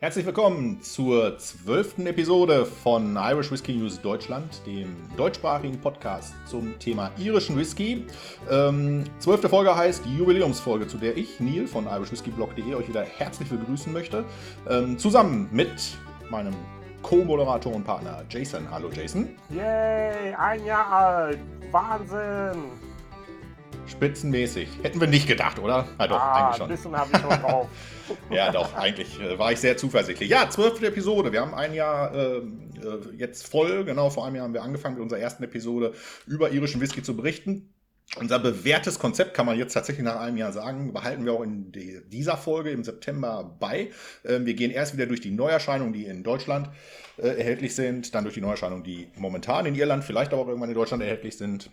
Herzlich 0.00 0.24
willkommen 0.26 0.80
zur 0.80 1.38
zwölften 1.38 2.06
Episode 2.06 2.64
von 2.64 3.16
Irish 3.16 3.50
Whiskey 3.50 3.74
News 3.74 4.00
Deutschland, 4.00 4.64
dem 4.64 4.94
deutschsprachigen 5.16 5.80
Podcast 5.80 6.34
zum 6.46 6.78
Thema 6.78 7.10
irischen 7.18 7.56
Whisky. 7.56 8.06
Ähm, 8.48 9.02
zwölfte 9.18 9.48
Folge 9.48 9.74
heißt 9.74 10.04
die 10.04 10.16
Jubiläumsfolge, 10.16 10.86
zu 10.86 10.98
der 10.98 11.16
ich, 11.16 11.40
Neil 11.40 11.66
von 11.66 11.86
irishwhiskeyblog.de, 11.86 12.76
euch 12.76 12.86
wieder 12.86 13.02
herzlich 13.02 13.48
begrüßen 13.48 13.92
möchte. 13.92 14.24
Ähm, 14.70 14.96
zusammen 14.98 15.48
mit 15.50 15.98
meinem 16.30 16.54
Co-Moderator 17.02 17.74
und 17.74 17.82
Partner 17.82 18.22
Jason. 18.30 18.70
Hallo 18.70 18.90
Jason. 18.92 19.30
Yay, 19.50 20.32
ein 20.32 20.64
Jahr 20.64 20.92
alt. 20.92 21.40
Wahnsinn. 21.72 22.87
Spitzenmäßig. 23.88 24.68
Hätten 24.82 25.00
wir 25.00 25.08
nicht 25.08 25.26
gedacht, 25.26 25.58
oder? 25.58 25.88
Ja, 25.98 26.06
doch, 26.06 26.20
ah, 26.20 26.34
eigentlich 26.34 26.56
schon. 26.56 26.66
Ein 26.66 26.76
bisschen 26.76 26.96
habe 26.96 27.10
ich 27.12 27.18
schon 27.18 27.42
drauf. 27.42 27.68
ja, 28.30 28.52
doch, 28.52 28.74
eigentlich 28.74 29.20
äh, 29.20 29.38
war 29.38 29.52
ich 29.52 29.58
sehr 29.58 29.76
zuversichtlich. 29.76 30.28
Ja, 30.28 30.48
zwölfte 30.50 30.86
Episode. 30.86 31.32
Wir 31.32 31.40
haben 31.40 31.54
ein 31.54 31.74
Jahr 31.74 32.14
äh, 32.14 32.36
äh, 32.36 32.42
jetzt 33.16 33.48
voll. 33.48 33.84
Genau, 33.84 34.10
vor 34.10 34.26
einem 34.26 34.36
Jahr 34.36 34.44
haben 34.44 34.54
wir 34.54 34.62
angefangen 34.62 34.94
mit 34.94 35.02
unserer 35.02 35.20
ersten 35.20 35.42
Episode 35.42 35.94
über 36.26 36.50
irischen 36.50 36.80
Whisky 36.80 37.02
zu 37.02 37.16
berichten. 37.16 37.72
Unser 38.16 38.38
bewährtes 38.38 38.98
Konzept 38.98 39.34
kann 39.34 39.44
man 39.44 39.58
jetzt 39.58 39.74
tatsächlich 39.74 40.04
nach 40.04 40.18
einem 40.18 40.38
Jahr 40.38 40.52
sagen, 40.52 40.94
behalten 40.94 41.26
wir 41.26 41.34
auch 41.34 41.42
in 41.42 41.72
die, 41.72 42.00
dieser 42.06 42.38
Folge 42.38 42.70
im 42.70 42.82
September 42.82 43.56
bei. 43.60 43.90
Ähm, 44.24 44.46
wir 44.46 44.54
gehen 44.54 44.70
erst 44.70 44.94
wieder 44.94 45.06
durch 45.06 45.20
die 45.20 45.30
Neuerscheinungen, 45.30 45.92
die 45.92 46.06
in 46.06 46.22
Deutschland 46.22 46.70
äh, 47.18 47.28
erhältlich 47.28 47.74
sind, 47.74 48.14
dann 48.14 48.24
durch 48.24 48.34
die 48.34 48.40
Neuerscheinungen, 48.40 48.82
die 48.82 49.08
momentan 49.16 49.66
in 49.66 49.74
Irland, 49.74 50.04
vielleicht 50.04 50.32
aber 50.32 50.42
auch 50.42 50.48
irgendwann 50.48 50.70
in 50.70 50.74
Deutschland 50.74 51.02
erhältlich 51.02 51.36
sind. 51.36 51.70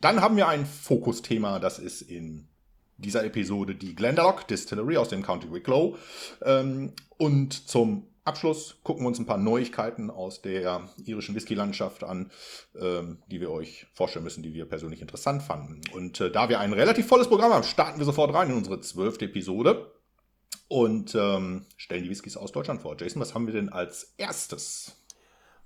Dann 0.00 0.20
haben 0.20 0.36
wir 0.36 0.48
ein 0.48 0.66
Fokusthema, 0.66 1.58
das 1.58 1.78
ist 1.78 2.02
in 2.02 2.48
dieser 2.96 3.24
Episode 3.24 3.74
die 3.74 3.94
Glendalough 3.94 4.46
Distillery 4.46 4.96
aus 4.96 5.08
dem 5.08 5.22
County 5.22 5.52
Wicklow. 5.52 5.96
Ähm, 6.42 6.92
und 7.18 7.68
zum 7.68 8.06
Abschluss 8.24 8.76
gucken 8.82 9.04
wir 9.04 9.08
uns 9.08 9.18
ein 9.18 9.26
paar 9.26 9.38
Neuigkeiten 9.38 10.10
aus 10.10 10.42
der 10.42 10.88
irischen 11.04 11.34
Whisky-Landschaft 11.34 12.04
an, 12.04 12.30
ähm, 12.80 13.18
die 13.30 13.40
wir 13.40 13.50
euch 13.50 13.86
vorstellen 13.94 14.24
müssen, 14.24 14.42
die 14.42 14.54
wir 14.54 14.66
persönlich 14.66 15.00
interessant 15.00 15.42
fanden. 15.42 15.80
Und 15.92 16.20
äh, 16.20 16.30
da 16.30 16.48
wir 16.48 16.60
ein 16.60 16.72
relativ 16.72 17.06
volles 17.06 17.28
Programm 17.28 17.52
haben, 17.52 17.64
starten 17.64 17.98
wir 17.98 18.06
sofort 18.06 18.34
rein 18.34 18.50
in 18.50 18.56
unsere 18.56 18.80
zwölfte 18.80 19.24
Episode 19.24 19.90
und 20.68 21.14
ähm, 21.14 21.66
stellen 21.76 22.04
die 22.04 22.10
Whiskys 22.10 22.36
aus 22.36 22.52
Deutschland 22.52 22.82
vor. 22.82 22.96
Jason, 22.98 23.20
was 23.20 23.34
haben 23.34 23.46
wir 23.46 23.54
denn 23.54 23.70
als 23.70 24.14
erstes? 24.18 24.99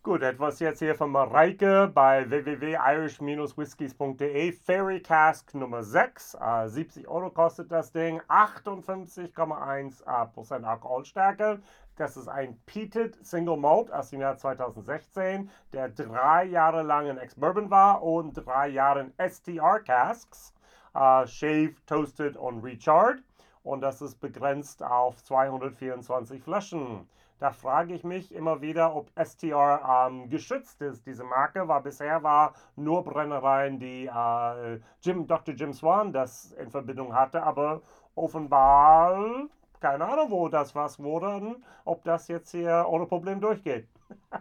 Gut, 0.04 0.22
etwas 0.22 0.60
jetzt 0.60 0.78
hier 0.80 0.94
von 0.94 1.10
Mareike 1.12 1.90
bei 1.94 2.28
www.irish-whiskies.de. 2.28 4.52
Fairy 4.52 5.00
Cask 5.00 5.54
Nummer 5.54 5.82
6. 5.82 6.34
Äh, 6.34 6.68
70 6.68 7.08
Euro 7.08 7.30
kostet 7.30 7.72
das 7.72 7.90
Ding. 7.90 8.20
58,1 8.28 10.02
äh, 10.02 10.26
Prozent 10.26 10.66
Alkoholstärke. 10.66 11.62
Das 11.96 12.18
ist 12.18 12.28
ein 12.28 12.60
Peated 12.66 13.16
Single 13.24 13.56
Malt 13.56 13.90
aus 13.90 14.10
dem 14.10 14.20
Jahr 14.20 14.36
2016, 14.36 15.48
der 15.72 15.88
drei 15.88 16.44
Jahre 16.44 16.82
lang 16.82 17.06
in 17.06 17.16
Ex-Bourbon 17.16 17.70
war 17.70 18.02
und 18.02 18.34
drei 18.34 18.68
Jahre 18.68 19.00
in 19.00 19.14
STR 19.16 19.80
Casks. 19.80 20.52
Äh, 20.94 21.26
shaved, 21.26 21.86
toasted 21.86 22.36
und 22.36 22.62
recharred. 22.62 23.22
Und 23.62 23.80
das 23.80 24.02
ist 24.02 24.20
begrenzt 24.20 24.82
auf 24.82 25.24
224 25.24 26.42
Flaschen. 26.42 27.08
Da 27.44 27.52
frage 27.52 27.92
ich 27.92 28.04
mich 28.04 28.34
immer 28.34 28.62
wieder, 28.62 28.96
ob 28.96 29.10
STR 29.22 30.08
ähm, 30.08 30.30
geschützt 30.30 30.80
ist, 30.80 31.04
diese 31.04 31.24
Marke, 31.24 31.68
weil 31.68 31.82
bisher 31.82 32.22
war 32.22 32.54
nur 32.74 33.04
Brennereien, 33.04 33.78
die 33.78 34.06
äh, 34.06 34.80
Jim, 35.02 35.26
Dr. 35.26 35.54
Jim 35.54 35.74
Swan 35.74 36.10
das 36.10 36.52
in 36.52 36.70
Verbindung 36.70 37.14
hatte, 37.14 37.42
aber 37.42 37.82
offenbar 38.14 39.46
keine 39.78 40.06
Ahnung, 40.06 40.30
wo 40.30 40.48
das 40.48 40.74
was 40.74 40.98
wurde, 40.98 41.56
ob 41.84 42.02
das 42.04 42.28
jetzt 42.28 42.52
hier 42.52 42.86
ohne 42.88 43.04
Problem 43.04 43.42
durchgeht. 43.42 43.88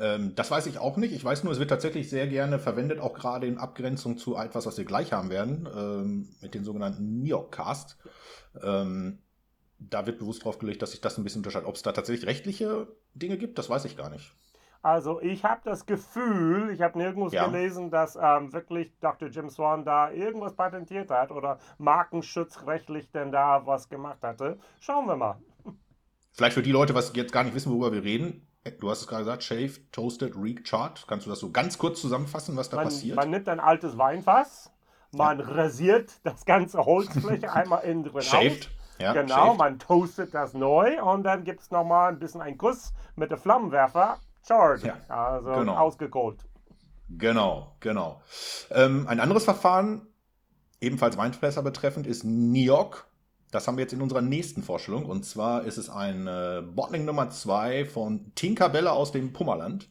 Ähm, 0.00 0.34
das 0.34 0.50
weiß 0.50 0.64
ich 0.68 0.78
auch 0.78 0.96
nicht. 0.96 1.12
Ich 1.12 1.22
weiß 1.22 1.44
nur, 1.44 1.52
es 1.52 1.58
wird 1.58 1.68
tatsächlich 1.68 2.08
sehr 2.08 2.26
gerne 2.26 2.58
verwendet, 2.58 2.98
auch 2.98 3.12
gerade 3.12 3.46
in 3.46 3.58
Abgrenzung 3.58 4.16
zu 4.16 4.36
etwas, 4.36 4.64
was 4.64 4.78
wir 4.78 4.86
gleich 4.86 5.12
haben 5.12 5.28
werden, 5.28 5.68
ähm, 5.76 6.28
mit 6.40 6.54
den 6.54 6.64
sogenannten 6.64 7.20
Neocast. 7.20 7.98
Ähm, 8.62 9.18
da 9.90 10.06
wird 10.06 10.18
bewusst 10.18 10.44
drauf 10.44 10.58
gelegt, 10.58 10.82
dass 10.82 10.92
sich 10.92 11.00
das 11.00 11.18
ein 11.18 11.24
bisschen 11.24 11.40
unterscheidet. 11.40 11.68
Ob 11.68 11.76
es 11.76 11.82
da 11.82 11.92
tatsächlich 11.92 12.26
rechtliche 12.26 12.88
Dinge 13.14 13.38
gibt, 13.38 13.58
das 13.58 13.68
weiß 13.68 13.84
ich 13.84 13.96
gar 13.96 14.10
nicht. 14.10 14.32
Also 14.82 15.20
ich 15.20 15.44
habe 15.44 15.60
das 15.64 15.86
Gefühl, 15.86 16.70
ich 16.70 16.82
habe 16.82 16.98
nirgends 16.98 17.32
ja. 17.32 17.46
gelesen, 17.46 17.90
dass 17.90 18.16
ähm, 18.20 18.52
wirklich 18.52 18.92
Dr. 19.00 19.28
Jim 19.28 19.48
Swan 19.48 19.84
da 19.84 20.10
irgendwas 20.10 20.54
patentiert 20.54 21.10
hat 21.10 21.30
oder 21.30 21.58
markenschutzrechtlich 21.78 23.10
denn 23.12 23.30
da 23.30 23.64
was 23.64 23.88
gemacht 23.88 24.18
hatte. 24.22 24.58
Schauen 24.80 25.06
wir 25.06 25.16
mal. 25.16 25.36
Vielleicht 26.32 26.54
für 26.54 26.62
die 26.62 26.72
Leute, 26.72 26.94
was 26.94 27.12
jetzt 27.14 27.32
gar 27.32 27.44
nicht 27.44 27.54
wissen, 27.54 27.70
worüber 27.70 27.92
wir 27.92 28.02
reden. 28.02 28.46
Du 28.80 28.90
hast 28.90 29.02
es 29.02 29.06
gerade 29.06 29.22
gesagt, 29.22 29.44
Shave, 29.44 29.72
Toasted, 29.92 30.34
Recharred. 30.36 31.04
Kannst 31.06 31.26
du 31.26 31.30
das 31.30 31.38
so 31.38 31.50
ganz 31.50 31.78
kurz 31.78 32.00
zusammenfassen, 32.00 32.56
was 32.56 32.68
da 32.68 32.76
man, 32.76 32.86
passiert? 32.86 33.16
Man 33.16 33.30
nimmt 33.30 33.48
ein 33.48 33.60
altes 33.60 33.98
Weinfass, 33.98 34.72
man 35.12 35.38
ja. 35.38 35.46
rasiert 35.46 36.12
das 36.24 36.44
ganze 36.44 36.84
Holzfläche 36.84 37.52
einmal 37.52 37.84
innen 37.84 38.04
drin 38.04 38.22
Shaved. 38.22 38.66
Auf 38.66 38.81
ja, 39.02 39.12
genau, 39.12 39.34
shaved. 39.34 39.58
man 39.58 39.78
toastet 39.78 40.34
das 40.34 40.54
neu 40.54 41.02
und 41.02 41.24
dann 41.24 41.44
gibt 41.44 41.60
es 41.60 41.70
nochmal 41.70 42.12
ein 42.12 42.18
bisschen 42.18 42.40
einen 42.40 42.56
Guss 42.56 42.92
mit 43.16 43.30
dem 43.30 43.38
Flammenwerfer. 43.38 44.18
Charred, 44.46 44.82
ja, 44.82 44.96
also 45.08 45.52
genau. 45.52 45.76
ausgekohlt. 45.76 46.44
Genau, 47.08 47.76
genau. 47.80 48.22
Ähm, 48.70 49.06
ein 49.06 49.20
anderes 49.20 49.44
Verfahren, 49.44 50.06
ebenfalls 50.80 51.16
Weinfässer 51.16 51.62
betreffend, 51.62 52.06
ist 52.06 52.24
Niok. 52.24 53.06
Das 53.50 53.68
haben 53.68 53.76
wir 53.76 53.82
jetzt 53.82 53.92
in 53.92 54.00
unserer 54.00 54.22
nächsten 54.22 54.62
Vorstellung. 54.62 55.04
Und 55.04 55.24
zwar 55.24 55.64
ist 55.64 55.76
es 55.76 55.90
ein 55.90 56.26
äh, 56.26 56.62
Bottling 56.62 57.04
Nummer 57.04 57.28
2 57.28 57.84
von 57.84 58.32
Tinkerbella 58.34 58.92
aus 58.92 59.12
dem 59.12 59.32
Pummerland. 59.32 59.90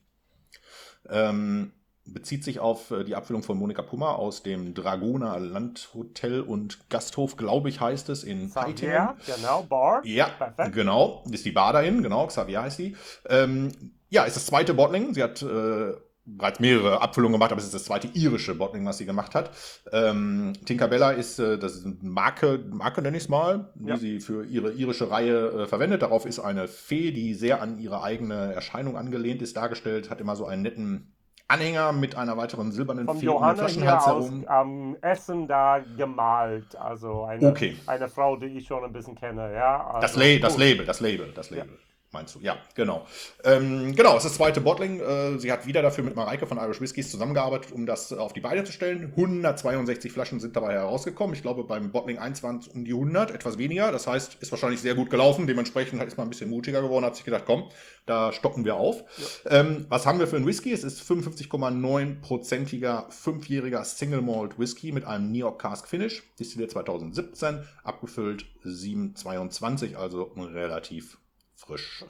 Ähm, 1.08 1.74
bezieht 2.06 2.44
sich 2.44 2.60
auf 2.60 2.92
äh, 2.92 3.04
die 3.04 3.16
Abfüllung 3.16 3.44
von 3.44 3.58
Monika 3.58 3.82
Pummer 3.82 4.18
aus 4.18 4.44
dem 4.44 4.74
Dragoner 4.74 5.40
Landhotel 5.40 6.42
und 6.42 6.90
Gasthof, 6.90 7.38
glaube 7.38 7.70
ich, 7.70 7.80
heißt 7.80 8.10
es, 8.10 8.24
in 8.24 8.50
Xavier, 8.50 9.16
genau, 9.26 9.64
Bar. 9.64 10.02
Ja, 10.06 10.28
Perfekt. 10.28 10.74
genau, 10.74 11.24
ist 11.32 11.46
die 11.46 11.52
Bar 11.52 11.74
dahin, 11.74 12.04
genau, 12.04 12.28
Xavier 12.28 12.64
heißt 12.64 12.80
die. 12.80 12.96
Ähm, 13.30 13.72
ja, 14.10 14.24
ist 14.24 14.36
das 14.36 14.46
zweite 14.46 14.74
Bottling. 14.74 15.14
Sie 15.14 15.24
hat 15.24 15.42
äh, 15.42 15.94
bereits 16.26 16.60
mehrere 16.60 17.02
Abfüllungen 17.02 17.34
gemacht, 17.34 17.52
aber 17.52 17.60
es 17.60 17.66
ist 17.66 17.74
das 17.74 17.86
zweite 17.86 18.08
irische 18.08 18.56
Bottling, 18.56 18.86
was 18.86 18.98
sie 18.98 19.06
gemacht 19.06 19.36
hat. 19.36 19.52
Ähm, 19.92 20.54
Tinkerbella 20.66 21.12
ist, 21.12 21.40
äh, 21.40 21.58
das 21.58 21.76
ist 21.76 21.86
eine 21.86 21.96
Marke, 22.02 22.64
Marke 22.70 23.02
nenne 23.02 23.18
ich 23.18 23.24
es 23.24 23.30
mal, 23.30 23.72
die 23.76 23.90
ja. 23.90 23.98
sie 23.98 24.20
für 24.20 24.46
ihre 24.46 24.74
irische 24.74 25.10
Reihe 25.10 25.64
äh, 25.64 25.68
verwendet. 25.68 26.02
Darauf 26.02 26.26
ist 26.26 26.40
eine 26.40 26.68
Fee, 26.68 27.12
die 27.12 27.34
sehr 27.34 27.62
an 27.62 27.80
ihre 27.80 28.04
eigene 28.04 28.54
Erscheinung 28.54 28.98
angelehnt 28.98 29.42
ist, 29.42 29.58
dargestellt, 29.58 30.10
hat 30.10 30.22
immer 30.22 30.36
so 30.36 30.46
einen 30.46 30.62
netten 30.62 31.14
Anhänger 31.52 31.92
mit 31.92 32.16
einer 32.16 32.38
weiteren 32.38 32.72
silbernen 32.72 33.06
Vom 33.06 33.18
hier 33.18 33.34
aus 33.34 34.32
am 34.48 34.96
Essen 35.02 35.48
da 35.48 35.80
gemalt. 35.98 36.76
Also 36.76 37.24
eine, 37.24 37.48
okay. 37.48 37.76
eine 37.88 38.08
Frau, 38.08 38.36
die 38.36 38.48
ich 38.48 38.68
schon 38.68 38.84
ein 38.84 38.94
bisschen 38.94 39.16
kenne. 39.16 39.54
Ja? 39.54 39.86
Also, 39.88 40.02
das, 40.02 40.16
La 40.16 40.40
das 40.40 40.58
Label, 40.58 40.86
das 40.86 41.00
Label, 41.00 41.32
das 41.34 41.50
Label. 41.50 41.70
Ja 41.70 41.91
meinst 42.12 42.36
du? 42.36 42.40
Ja, 42.40 42.58
genau. 42.76 43.06
Ähm, 43.44 43.96
genau, 43.96 44.18
es 44.18 44.26
ist 44.26 44.32
das 44.32 44.38
zweite 44.38 44.62
Bottling. 44.62 45.00
Äh, 45.00 45.40
sie 45.40 45.52
hat 45.52 45.66
wieder 45.66 45.82
dafür 45.82 46.04
mit 46.04 46.16
Mareike 46.16 46.46
von 46.46 46.58
Irish 46.58 46.82
Whiskies 46.82 47.10
zusammengearbeitet, 47.10 47.72
um 47.72 47.86
das 47.86 48.12
auf 48.14 48.34
die 48.34 48.42
Beine 48.42 48.64
zu 48.64 48.72
stellen. 48.72 49.14
162 49.16 50.12
Flaschen 50.12 50.40
sind 50.40 50.56
dabei 50.56 50.74
herausgekommen. 50.74 51.36
Ich 51.36 51.42
glaube, 51.42 51.64
beim 51.64 51.92
Bottling 51.92 52.18
1 52.18 52.44
waren 52.44 52.60
es 52.60 52.68
um 52.68 52.86
die 52.86 52.94
100, 52.94 53.32
etwas 53.32 53.58
weniger. 53.58 53.92
Das 53.92 54.08
heißt, 54.08 54.38
ist 54.42 54.52
wahrscheinlich 54.52 54.82
sehr 54.82 54.96
gut 54.96 55.10
gelaufen. 55.10 55.48
Dementsprechend 55.48 56.04
ist 56.04 56.18
man 56.18 56.28
ein 56.28 56.30
bisschen 56.30 56.50
mutiger 56.50 56.82
geworden, 56.82 57.06
hat 57.06 57.16
sich 57.16 57.26
gedacht, 57.26 57.44
komm, 57.46 57.70
da 58.06 58.34
stocken 58.34 58.66
wir 58.66 58.76
auf. 58.76 59.04
Ja. 59.46 59.60
Ähm, 59.60 59.86
was 59.90 60.06
haben 60.06 60.20
wir 60.20 60.28
für 60.28 60.36
einen 60.36 60.48
Whisky? 60.48 60.74
Es 60.74 60.84
ist 60.84 61.02
55,9%iger 61.02 63.08
fünfjähriger 63.10 63.84
Single 63.84 64.22
Malt 64.22 64.60
Whisky 64.60 64.92
mit 64.92 65.06
einem 65.06 65.32
New 65.32 65.40
York 65.40 65.62
Cask 65.62 65.88
Finish. 65.88 66.24
Destilliert 66.40 66.72
2017, 66.72 67.60
abgefüllt 67.84 68.46
722, 68.64 69.98
also 69.98 70.32
relativ 70.36 71.18
frisch. 71.66 72.04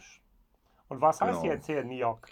Und 0.89 1.01
was 1.01 1.21
heißt 1.21 1.41
genau. 1.41 1.53
jetzt 1.53 1.65
hier 1.67 1.83
New 1.83 1.97
York? 1.97 2.29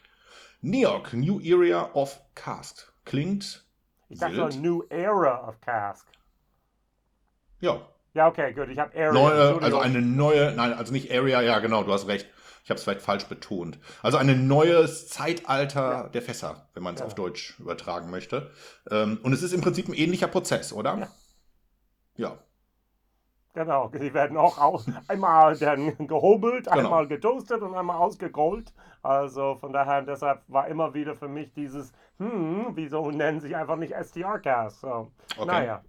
New 0.61 0.79
York, 0.79 1.13
New 1.13 1.39
Area 1.39 1.89
of 1.93 2.19
Cask. 2.35 2.91
Klingt. 3.05 3.65
Ich 4.09 4.19
dachte 4.19 4.35
nur 4.35 4.49
New 4.49 4.83
Era 4.89 5.47
of 5.47 5.61
Cask. 5.61 6.07
Ja. 7.59 7.87
Ja, 8.13 8.27
okay, 8.27 8.53
gut. 8.53 8.69
Ich 8.69 8.79
habe 8.79 8.91
Area. 8.95 9.11
Neue, 9.11 9.61
also 9.61 9.79
eine 9.79 10.01
neue, 10.01 10.51
nein, 10.53 10.73
also 10.73 10.91
nicht 10.91 11.11
Area, 11.11 11.41
ja, 11.41 11.59
genau, 11.59 11.83
du 11.83 11.93
hast 11.93 12.07
recht. 12.07 12.27
Ich 12.63 12.69
habe 12.69 12.77
es 12.77 12.83
vielleicht 12.83 13.01
falsch 13.01 13.25
betont. 13.25 13.79
Also 14.01 14.17
ein 14.17 14.47
neues 14.47 15.07
Zeitalter 15.07 15.91
ja. 15.91 16.03
der 16.09 16.21
Fässer, 16.21 16.67
wenn 16.73 16.83
man 16.83 16.95
es 16.95 16.99
ja. 16.99 17.05
auf 17.07 17.15
Deutsch 17.15 17.59
übertragen 17.59 18.09
möchte. 18.09 18.51
Ähm, 18.91 19.19
und 19.23 19.33
es 19.33 19.41
ist 19.41 19.53
im 19.53 19.61
Prinzip 19.61 19.87
ein 19.87 19.93
ähnlicher 19.93 20.27
Prozess, 20.27 20.73
oder? 20.73 20.97
Ja. 20.97 21.07
ja. 22.17 22.37
Genau, 23.53 23.87
die 23.89 24.13
werden 24.13 24.37
auch 24.37 24.83
einmal 25.07 25.57
dann 25.57 26.07
gehobelt, 26.07 26.65
genau. 26.65 26.77
einmal 26.77 27.07
getoastet 27.07 27.61
und 27.61 27.75
einmal 27.75 27.97
ausgerollt. 27.97 28.73
Also 29.01 29.55
von 29.55 29.73
daher, 29.73 30.03
deshalb 30.03 30.43
war 30.47 30.67
immer 30.67 30.93
wieder 30.93 31.15
für 31.15 31.27
mich 31.27 31.51
dieses, 31.53 31.91
hm, 32.17 32.67
wieso 32.75 33.09
nennen 33.11 33.39
sich 33.39 33.55
einfach 33.55 33.77
nicht 33.77 33.93
STR-Cast? 33.93 34.81
So, 34.81 35.11
okay. 35.37 35.45
Naja. 35.45 35.81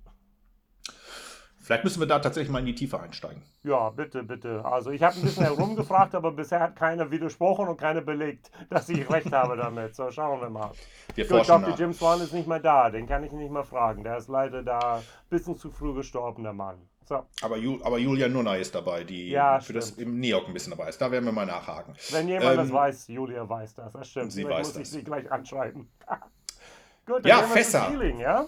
Vielleicht 1.71 1.85
müssen 1.85 2.01
wir 2.01 2.09
da 2.09 2.19
tatsächlich 2.19 2.51
mal 2.51 2.61
in 2.61 2.67
die 2.67 2.75
Tiefe 2.75 2.99
einsteigen. 2.99 3.43
Ja, 3.63 3.91
bitte, 3.91 4.25
bitte. 4.25 4.65
Also 4.65 4.91
ich 4.91 5.03
habe 5.03 5.15
ein 5.17 5.23
bisschen 5.23 5.45
herumgefragt, 5.45 6.15
aber 6.17 6.33
bisher 6.33 6.59
hat 6.59 6.75
keiner 6.75 7.11
widersprochen 7.11 7.69
und 7.69 7.77
keiner 7.77 8.01
belegt, 8.01 8.51
dass 8.71 8.89
ich 8.89 9.09
recht 9.09 9.31
habe 9.33 9.57
damit. 9.57 9.95
So, 9.95 10.11
schauen 10.11 10.41
wir 10.41 10.51
mal. 10.51 10.73
Wir 11.15 11.29
Gut, 11.29 11.49
Dr. 11.49 11.59
nach. 11.61 11.79
Jim 11.79 11.93
Swan 11.93 12.23
ist 12.23 12.33
nicht 12.33 12.49
mehr 12.49 12.59
da, 12.59 12.91
den 12.91 13.07
kann 13.07 13.23
ich 13.23 13.31
nicht 13.31 13.53
mehr 13.53 13.63
fragen. 13.63 14.03
Der 14.03 14.17
ist 14.17 14.29
leider 14.29 14.65
da 14.65 14.97
ein 14.97 15.03
bisschen 15.29 15.57
zu 15.57 15.71
früh 15.71 15.95
gestorben, 15.95 16.43
der 16.43 16.55
Mann. 16.55 16.90
So, 17.09 17.27
Aber, 17.43 17.57
Ju, 17.57 17.81
aber 17.83 17.99
Julia 17.99 18.29
Nunna 18.29 18.55
ist 18.57 18.75
dabei, 18.75 19.03
die 19.05 19.31
Ja, 19.31 19.59
für 19.61 19.73
das 19.73 19.89
stimmt. 19.89 20.03
im 20.03 20.21
NEOC 20.21 20.47
ein 20.49 20.53
bisschen 20.55 20.71
dabei 20.71 20.89
ist. 20.89 20.99
Da 21.01 21.11
werden 21.11 21.25
wir 21.25 21.33
mal 21.33 21.47
nachhaken. 21.47 21.95
wenn 22.11 22.29
jemand 22.29 22.59
das 22.59 22.69
Ähm, 22.69 22.75
weiß, 22.75 23.09
Julia 23.09 23.49
weiß 23.49 23.75
das, 23.75 23.93
das 23.93 24.09
stimmt. 24.09 24.33
sie 24.33 24.43
Vielleicht 24.43 24.61
weiß 24.61 24.67
muss 24.69 24.77
ich 24.77 24.83
das. 24.83 24.91
sie 24.93 25.03
gleich 25.05 25.31
anschreiben. 25.33 25.89
Gut, 27.07 27.27
Ja, 27.27 27.43
Fässer. 27.43 27.87
Feeling, 27.91 28.21
ja? 28.21 28.47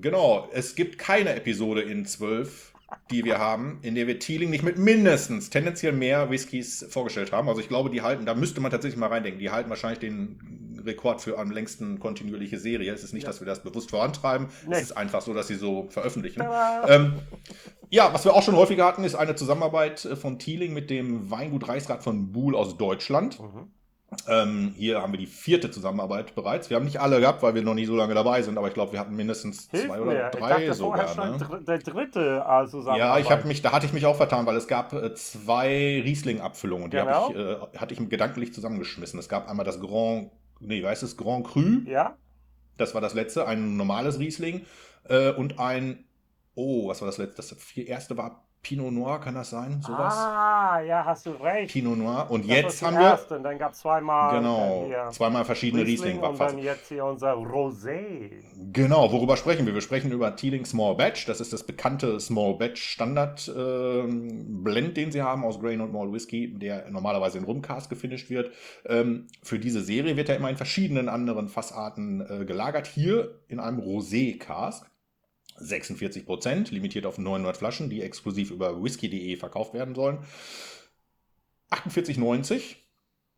Genau, 0.00 0.48
es 0.52 0.74
gibt 0.74 0.98
keine 0.98 1.34
Episode 1.34 1.82
in 1.82 2.04
12, 2.06 2.72
die 3.10 3.24
wir 3.24 3.38
haben, 3.38 3.78
in 3.82 3.94
der 3.94 4.06
wir 4.06 4.18
Teeling 4.18 4.50
nicht 4.50 4.64
mit 4.64 4.78
mindestens 4.78 5.50
tendenziell 5.50 5.92
mehr 5.92 6.30
Whiskys 6.30 6.84
vorgestellt 6.90 7.30
haben. 7.30 7.48
Also 7.48 7.60
ich 7.60 7.68
glaube, 7.68 7.90
die 7.90 8.02
halten, 8.02 8.26
da 8.26 8.34
müsste 8.34 8.60
man 8.60 8.70
tatsächlich 8.70 8.98
mal 8.98 9.08
reindenken, 9.08 9.38
die 9.38 9.50
halten 9.50 9.70
wahrscheinlich 9.70 10.00
den 10.00 10.71
Rekord 10.84 11.20
für 11.20 11.38
am 11.38 11.50
längsten 11.50 11.98
kontinuierliche 12.00 12.58
Serie. 12.58 12.92
Es 12.92 13.02
ist 13.04 13.12
nicht, 13.12 13.22
Ja. 13.24 13.28
dass 13.30 13.40
wir 13.40 13.46
das 13.46 13.62
bewusst 13.62 13.90
vorantreiben, 13.90 14.48
Nee. 14.66 14.76
es 14.76 14.82
ist 14.82 14.92
einfach 14.96 15.22
so, 15.22 15.34
dass 15.34 15.48
sie 15.48 15.54
so 15.56 15.86
veröffentlichen. 15.90 16.42
Ähm, 16.88 17.14
ja, 17.90 18.12
was 18.14 18.24
wir 18.24 18.34
auch 18.34 18.42
schon 18.42 18.56
häufiger 18.56 18.86
hatten, 18.86 19.04
ist 19.04 19.14
eine 19.14 19.34
Zusammenarbeit 19.34 20.04
äh, 20.04 20.16
von 20.16 20.38
Teeling 20.38 20.72
mit 20.72 20.90
dem 20.90 21.30
Weingut 21.30 21.68
Reichsrat 21.68 22.02
von 22.02 22.32
Buhl 22.32 22.54
aus 22.56 22.76
Deutschland. 22.76 23.38
Mhm. 23.40 23.70
Ähm, 24.28 24.74
hier 24.76 25.00
haben 25.00 25.12
wir 25.12 25.18
die 25.18 25.26
vierte 25.26 25.70
Zusammenarbeit 25.70 26.34
bereits. 26.34 26.68
Wir 26.68 26.76
haben 26.76 26.84
nicht 26.84 27.00
alle 27.00 27.18
gehabt, 27.18 27.42
weil 27.42 27.54
wir 27.54 27.62
noch 27.62 27.72
nie 27.72 27.86
so 27.86 27.96
lange 27.96 28.12
dabei 28.12 28.42
sind, 28.42 28.58
aber 28.58 28.68
ich 28.68 28.74
glaube, 28.74 28.92
wir 28.92 29.00
hatten 29.00 29.16
mindestens 29.16 29.68
Hilf 29.70 29.86
zwei 29.86 29.96
mir. 29.96 30.02
oder 30.02 30.24
ich 30.26 30.38
drei 30.38 30.48
dachte 30.66 30.74
vorher 30.74 31.08
sogar. 31.08 31.30
Ne? 31.30 31.38
dr- 31.38 31.60
der 31.64 31.78
dritte 31.78 32.44
äh, 32.46 32.66
Zusammenarbeit. 32.66 32.98
Ja, 32.98 33.18
ich 33.18 33.30
habe 33.30 33.48
mich, 33.48 33.62
da 33.62 33.72
hatte 33.72 33.86
ich 33.86 33.94
mich 33.94 34.04
auch 34.04 34.16
vertan, 34.16 34.44
weil 34.44 34.56
es 34.56 34.68
gab 34.68 34.92
äh, 34.92 35.14
zwei 35.14 36.02
Riesling-Abfüllungen, 36.04 36.90
die 36.90 36.98
Genau. 36.98 37.30
habe 37.30 37.32
ich, 37.32 37.74
äh, 37.74 37.78
hatte 37.78 37.94
ich 37.94 38.08
gedanklich 38.10 38.52
zusammengeschmissen. 38.52 39.18
Es 39.18 39.30
gab 39.30 39.48
einmal 39.48 39.64
das 39.64 39.80
Grand, 39.80 40.30
nee, 40.62 40.82
wie 40.82 40.86
heißt 40.86 41.02
es, 41.02 41.16
Grand 41.16 41.46
Cru, 41.46 41.80
Ja? 41.86 42.16
das 42.76 42.94
war 42.94 43.00
das 43.00 43.14
letzte, 43.14 43.46
ein 43.46 43.76
normales 43.76 44.18
Riesling 44.18 44.64
äh, 45.04 45.32
und 45.32 45.58
ein, 45.58 46.04
oh, 46.54 46.88
was 46.88 47.00
war 47.00 47.06
das 47.06 47.18
letzte? 47.18 47.36
Das 47.36 47.52
vier- 47.58 47.86
erste 47.88 48.16
war 48.16 48.46
Pinot 48.62 48.92
Noir, 48.92 49.18
kann 49.20 49.34
das 49.34 49.50
sein? 49.50 49.82
Sowas? 49.82 50.14
Ah, 50.16 50.80
ja, 50.86 51.04
hast 51.04 51.26
du 51.26 51.30
recht. 51.32 51.72
Pinot 51.72 51.98
Noir. 51.98 52.26
Und 52.30 52.42
Das 52.48 52.56
jetzt 52.56 52.82
haben 52.82 52.94
wir, 52.94 53.00
zuerst 53.16 53.32
Und 53.32 53.42
dann 53.42 53.58
gab 53.58 53.72
es 53.72 53.80
zweimal 53.80 54.38
genau, 54.38 54.88
äh, 54.88 55.10
zweimal 55.10 55.44
verschiedene 55.44 55.84
Riesling 55.84 56.20
Riesling. 56.20 56.30
und 56.30 56.40
dann 56.40 56.58
jetzt 56.58 56.88
hier 56.88 57.04
unser 57.04 57.32
Rosé. 57.34 58.30
Genau, 58.72 59.10
worüber 59.10 59.36
sprechen 59.36 59.66
wir? 59.66 59.74
Wir 59.74 59.80
sprechen 59.80 60.12
über 60.12 60.36
Teeling 60.36 60.64
Small 60.64 60.94
Batch. 60.94 61.26
Das 61.26 61.40
ist 61.40 61.52
das 61.52 61.64
bekannte 61.64 62.20
Small 62.20 62.54
Batch 62.54 62.80
Standard 62.80 63.52
ähm, 63.56 64.62
Blend, 64.62 64.96
den 64.96 65.10
sie 65.10 65.22
haben 65.22 65.44
aus 65.44 65.58
Grain 65.60 65.80
und 65.80 65.92
Malt 65.92 66.12
Whisky, 66.12 66.54
der 66.56 66.88
normalerweise 66.88 67.38
in 67.38 67.44
Rumcast 67.44 67.90
gefinisht 67.90 68.30
wird. 68.30 68.52
Ähm, 68.86 69.26
für 69.42 69.58
diese 69.58 69.80
Serie 69.80 70.16
wird 70.16 70.28
er 70.28 70.36
immer 70.36 70.50
in 70.50 70.56
verschiedenen 70.56 71.08
anderen 71.08 71.48
Fassarten 71.48 72.20
äh, 72.42 72.44
gelagert. 72.44 72.86
Hier 72.86 73.40
in 73.48 73.58
einem 73.58 73.80
Rosé 73.80 74.38
Cask. 74.38 74.86
46 75.62 76.26
Prozent, 76.26 76.70
limitiert 76.70 77.06
auf 77.06 77.18
900 77.18 77.56
Flaschen, 77.56 77.90
die 77.90 78.02
exklusiv 78.02 78.50
über 78.50 78.82
whisky.de 78.82 79.36
verkauft 79.36 79.74
werden 79.74 79.94
sollen. 79.94 80.18
48,90. 81.70 82.76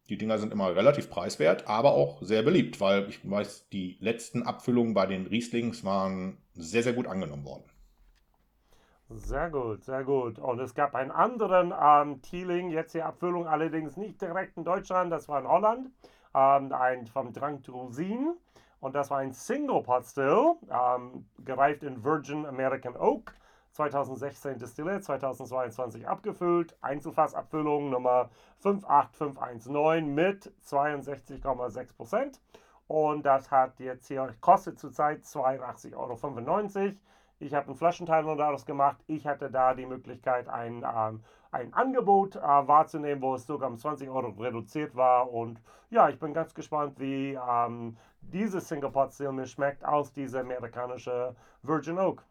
Die 0.09 0.19
Dinger 0.19 0.39
sind 0.39 0.53
immer 0.53 0.77
relativ 0.77 1.09
preiswert, 1.09 1.67
aber 1.67 1.93
auch 1.93 2.21
sehr 2.21 2.43
beliebt, 2.43 2.81
weil 2.81 3.09
ich 3.09 3.29
weiß, 3.29 3.69
die 3.71 3.97
letzten 4.01 4.43
Abfüllungen 4.43 4.93
bei 4.93 5.07
den 5.07 5.27
Rieslings 5.27 5.83
waren 5.83 6.37
sehr, 6.53 6.83
sehr 6.83 6.93
gut 6.93 7.07
angenommen 7.07 7.45
worden. 7.45 7.65
Sehr 9.09 9.51
gut, 9.51 9.85
sehr 9.85 10.05
gut. 10.05 10.39
Und 10.39 10.59
es 10.61 10.75
gab 10.75 10.95
einen 10.95 11.11
anderen 11.11 11.73
ähm, 11.79 12.21
Teeling, 12.23 12.71
jetzt 12.71 12.95
die 12.95 13.03
Abfüllung 13.03 13.47
allerdings 13.47 13.97
nicht 13.97 14.21
direkt 14.21 14.57
in 14.57 14.65
Deutschland, 14.65 15.13
das 15.13 15.29
war 15.29 15.41
in 15.41 15.49
Holland, 15.49 15.91
ähm, 16.35 16.73
ein 16.73 17.07
vom 17.07 17.33
Drang 17.33 17.63
Rosin. 17.69 18.35
Und 18.85 18.95
das 18.95 19.11
war 19.11 19.21
ein 19.21 19.33
Single 19.33 19.83
Pot 19.83 20.05
Still, 20.05 20.57
ähm, 20.69 21.25
gereift 21.43 21.83
in 21.85 22.05
Virgin 22.05 22.45
American 22.45 22.95
Oak. 22.99 23.33
2016 23.73 24.59
destilliert, 24.59 25.03
2022 25.03 26.07
abgefüllt. 26.07 26.77
Einzelfassabfüllung 26.83 27.89
Nummer 27.89 28.29
58519 28.59 30.15
mit 30.15 30.53
62,6%. 30.67 32.41
Und 32.87 33.25
das 33.25 33.51
hat 33.51 33.81
jetzt 33.81 34.07
hier, 34.09 34.35
kostet 34.43 34.79
zurzeit 34.79 35.25
82,95 35.25 35.95
Euro. 35.97 36.93
Ich 37.39 37.55
habe 37.55 37.69
einen 37.69 37.77
Flaschenteil 37.77 38.23
daraus 38.37 38.67
gemacht. 38.67 38.99
Ich 39.07 39.27
hatte 39.27 39.51
da 39.51 39.73
die 39.73 39.87
Möglichkeit, 39.87 40.47
ein, 40.51 40.85
ähm, 40.85 41.25
ein 41.55 41.73
Angebot 41.73 42.37
äh, 42.37 42.41
wahrzunehmen, 42.41 43.23
wo 43.23 43.35
es 43.37 43.47
sogar 43.47 43.71
um 43.71 43.79
20 43.79 44.09
Euro 44.09 44.29
reduziert 44.41 44.95
war. 44.97 45.33
Und 45.33 45.61
ja, 45.91 46.09
ich 46.09 46.19
bin 46.19 46.35
ganz 46.35 46.53
gespannt, 46.53 46.99
wie 46.99 47.39
ähm, 47.49 47.97
dieses 48.21 48.69
Single 48.69 48.91
Pot 48.91 49.15
Still 49.15 49.33
mir 49.33 49.47
schmeckt 49.47 49.85
aus 49.85 50.13
dieser 50.13 50.41
amerikanischen 50.41 51.37
Virgin 51.63 51.99
Oak. 51.99 52.25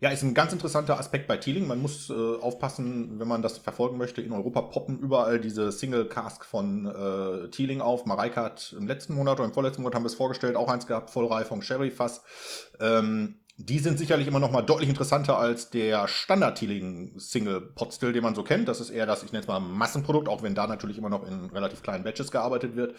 Ja, 0.00 0.10
ist 0.10 0.22
ein 0.22 0.34
ganz 0.34 0.52
interessanter 0.52 0.98
Aspekt 0.98 1.26
bei 1.26 1.36
Teeling. 1.36 1.66
Man 1.66 1.80
muss 1.80 2.10
äh, 2.10 2.12
aufpassen, 2.12 3.18
wenn 3.18 3.26
man 3.28 3.42
das 3.42 3.58
verfolgen 3.58 3.96
möchte. 3.96 4.20
In 4.20 4.32
Europa 4.32 4.60
poppen 4.62 4.98
überall 4.98 5.40
diese 5.40 5.72
Single 5.72 6.06
Cask 6.08 6.44
von 6.44 6.86
äh, 6.86 7.48
Teeling 7.50 7.80
auf. 7.80 8.04
Mareike 8.04 8.40
hat 8.40 8.74
im 8.78 8.86
letzten 8.86 9.14
Monat 9.14 9.38
oder 9.38 9.46
im 9.46 9.54
vorletzten 9.54 9.82
Monat 9.82 9.94
haben 9.94 10.02
wir 10.02 10.08
es 10.08 10.14
vorgestellt, 10.14 10.56
auch 10.56 10.68
eins 10.68 10.86
gehabt, 10.86 11.10
Vollreifung 11.10 11.62
Sherry 11.62 11.90
Fass. 11.90 12.22
Ähm, 12.80 13.36
die 13.56 13.78
sind 13.78 13.98
sicherlich 13.98 14.26
immer 14.26 14.40
noch 14.40 14.50
mal 14.50 14.62
deutlich 14.62 14.88
interessanter 14.88 15.38
als 15.38 15.70
der 15.70 16.08
Standard 16.08 16.58
Single 16.58 17.60
Pot 17.60 17.94
Still, 17.94 18.12
den 18.12 18.22
man 18.22 18.34
so 18.34 18.42
kennt. 18.42 18.68
Das 18.68 18.80
ist 18.80 18.90
eher 18.90 19.06
das, 19.06 19.22
ich 19.22 19.32
nenne 19.32 19.42
es 19.42 19.48
mal 19.48 19.60
Massenprodukt, 19.60 20.28
auch 20.28 20.42
wenn 20.42 20.54
da 20.54 20.66
natürlich 20.66 20.98
immer 20.98 21.10
noch 21.10 21.26
in 21.26 21.50
relativ 21.50 21.82
kleinen 21.82 22.02
Batches 22.02 22.30
gearbeitet 22.32 22.74
wird. 22.74 22.96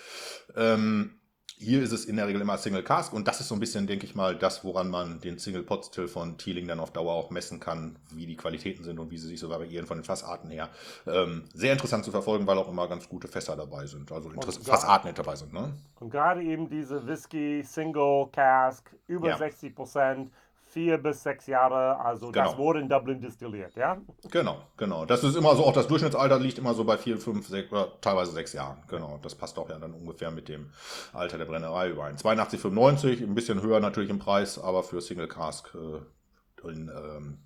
Ähm, 0.55 1.19
hier 1.57 1.81
ist 1.81 1.93
es 1.93 2.05
in 2.05 2.17
der 2.17 2.27
Regel 2.27 2.41
immer 2.41 2.57
Single 2.57 2.83
Cask 2.83 3.13
und 3.13 3.27
das 3.27 3.39
ist 3.39 3.47
so 3.47 3.55
ein 3.55 3.59
bisschen, 3.59 3.87
denke 3.87 4.05
ich 4.05 4.13
mal, 4.13 4.35
das, 4.35 4.63
woran 4.65 4.89
man 4.89 5.21
den 5.21 5.39
Single 5.39 5.63
Pot 5.63 5.85
Still 5.85 6.07
von 6.07 6.37
Teeling 6.37 6.67
dann 6.67 6.79
auf 6.81 6.91
Dauer 6.91 7.13
auch 7.13 7.29
messen 7.29 7.59
kann, 7.59 7.97
wie 8.13 8.25
die 8.25 8.35
Qualitäten 8.35 8.83
sind 8.83 8.99
und 8.99 9.09
wie 9.09 9.17
sie 9.17 9.27
sich 9.27 9.39
so 9.39 9.49
variieren 9.49 9.87
von 9.87 9.97
den 9.97 10.03
Fassarten 10.03 10.49
her. 10.49 10.69
Ähm, 11.07 11.45
sehr 11.53 11.71
interessant 11.71 12.03
zu 12.03 12.11
verfolgen, 12.11 12.45
weil 12.45 12.57
auch 12.57 12.67
immer 12.67 12.87
ganz 12.89 13.07
gute 13.07 13.27
Fässer 13.27 13.55
dabei 13.55 13.85
sind, 13.85 14.11
also 14.11 14.29
Fassarten 14.63 15.13
dabei 15.15 15.35
sind. 15.35 15.53
Ne? 15.53 15.73
Und 15.99 16.09
gerade 16.09 16.43
eben 16.43 16.69
diese 16.69 17.05
Whisky 17.07 17.63
Single 17.63 18.27
Cask, 18.33 18.89
über 19.07 19.29
Ja. 19.29 19.37
60 19.37 19.75
Prozent, 19.75 20.31
vier 20.75 20.97
bis 20.97 21.23
sechs 21.23 21.47
Jahre, 21.47 21.97
also 22.01 22.33
das 22.33 22.49
Genau. 22.49 22.57
wurde 22.57 22.81
in 22.81 22.89
Dublin 22.89 23.21
destilliert, 23.21 23.73
ja? 23.75 23.97
Genau, 24.29 24.57
genau. 24.75 25.05
Das 25.05 25.23
ist 25.23 25.37
immer 25.37 25.55
so, 25.55 25.63
auch 25.63 25.71
das 25.71 25.87
Durchschnittsalter 25.87 26.37
liegt 26.37 26.57
immer 26.57 26.73
so 26.73 26.83
bei 26.83 26.97
vier, 26.97 27.17
fünf, 27.17 27.47
sechs 27.47 27.71
oder 27.71 27.93
teilweise 28.01 28.33
sechs 28.33 28.51
Jahren. 28.51 28.83
Genau, 28.89 29.17
das 29.21 29.35
passt 29.35 29.57
auch 29.57 29.69
ja 29.69 29.79
dann 29.79 29.93
ungefähr 29.93 30.31
mit 30.31 30.49
dem 30.49 30.71
Alter 31.13 31.37
der 31.37 31.45
Brennerei 31.45 31.91
überein. 31.91 32.17
82,95, 32.17 33.23
ein 33.23 33.33
bisschen 33.35 33.61
höher 33.61 33.79
natürlich 33.79 34.09
im 34.09 34.19
Preis, 34.19 34.59
aber 34.59 34.83
für 34.83 34.99
Single 34.99 35.29
Cask 35.29 35.73
äh, 35.75 36.69
in 36.69 36.89
ähm, 36.89 37.37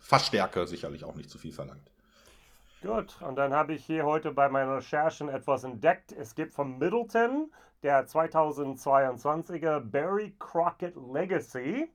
Fassstärke 0.00 0.66
sicherlich 0.66 1.04
auch 1.04 1.14
nicht 1.14 1.30
zu 1.30 1.38
viel 1.38 1.52
verlangt. 1.52 1.88
Gut, 2.82 3.14
und 3.20 3.36
dann 3.36 3.52
habe 3.54 3.74
ich 3.74 3.84
hier 3.86 4.04
heute 4.04 4.32
bei 4.32 4.48
meinen 4.48 4.72
Recherchen 4.72 5.28
etwas 5.28 5.62
entdeckt. 5.62 6.10
Es 6.10 6.34
gibt 6.34 6.52
von 6.52 6.78
Middleton 6.78 7.52
der 7.84 8.08
2022er 8.08 9.78
Barry 9.78 10.34
Crockett 10.40 10.96
Legacy. 10.96 11.88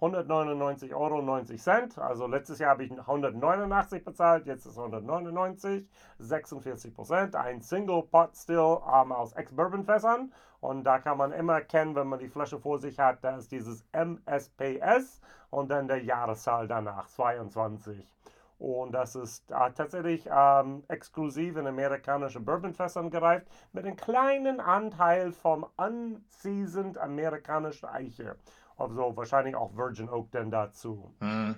199,90 0.00 0.94
Euro. 0.94 2.06
Also 2.06 2.26
letztes 2.26 2.58
Jahr 2.58 2.70
habe 2.70 2.84
ich 2.84 2.90
189 2.90 4.04
bezahlt, 4.04 4.46
jetzt 4.46 4.66
ist 4.66 4.72
es 4.72 4.78
199, 4.78 5.88
46 6.18 6.94
Prozent. 6.94 7.36
Ein 7.36 7.60
Single 7.60 8.02
Pot 8.02 8.36
Still 8.36 8.78
ähm, 8.92 9.12
aus 9.12 9.32
Ex-Bourbon-Fässern. 9.32 10.32
Und 10.60 10.84
da 10.84 10.98
kann 10.98 11.18
man 11.18 11.32
immer 11.32 11.54
erkennen, 11.54 11.94
wenn 11.94 12.06
man 12.06 12.18
die 12.18 12.28
Flasche 12.28 12.58
vor 12.58 12.78
sich 12.78 12.98
hat, 12.98 13.22
da 13.22 13.36
ist 13.36 13.52
dieses 13.52 13.84
MSPS 13.92 15.20
und 15.50 15.70
dann 15.70 15.88
der 15.88 16.02
Jahreszahl 16.02 16.66
danach, 16.66 17.06
22. 17.08 18.14
Und 18.58 18.92
das 18.92 19.14
ist 19.14 19.50
äh, 19.50 19.72
tatsächlich 19.72 20.28
ähm, 20.30 20.84
exklusiv 20.88 21.56
in 21.56 21.66
amerikanischen 21.66 22.44
Bourbonfässern 22.44 23.10
gereift 23.10 23.46
mit 23.72 23.84
einem 23.84 23.96
kleinen 23.96 24.60
Anteil 24.60 25.32
vom 25.32 25.66
unseasoned 25.76 26.96
amerikanischen 26.96 27.86
Eiche. 27.86 28.36
Also 28.76 29.16
wahrscheinlich 29.16 29.54
auch 29.54 29.76
Virgin 29.76 30.08
Oak 30.08 30.30
dann 30.32 30.50
dazu. 30.50 31.14
Hm. 31.20 31.54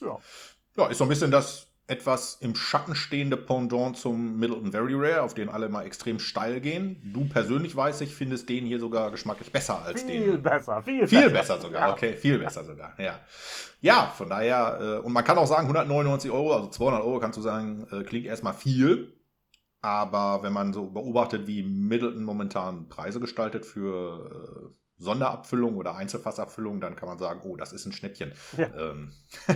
Ja. 0.00 0.18
Ja, 0.76 0.86
ist 0.88 0.98
so 0.98 1.04
ein 1.04 1.08
bisschen 1.08 1.30
das 1.30 1.68
etwas 1.88 2.38
im 2.40 2.54
Schatten 2.56 2.96
stehende 2.96 3.36
Pendant 3.36 3.96
zum 3.96 4.38
Middleton 4.38 4.72
Very 4.72 4.94
Rare, 4.94 5.22
auf 5.22 5.34
den 5.34 5.48
alle 5.48 5.68
mal 5.68 5.86
extrem 5.86 6.18
steil 6.18 6.60
gehen. 6.60 7.00
Du 7.14 7.28
persönlich 7.28 7.76
weiß 7.76 8.00
ich, 8.00 8.12
findest 8.14 8.48
den 8.48 8.66
hier 8.66 8.80
sogar 8.80 9.12
geschmacklich 9.12 9.52
besser 9.52 9.82
als 9.82 10.02
Viel 10.02 10.32
den. 10.32 10.42
besser, 10.42 10.82
viel, 10.82 11.06
Viel 11.06 11.30
besser 11.30 11.60
sogar, 11.60 11.88
Ja. 11.88 11.92
okay, 11.92 12.14
viel 12.16 12.38
besser 12.40 12.64
sogar, 12.64 12.98
ja. 13.00 13.20
Ja, 13.80 14.12
von 14.16 14.28
daher, 14.28 14.78
äh, 14.80 15.06
und 15.06 15.12
man 15.12 15.22
kann 15.22 15.38
auch 15.38 15.46
sagen, 15.46 15.68
199 15.68 16.30
Euro, 16.30 16.54
also 16.54 16.68
200 16.68 17.02
Euro 17.04 17.20
kannst 17.20 17.38
du 17.38 17.42
sagen, 17.42 17.86
äh, 17.92 18.02
klingt 18.02 18.26
erstmal 18.26 18.54
viel. 18.54 19.12
Aber 19.80 20.42
wenn 20.42 20.52
man 20.52 20.72
so 20.72 20.90
beobachtet, 20.90 21.46
wie 21.46 21.62
Middleton 21.62 22.24
momentan 22.24 22.88
Preise 22.88 23.20
gestaltet 23.20 23.64
für 23.64 24.72
Sonderabfüllung 24.98 25.76
oder 25.76 25.94
Einzelfassabfüllung, 25.96 26.80
dann 26.80 26.96
kann 26.96 27.08
man 27.08 27.18
sagen, 27.18 27.40
oh, 27.44 27.56
das 27.56 27.72
ist 27.72 27.86
ein 27.86 27.92
Schnäppchen. 27.92 28.32
Ja. 28.56 28.68
Ähm, 28.74 29.12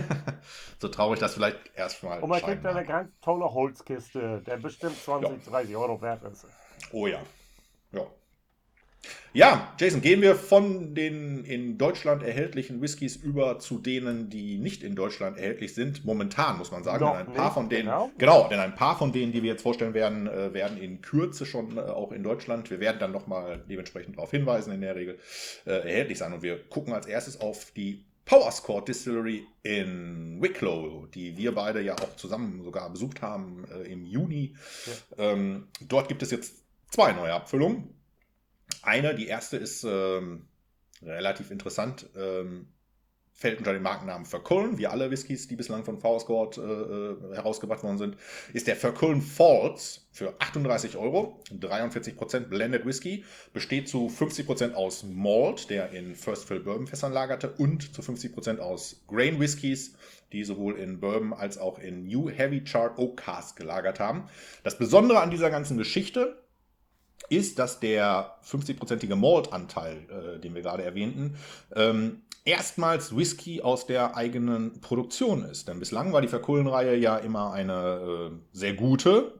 so 0.79 0.87
traurig 0.87 1.19
das 1.19 1.33
vielleicht 1.33 1.59
erstmal. 1.75 2.19
Und 2.19 2.29
man 2.29 2.41
kriegt 2.41 2.65
eine 2.65 2.85
ganz 2.85 3.09
tolle 3.21 3.51
Holzkiste, 3.51 4.41
der 4.45 4.57
bestimmt 4.57 4.97
20, 4.97 5.45
ja. 5.45 5.51
30 5.51 5.75
Euro 5.75 6.01
wert 6.01 6.23
ist. 6.23 6.45
Oh 6.91 7.07
ja. 7.07 7.17
Ja. 7.17 7.23
Ja, 9.33 9.73
Jason, 9.79 10.01
gehen 10.01 10.21
wir 10.21 10.35
von 10.35 10.93
den 10.93 11.45
in 11.45 11.77
Deutschland 11.77 12.21
erhältlichen 12.21 12.81
Whiskys 12.81 13.15
über 13.15 13.59
zu 13.59 13.77
denen, 13.77 14.29
die 14.29 14.57
nicht 14.57 14.83
in 14.83 14.93
Deutschland 14.93 15.37
erhältlich 15.37 15.73
sind. 15.73 16.03
Momentan 16.03 16.57
muss 16.57 16.71
man 16.71 16.83
sagen, 16.83 17.05
denn 17.05 17.27
ein 17.27 17.33
paar 17.33 17.45
nicht, 17.45 17.53
von 17.53 17.69
denen, 17.69 17.85
genau. 17.85 18.11
genau. 18.17 18.49
denn 18.49 18.59
ein 18.59 18.75
paar 18.75 18.97
von 18.97 19.13
denen, 19.13 19.31
die 19.31 19.41
wir 19.41 19.51
jetzt 19.51 19.61
vorstellen 19.61 19.93
werden, 19.93 20.27
äh, 20.27 20.53
werden 20.53 20.77
in 20.77 21.01
Kürze 21.01 21.45
schon 21.45 21.77
äh, 21.77 21.81
auch 21.81 22.11
in 22.11 22.23
Deutschland. 22.23 22.69
Wir 22.69 22.81
werden 22.81 22.97
dann 22.99 23.13
nochmal 23.13 23.63
dementsprechend 23.69 24.17
darauf 24.17 24.31
hinweisen, 24.31 24.73
in 24.73 24.81
der 24.81 24.95
Regel 24.95 25.17
äh, 25.65 25.71
erhältlich 25.71 26.17
sein. 26.17 26.33
Und 26.33 26.41
wir 26.41 26.61
gucken 26.67 26.93
als 26.93 27.05
erstes 27.05 27.39
auf 27.39 27.71
die 27.71 28.03
Powerscore 28.25 28.83
Distillery 28.83 29.47
in 29.63 30.41
Wicklow, 30.41 31.07
die 31.13 31.37
wir 31.37 31.55
beide 31.55 31.81
ja 31.81 31.95
auch 31.95 32.17
zusammen 32.17 32.63
sogar 32.63 32.89
besucht 32.89 33.21
haben 33.21 33.65
im 33.89 34.05
Juni. 34.05 34.55
Ja. 35.17 35.31
Ähm, 35.31 35.67
dort 35.87 36.07
gibt 36.07 36.21
es 36.21 36.31
jetzt 36.31 36.63
zwei 36.89 37.13
neue 37.13 37.33
Abfüllungen. 37.33 38.00
Eine, 38.81 39.15
die 39.15 39.27
erste 39.27 39.57
ist 39.57 39.83
ähm, 39.83 40.47
relativ 41.01 41.51
interessant, 41.51 42.09
ähm, 42.15 42.67
fällt 43.41 43.57
unter 43.57 43.73
den 43.73 43.81
Markennamen 43.81 44.25
Verkullen, 44.25 44.77
wie 44.77 44.85
alle 44.85 45.09
Whiskys, 45.09 45.47
die 45.47 45.55
bislang 45.55 45.83
von 45.83 45.97
Powerscored 45.97 46.57
äh, 46.57 46.61
äh, 46.61 47.35
herausgebracht 47.35 47.83
worden 47.83 47.97
sind, 47.97 48.17
ist 48.53 48.67
der 48.67 48.75
Verkullen 48.75 49.21
Falls 49.21 50.07
für 50.11 50.35
38 50.39 50.95
Euro, 50.95 51.41
43% 51.49 52.41
Blended 52.41 52.85
Whisky, 52.85 53.25
besteht 53.51 53.89
zu 53.89 54.07
50% 54.07 54.73
aus 54.73 55.03
Malt, 55.03 55.71
der 55.71 55.89
in 55.91 56.15
First 56.15 56.47
Fill 56.47 56.59
Bourbon 56.59 56.85
Fässern 56.85 57.13
lagerte, 57.13 57.49
und 57.49 57.95
zu 57.95 58.01
50% 58.03 58.59
aus 58.59 59.01
Grain 59.07 59.39
Whiskys, 59.39 59.95
die 60.31 60.43
sowohl 60.43 60.77
in 60.77 60.99
Bourbon 60.99 61.33
als 61.33 61.57
auch 61.57 61.79
in 61.79 62.05
New 62.05 62.29
Heavy 62.29 62.63
Chart 62.63 62.97
Oak 62.99 63.17
Cask 63.17 63.57
gelagert 63.57 63.99
haben. 63.99 64.29
Das 64.63 64.77
Besondere 64.77 65.19
an 65.19 65.31
dieser 65.31 65.49
ganzen 65.49 65.77
Geschichte 65.77 66.40
ist, 67.29 67.59
dass 67.59 67.79
der 67.79 68.37
50-prozentige 68.43 69.15
Malt-Anteil, 69.15 69.97
äh, 70.09 70.39
den 70.39 70.55
wir 70.55 70.61
gerade 70.61 70.83
erwähnten, 70.83 71.37
ähm, 71.75 72.23
erstmals 72.45 73.15
Whisky 73.15 73.61
aus 73.61 73.85
der 73.85 74.15
eigenen 74.15 74.81
Produktion 74.81 75.43
ist. 75.43 75.67
Denn 75.67 75.79
bislang 75.79 76.11
war 76.13 76.21
die 76.21 76.27
Verkullenreihe 76.27 76.95
ja 76.95 77.17
immer 77.17 77.53
eine 77.53 78.31
äh, 78.31 78.37
sehr 78.51 78.73
gute 78.73 79.33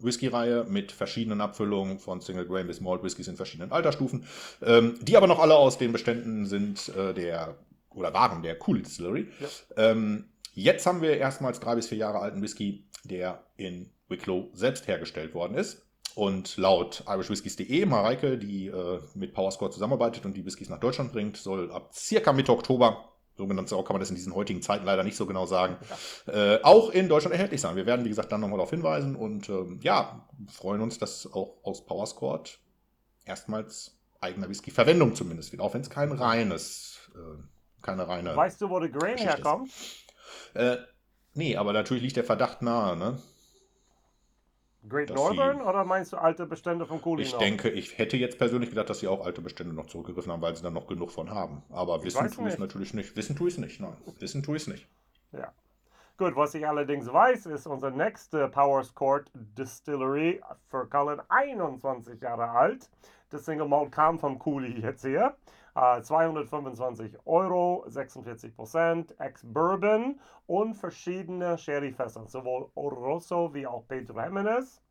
Whisky-Reihe 0.00 0.64
mit 0.68 0.92
verschiedenen 0.92 1.40
Abfüllungen 1.40 1.98
von 1.98 2.20
Single 2.20 2.46
Grain 2.46 2.66
bis 2.66 2.80
Malt 2.80 3.02
Whiskys 3.02 3.28
in 3.28 3.36
verschiedenen 3.36 3.72
Altersstufen, 3.72 4.24
ähm, 4.62 4.98
die 5.02 5.16
aber 5.16 5.26
noch 5.26 5.40
alle 5.40 5.56
aus 5.56 5.78
den 5.78 5.92
Beständen 5.92 6.46
sind 6.46 6.88
äh, 6.96 7.14
der 7.14 7.56
oder 7.90 8.14
waren 8.14 8.42
der 8.42 8.56
Cool 8.66 8.82
Distillery. 8.82 9.28
Ja. 9.40 9.90
Ähm, 9.90 10.26
jetzt 10.54 10.86
haben 10.86 11.02
wir 11.02 11.16
erstmals 11.16 11.58
drei 11.58 11.74
bis 11.74 11.88
vier 11.88 11.98
Jahre 11.98 12.20
alten 12.20 12.42
Whisky, 12.42 12.86
der 13.04 13.44
in 13.56 13.90
Wicklow 14.08 14.50
selbst 14.54 14.86
hergestellt 14.86 15.34
worden 15.34 15.56
ist. 15.56 15.87
Und 16.18 16.56
laut 16.56 17.04
irishwhiskies.de, 17.06 17.86
Mareike, 17.86 18.38
die 18.38 18.66
äh, 18.66 18.98
mit 19.14 19.34
Powerscore 19.34 19.70
zusammenarbeitet 19.70 20.26
und 20.26 20.36
die 20.36 20.44
Whiskys 20.44 20.68
nach 20.68 20.80
Deutschland 20.80 21.12
bringt, 21.12 21.36
soll 21.36 21.70
ab 21.70 21.90
circa 21.94 22.32
Mitte 22.32 22.50
Oktober, 22.50 23.12
so 23.36 23.46
genannt 23.46 23.70
kann 23.70 23.84
man 23.86 24.00
das 24.00 24.10
in 24.10 24.16
diesen 24.16 24.34
heutigen 24.34 24.60
Zeiten 24.60 24.84
leider 24.84 25.04
nicht 25.04 25.16
so 25.16 25.26
genau 25.26 25.46
sagen, 25.46 25.76
ja. 26.26 26.54
äh, 26.56 26.62
auch 26.64 26.90
in 26.90 27.08
Deutschland 27.08 27.34
erhältlich 27.34 27.60
sein. 27.60 27.76
Wir 27.76 27.86
werden, 27.86 28.04
wie 28.04 28.08
gesagt, 28.08 28.32
dann 28.32 28.40
nochmal 28.40 28.56
darauf 28.56 28.70
hinweisen 28.70 29.14
und 29.14 29.48
ähm, 29.48 29.78
ja, 29.80 30.28
freuen 30.48 30.80
uns, 30.80 30.98
dass 30.98 31.32
auch 31.32 31.58
aus 31.62 31.86
Powerscore 31.86 32.42
erstmals 33.24 33.96
eigener 34.20 34.48
Whisky 34.48 34.72
Verwendung 34.72 35.14
zumindest 35.14 35.52
wird, 35.52 35.62
auch 35.62 35.74
wenn 35.74 35.82
es 35.82 35.90
kein 35.90 36.10
reines, 36.10 36.98
äh, 37.14 37.40
keine 37.80 38.08
reine. 38.08 38.34
Weißt 38.34 38.60
du, 38.60 38.70
wo 38.70 38.80
der 38.80 38.88
Grain 38.88 39.18
herkommt? 39.18 39.70
Äh, 40.54 40.78
nee, 41.34 41.56
aber 41.56 41.72
natürlich 41.72 42.02
liegt 42.02 42.16
der 42.16 42.24
Verdacht 42.24 42.60
nahe, 42.60 42.96
ne? 42.96 43.22
Great 44.88 45.10
Northern 45.10 45.60
oder 45.60 45.84
meinst 45.84 46.12
du 46.12 46.16
alte 46.16 46.46
Bestände 46.46 46.86
von 46.86 47.00
Cooley 47.00 47.22
Ich 47.22 47.34
denke, 47.34 47.68
ich 47.70 47.98
hätte 47.98 48.16
jetzt 48.16 48.38
persönlich 48.38 48.70
gedacht, 48.70 48.90
dass 48.90 49.00
sie 49.00 49.08
auch 49.08 49.24
alte 49.24 49.40
Bestände 49.40 49.74
noch 49.74 49.86
zurückgegriffen 49.86 50.32
haben, 50.32 50.42
weil 50.42 50.56
sie 50.56 50.62
dann 50.62 50.74
noch 50.74 50.86
genug 50.86 51.10
von 51.10 51.30
haben. 51.30 51.62
Aber 51.70 51.96
ich 51.96 52.04
wissen 52.04 52.30
tue 52.30 52.48
ich 52.48 52.54
es 52.54 52.58
natürlich 52.58 52.94
nicht. 52.94 53.16
Wissen 53.16 53.36
tue 53.36 53.48
ich 53.48 53.54
es 53.54 53.60
nicht, 53.60 53.80
nein. 53.80 53.96
Wissen 54.18 54.42
tue 54.42 54.56
ich 54.56 54.62
es 54.62 54.68
nicht. 54.68 54.88
Ja. 55.32 55.52
Gut, 56.16 56.34
was 56.34 56.52
ich 56.54 56.66
allerdings 56.66 57.12
weiß, 57.12 57.46
ist 57.46 57.66
unser 57.66 57.90
nächste 57.90 58.48
Powers 58.48 58.92
Court 58.94 59.30
Distillery 59.34 60.40
für 60.68 60.88
Cullen 60.88 61.20
21 61.28 62.20
Jahre 62.20 62.50
alt. 62.50 62.90
Das 63.30 63.44
Single 63.44 63.68
Malt 63.68 63.92
kam 63.92 64.18
vom 64.18 64.38
Cooley 64.38 64.80
jetzt 64.80 65.02
hier. 65.02 65.36
225 66.02 67.14
äh, 67.14 67.18
Euro, 67.24 67.84
46 67.86 68.56
Prozent, 68.56 69.14
Ex-Bourbon 69.20 70.18
und 70.46 70.74
verschiedene 70.74 71.56
Sherryfässer, 71.56 72.26
sowohl 72.26 72.68
Oroso 72.74 73.54
wie 73.54 73.66
auch 73.66 73.86
Pedro 73.86 74.20
Jimenez. 74.20 74.82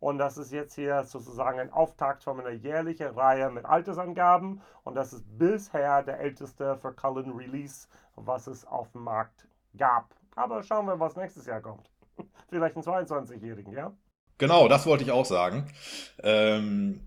Und 0.00 0.18
das 0.18 0.36
ist 0.36 0.52
jetzt 0.52 0.74
hier 0.74 1.02
sozusagen 1.04 1.60
ein 1.60 1.72
Auftakt 1.72 2.24
von 2.24 2.38
einer 2.38 2.50
jährlichen 2.50 3.06
Reihe 3.06 3.50
mit 3.50 3.64
Altersangaben. 3.64 4.60
Und 4.82 4.96
das 4.96 5.14
ist 5.14 5.24
bisher 5.38 6.02
der 6.02 6.20
älteste 6.20 6.76
für 6.76 6.92
Cullen 6.92 7.32
Release, 7.32 7.88
was 8.14 8.46
es 8.46 8.66
auf 8.66 8.92
dem 8.92 9.04
Markt 9.04 9.48
gab. 9.78 10.14
Aber 10.36 10.62
schauen 10.62 10.86
wir, 10.86 11.00
was 11.00 11.16
nächstes 11.16 11.46
Jahr 11.46 11.62
kommt. 11.62 11.90
Vielleicht 12.50 12.76
einen 12.76 12.84
22-Jährigen, 12.84 13.72
ja? 13.72 13.94
Genau, 14.36 14.68
das 14.68 14.84
wollte 14.84 15.04
ich 15.04 15.10
auch 15.10 15.24
sagen. 15.24 15.64
Ähm, 16.22 17.00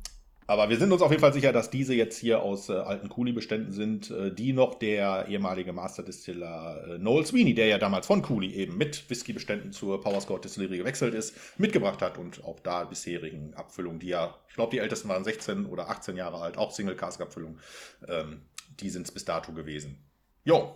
aber 0.50 0.70
wir 0.70 0.78
sind 0.78 0.94
uns 0.94 1.02
auf 1.02 1.12
jeden 1.12 1.20
Fall 1.20 1.34
sicher, 1.34 1.52
dass 1.52 1.70
diese 1.70 1.94
jetzt 1.94 2.18
hier 2.18 2.42
aus 2.42 2.70
äh, 2.70 2.74
alten 2.74 3.10
Cooley-Beständen 3.10 3.74
sind, 3.74 4.10
äh, 4.12 4.34
die 4.34 4.54
noch 4.54 4.76
der 4.76 5.28
ehemalige 5.28 5.74
Master-Distiller 5.74 6.96
äh, 6.96 6.98
Noel 6.98 7.26
Sweeney, 7.26 7.54
der 7.54 7.68
ja 7.68 7.78
damals 7.78 8.08
von 8.08 8.22
Cooley 8.22 8.54
eben 8.54 8.78
mit 8.78 9.10
Whisky-Beständen 9.10 9.74
zur 9.74 10.00
Powerscore 10.02 10.40
Distillery 10.40 10.78
gewechselt 10.78 11.14
ist, 11.14 11.36
mitgebracht 11.60 12.02
hat 12.02 12.18
und 12.18 12.46
auch 12.46 12.62
da 12.62 12.86
bisherigen 12.86 13.54
Abfüllungen, 13.56 14.00
die 14.00 14.08
ja, 14.08 14.36
ich 14.48 14.56
glaube, 14.56 14.72
die 14.72 14.80
ältesten 14.80 15.10
waren 15.10 15.26
16 15.26 15.66
oder 15.66 15.90
18 15.90 16.16
Jahre 16.16 16.42
alt, 16.42 16.58
auch 16.58 16.72
Single-Cask-Abfüllungen, 16.72 17.60
ähm, 18.08 18.42
die 18.80 18.90
sind 18.90 19.06
es 19.06 19.12
bis 19.12 19.26
dato 19.26 19.52
gewesen. 19.52 20.02
Jo. 20.46 20.76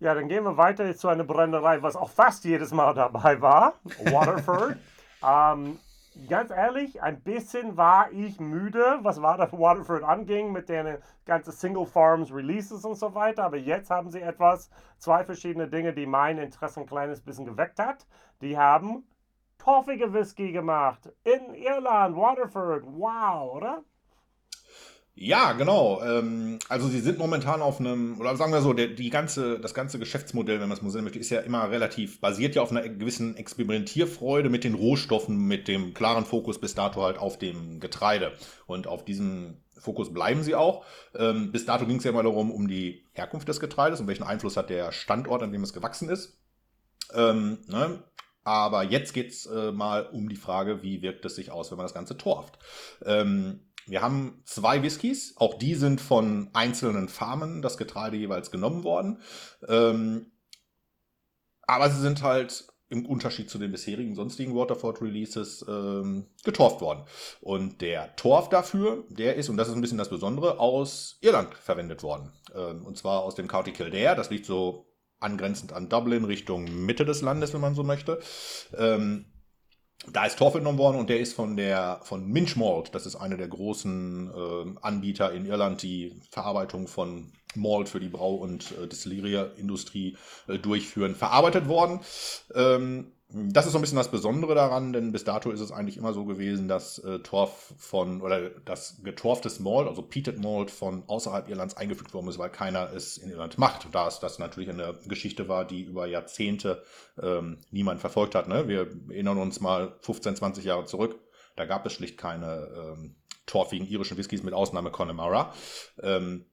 Ja, 0.00 0.14
dann 0.14 0.26
gehen 0.28 0.42
wir 0.42 0.56
weiter 0.56 0.96
zu 0.96 1.06
einer 1.06 1.24
Brennerei, 1.24 1.80
was 1.80 1.94
auch 1.94 2.10
fast 2.10 2.44
jedes 2.44 2.72
Mal 2.72 2.92
dabei 2.92 3.40
war, 3.40 3.74
Waterford. 4.04 4.76
ähm, 5.22 5.78
ganz 6.28 6.50
ehrlich, 6.50 7.02
ein 7.02 7.22
bisschen 7.22 7.76
war 7.76 8.10
ich 8.12 8.40
müde, 8.40 8.98
was 9.02 9.20
Waterford 9.22 10.02
anging 10.02 10.52
mit 10.52 10.68
den 10.68 10.98
ganzen 11.24 11.52
Single 11.52 11.86
Farms 11.86 12.32
Releases 12.32 12.84
und 12.84 12.96
so 12.96 13.14
weiter. 13.14 13.44
Aber 13.44 13.56
jetzt 13.56 13.90
haben 13.90 14.10
sie 14.10 14.20
etwas, 14.20 14.70
zwei 14.98 15.24
verschiedene 15.24 15.68
Dinge, 15.68 15.92
die 15.92 16.06
mein 16.06 16.38
Interesse 16.38 16.80
ein 16.80 16.86
kleines 16.86 17.20
bisschen 17.20 17.46
geweckt 17.46 17.78
hat. 17.78 18.06
Die 18.40 18.58
haben 18.58 19.04
toffige 19.58 20.12
Whisky 20.12 20.52
gemacht 20.52 21.12
in 21.24 21.54
Irland, 21.54 22.16
Waterford. 22.16 22.84
Wow, 22.86 23.54
oder? 23.54 23.84
Ja, 25.22 25.52
genau. 25.52 26.02
Ähm, 26.02 26.58
also 26.70 26.88
sie 26.88 27.00
sind 27.00 27.18
momentan 27.18 27.60
auf 27.60 27.78
einem, 27.78 28.18
oder 28.18 28.34
sagen 28.36 28.54
wir 28.54 28.62
so, 28.62 28.72
der, 28.72 28.86
die 28.86 29.10
ganze, 29.10 29.60
das 29.60 29.74
ganze 29.74 29.98
Geschäftsmodell, 29.98 30.60
wenn 30.60 30.68
man 30.70 30.78
es 30.78 30.82
mal 30.82 30.88
sehen 30.88 31.04
möchte, 31.04 31.18
ist 31.18 31.28
ja 31.28 31.40
immer 31.40 31.70
relativ 31.70 32.22
basiert 32.22 32.54
ja 32.54 32.62
auf 32.62 32.70
einer 32.70 32.88
gewissen 32.88 33.36
Experimentierfreude 33.36 34.48
mit 34.48 34.64
den 34.64 34.72
Rohstoffen, 34.72 35.36
mit 35.36 35.68
dem 35.68 35.92
klaren 35.92 36.24
Fokus 36.24 36.58
bis 36.58 36.74
dato 36.74 37.02
halt 37.02 37.18
auf 37.18 37.38
dem 37.38 37.80
Getreide. 37.80 38.32
Und 38.66 38.86
auf 38.86 39.04
diesem 39.04 39.58
Fokus 39.76 40.10
bleiben 40.10 40.42
sie 40.42 40.54
auch. 40.54 40.86
Ähm, 41.14 41.52
bis 41.52 41.66
dato 41.66 41.84
ging 41.84 41.98
es 41.98 42.04
ja 42.04 42.12
immer 42.12 42.22
darum, 42.22 42.50
um 42.50 42.66
die 42.66 43.04
Herkunft 43.12 43.46
des 43.46 43.60
Getreides 43.60 44.00
und 44.00 44.06
welchen 44.06 44.24
Einfluss 44.24 44.56
hat 44.56 44.70
der 44.70 44.90
Standort, 44.90 45.42
an 45.42 45.52
dem 45.52 45.62
es 45.62 45.74
gewachsen 45.74 46.08
ist. 46.08 46.40
Ähm, 47.12 47.58
ne? 47.66 48.02
Aber 48.42 48.84
jetzt 48.84 49.12
geht's 49.12 49.44
äh, 49.44 49.70
mal 49.70 50.06
um 50.06 50.30
die 50.30 50.36
Frage, 50.36 50.82
wie 50.82 51.02
wirkt 51.02 51.26
es 51.26 51.34
sich 51.34 51.50
aus, 51.50 51.70
wenn 51.70 51.76
man 51.76 51.84
das 51.84 51.92
Ganze 51.92 52.16
torft. 52.16 52.58
Ähm, 53.04 53.69
wir 53.86 54.02
haben 54.02 54.42
zwei 54.44 54.82
Whiskys, 54.82 55.34
auch 55.36 55.54
die 55.54 55.74
sind 55.74 56.00
von 56.00 56.50
einzelnen 56.52 57.08
Farmen 57.08 57.62
das 57.62 57.76
Getreide 57.76 58.16
jeweils 58.16 58.50
genommen 58.50 58.84
worden. 58.84 59.20
Ähm, 59.68 60.32
aber 61.62 61.90
sie 61.90 62.00
sind 62.00 62.22
halt 62.22 62.66
im 62.90 63.06
Unterschied 63.06 63.48
zu 63.48 63.58
den 63.58 63.70
bisherigen 63.70 64.16
sonstigen 64.16 64.54
Waterford 64.54 65.00
Releases 65.00 65.64
ähm, 65.68 66.26
getorft 66.44 66.80
worden. 66.80 67.04
Und 67.40 67.80
der 67.80 68.14
Torf 68.16 68.48
dafür, 68.48 69.04
der 69.08 69.36
ist, 69.36 69.48
und 69.48 69.56
das 69.56 69.68
ist 69.68 69.74
ein 69.74 69.80
bisschen 69.80 69.98
das 69.98 70.10
Besondere, 70.10 70.58
aus 70.58 71.16
Irland 71.20 71.54
verwendet 71.54 72.02
worden. 72.02 72.32
Ähm, 72.54 72.84
und 72.84 72.98
zwar 72.98 73.22
aus 73.22 73.36
dem 73.36 73.46
County 73.46 73.72
Kildare, 73.72 74.16
das 74.16 74.30
liegt 74.30 74.44
so 74.44 74.86
angrenzend 75.20 75.72
an 75.72 75.88
Dublin, 75.88 76.24
Richtung 76.24 76.64
Mitte 76.84 77.04
des 77.04 77.22
Landes, 77.22 77.54
wenn 77.54 77.60
man 77.60 77.76
so 77.76 77.84
möchte. 77.84 78.18
Ähm, 78.76 79.26
da 80.08 80.24
ist 80.24 80.38
Torf 80.38 80.54
entnommen 80.54 80.78
worden 80.78 80.98
und 80.98 81.10
der 81.10 81.20
ist 81.20 81.34
von 81.34 81.56
der 81.56 82.00
von 82.02 82.26
Minchmalt, 82.26 82.94
das 82.94 83.06
ist 83.06 83.16
einer 83.16 83.36
der 83.36 83.48
großen 83.48 84.30
äh, 84.30 84.78
Anbieter 84.80 85.32
in 85.32 85.46
Irland, 85.46 85.82
die 85.82 86.14
Verarbeitung 86.30 86.88
von 86.88 87.32
Malt 87.54 87.88
für 87.88 88.00
die 88.00 88.08
Brau- 88.08 88.36
und 88.36 88.72
äh, 88.72 88.86
Destillerieindustrie 88.86 90.16
äh, 90.48 90.58
durchführen, 90.58 91.14
verarbeitet 91.14 91.68
worden. 91.68 92.00
Ähm, 92.54 93.12
Das 93.32 93.64
ist 93.64 93.72
so 93.72 93.78
ein 93.78 93.80
bisschen 93.80 93.96
das 93.96 94.10
Besondere 94.10 94.56
daran, 94.56 94.92
denn 94.92 95.12
bis 95.12 95.22
dato 95.22 95.52
ist 95.52 95.60
es 95.60 95.70
eigentlich 95.70 95.96
immer 95.96 96.12
so 96.12 96.24
gewesen, 96.24 96.66
dass 96.66 96.98
äh, 96.98 97.20
Torf 97.20 97.74
von 97.78 98.22
oder 98.22 98.50
das 98.64 99.02
getorftes 99.04 99.60
Malt, 99.60 99.86
also 99.86 100.02
Peated 100.02 100.40
Malt 100.40 100.70
von 100.70 101.04
außerhalb 101.06 101.48
Irlands 101.48 101.76
eingefügt 101.76 102.12
worden 102.12 102.28
ist, 102.28 102.38
weil 102.38 102.50
keiner 102.50 102.92
es 102.92 103.18
in 103.18 103.30
Irland 103.30 103.56
macht. 103.56 103.86
Da 103.92 104.08
es 104.08 104.18
das 104.18 104.40
natürlich 104.40 104.68
eine 104.68 104.98
Geschichte 105.06 105.48
war, 105.48 105.64
die 105.64 105.82
über 105.82 106.06
Jahrzehnte 106.06 106.82
ähm, 107.22 107.58
niemand 107.70 108.00
verfolgt 108.00 108.34
hat. 108.34 108.48
Ne? 108.48 108.66
Wir 108.66 108.88
erinnern 109.08 109.38
uns 109.38 109.60
mal 109.60 109.96
15, 110.00 110.34
20 110.34 110.64
Jahre 110.64 110.86
zurück. 110.86 111.20
Da 111.54 111.66
gab 111.66 111.86
es 111.86 111.92
schlicht 111.92 112.18
keine 112.18 112.94
ähm, 112.96 113.16
torfigen 113.46 113.86
irischen 113.86 114.16
Whiskys 114.16 114.42
mit 114.42 114.54
Ausnahme 114.54 114.90
Connemara. 114.90 115.54
Ähm, 116.02 116.46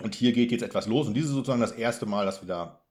und 0.00 0.14
hier 0.14 0.32
geht 0.32 0.52
jetzt 0.52 0.62
etwas 0.62 0.86
los 0.86 1.06
und 1.06 1.14
dieses 1.14 1.30
ist 1.30 1.36
sozusagen 1.36 1.60
das 1.60 1.72
erste 1.72 2.06
Mal, 2.06 2.26
dass 2.26 2.42
wieder 2.42 2.84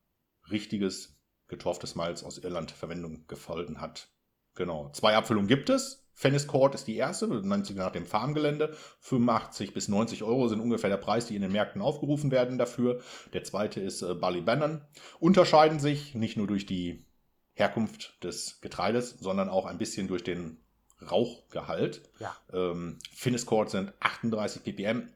richtiges 0.49 1.12
getorftes 1.53 1.95
Malz 1.95 2.23
aus 2.23 2.37
Irland 2.37 2.71
Verwendung 2.71 3.25
gefunden 3.27 3.79
hat. 3.79 4.09
Genau. 4.55 4.89
Zwei 4.93 5.15
Abfüllungen 5.15 5.47
gibt 5.47 5.69
es. 5.69 6.03
Fennis 6.15 6.47
Court 6.47 6.75
ist 6.75 6.87
die 6.87 6.95
erste, 6.95 7.27
nennt 7.27 7.65
sich 7.65 7.75
nach 7.75 7.91
dem 7.91 8.05
Farmgelände. 8.05 8.75
85 8.99 9.73
bis 9.73 9.87
90 9.87 10.23
Euro 10.23 10.47
sind 10.47 10.59
ungefähr 10.59 10.89
der 10.89 10.97
Preis, 10.97 11.25
die 11.25 11.35
in 11.35 11.41
den 11.41 11.51
Märkten 11.51 11.81
aufgerufen 11.81 12.29
werden 12.29 12.57
dafür. 12.57 13.01
Der 13.33 13.43
zweite 13.43 13.81
ist 13.81 14.03
äh, 14.03 14.13
Bannon. 14.13 14.81
Unterscheiden 15.19 15.79
sich 15.79 16.13
nicht 16.13 16.37
nur 16.37 16.47
durch 16.47 16.65
die 16.65 17.05
Herkunft 17.53 18.23
des 18.23 18.61
Getreides, 18.61 19.17
sondern 19.19 19.49
auch 19.49 19.65
ein 19.65 19.77
bisschen 19.77 20.07
durch 20.07 20.23
den 20.23 20.59
Rauchgehalt. 21.01 22.09
Ja. 22.19 22.35
Ähm, 22.51 22.99
Finnis 23.11 23.45
Court 23.45 23.69
sind 23.69 23.93
38 23.99 24.63
ppm 24.63 25.09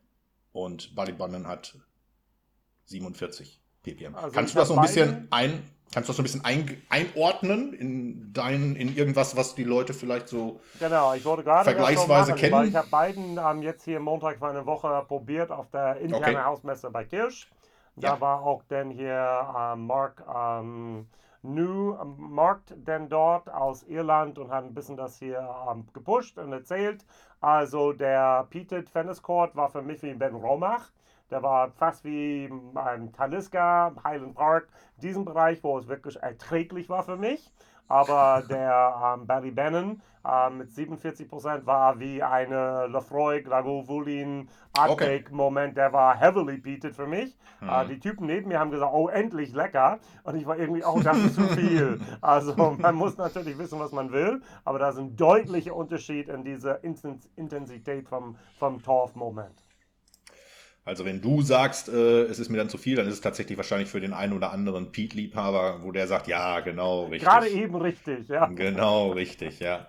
und 0.51 0.95
Bannon 0.95 1.47
hat 1.47 1.77
47 2.85 3.61
ppm. 3.83 4.15
Also 4.15 4.31
Kannst 4.31 4.55
du 4.55 4.59
das 4.59 4.67
so 4.67 4.75
ein 4.75 4.81
bisschen 4.81 5.27
ein, 5.31 5.69
Kannst 5.93 6.09
du 6.09 6.11
das 6.11 6.17
so 6.17 6.21
ein 6.21 6.25
bisschen 6.25 6.45
ein, 6.45 6.81
einordnen 6.89 7.73
in 7.73 8.33
dein, 8.33 8.75
in 8.75 8.95
irgendwas, 8.95 9.37
was 9.37 9.55
die 9.55 9.63
Leute 9.63 9.93
vielleicht 9.93 10.27
so 10.27 10.59
genau, 10.79 11.13
ich 11.13 11.23
wurde 11.23 11.43
gerade 11.43 11.63
vergleichsweise 11.63 12.31
machen, 12.31 12.39
kennen? 12.39 12.67
ich 12.67 12.75
habe 12.75 12.89
beiden 12.89 13.37
ähm, 13.37 13.61
jetzt 13.61 13.85
hier 13.85 13.99
Montag 13.99 14.39
für 14.39 14.47
eine 14.47 14.65
Woche 14.65 15.05
probiert 15.07 15.49
auf 15.49 15.69
der 15.69 15.97
internen 15.97 16.35
okay. 16.35 16.43
Hausmesse 16.43 16.89
bei 16.89 17.05
Kirsch. 17.05 17.47
Da 17.95 18.09
ja. 18.09 18.21
war 18.21 18.43
auch 18.43 18.63
dann 18.67 18.91
hier 18.91 19.47
ähm, 19.57 19.87
Mark 19.87 20.23
ähm, 20.33 21.07
New 21.41 21.95
ähm, 21.99 22.15
Markt 22.17 22.73
denn 22.75 23.09
dort 23.09 23.49
aus 23.49 23.83
Irland 23.83 24.37
und 24.37 24.51
hat 24.51 24.65
ein 24.65 24.73
bisschen 24.73 24.97
das 24.97 25.17
hier 25.17 25.47
ähm, 25.71 25.87
gepusht 25.93 26.37
und 26.37 26.51
erzählt. 26.51 27.05
Also 27.39 27.93
der 27.93 28.45
Peated 28.49 28.89
Fennis 28.89 29.21
Court 29.21 29.55
war 29.55 29.69
für 29.69 29.81
mich 29.81 30.01
wie 30.03 30.13
Ben 30.13 30.35
Romach. 30.35 30.91
Der 31.29 31.43
war 31.43 31.71
fast 31.71 32.05
wie 32.05 32.49
beim 32.73 33.11
Taliska, 33.11 33.93
Highland 34.03 34.35
Park, 34.35 34.69
diesen 35.01 35.25
Bereich, 35.25 35.61
wo 35.61 35.77
es 35.77 35.87
wirklich 35.87 36.15
erträglich 36.21 36.89
war 36.89 37.03
für 37.03 37.17
mich. 37.17 37.51
Aber 37.89 38.43
der 38.49 39.15
ähm, 39.19 39.27
Barry 39.27 39.51
Bannon 39.51 40.01
ähm, 40.25 40.57
mit 40.57 40.69
47% 40.69 41.65
war 41.65 41.99
wie 41.99 42.23
eine 42.23 42.87
Lefroy, 42.87 43.41
Glagolvulin, 43.41 44.47
Arctic-Moment. 44.77 45.71
Okay. 45.71 45.75
Der 45.75 45.93
war 45.93 46.17
heavily 46.17 46.57
peated 46.57 46.95
für 46.95 47.07
mich. 47.07 47.37
Mhm. 47.59 47.69
Äh, 47.69 47.87
die 47.87 47.99
Typen 47.99 48.25
neben 48.25 48.47
mir 48.47 48.59
haben 48.59 48.71
gesagt, 48.71 48.93
oh, 48.93 49.09
endlich 49.09 49.53
lecker. 49.53 49.99
Und 50.23 50.35
ich 50.35 50.45
war 50.45 50.57
irgendwie, 50.57 50.83
oh, 50.83 50.99
das 51.01 51.17
ist 51.17 51.35
zu 51.35 51.41
viel. 51.55 51.99
also 52.21 52.55
man 52.55 52.95
muss 52.95 53.17
natürlich 53.17 53.57
wissen, 53.57 53.79
was 53.79 53.91
man 53.91 54.11
will. 54.11 54.41
Aber 54.63 54.79
da 54.79 54.89
ist 54.89 54.97
ein 54.97 55.15
deutlicher 55.15 55.75
Unterschied 55.75 56.29
in 56.29 56.43
dieser 56.43 56.83
Intensität 56.83 58.07
vom, 58.07 58.37
vom 58.57 58.81
Torf-Moment. 58.81 59.66
Also 60.87 61.03
wenn 61.03 61.19
du 61.19 61.41
sagst, 61.41 61.89
äh, 61.89 62.23
es 62.23 62.39
ist 62.39 62.47
mir 62.47 62.55
dann 62.55 62.69
zu 62.69 62.77
viel, 62.77 62.95
dann 62.95 63.07
ist 63.07 63.15
es 63.15 63.19
tatsächlich 63.19 63.57
wahrscheinlich 63.57 63.89
für 63.89 63.99
den 63.99 64.13
einen 64.13 64.31
oder 64.31 64.53
anderen 64.53 64.93
Pete-Liebhaber, 64.93 65.83
wo 65.83 65.91
der 65.91 66.07
sagt, 66.07 66.27
ja, 66.27 66.61
genau, 66.61 67.07
richtig. 67.07 67.27
Gerade 67.27 67.49
eben 67.49 67.75
richtig, 67.75 68.29
ja. 68.29 68.45
Genau, 68.45 69.11
richtig, 69.11 69.59
ja. 69.59 69.87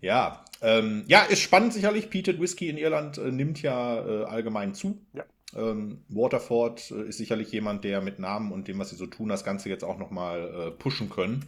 Ja, 0.00 0.42
ähm, 0.62 1.04
ja, 1.06 1.20
ist 1.24 1.40
spannend 1.40 1.74
sicherlich. 1.74 2.08
Peated 2.08 2.40
Whisky 2.40 2.70
in 2.70 2.78
Irland 2.78 3.18
äh, 3.18 3.30
nimmt 3.30 3.60
ja 3.60 3.98
äh, 4.04 4.24
allgemein 4.24 4.72
zu. 4.72 4.98
Ja. 5.12 5.24
Ähm, 5.54 6.02
Waterford 6.08 6.90
äh, 6.92 7.08
ist 7.08 7.18
sicherlich 7.18 7.52
jemand, 7.52 7.84
der 7.84 8.00
mit 8.00 8.18
Namen 8.18 8.52
und 8.52 8.68
dem, 8.68 8.78
was 8.78 8.88
sie 8.88 8.96
so 8.96 9.06
tun, 9.06 9.28
das 9.28 9.44
Ganze 9.44 9.68
jetzt 9.68 9.84
auch 9.84 9.98
nochmal 9.98 10.68
äh, 10.68 10.70
pushen 10.70 11.10
können. 11.10 11.44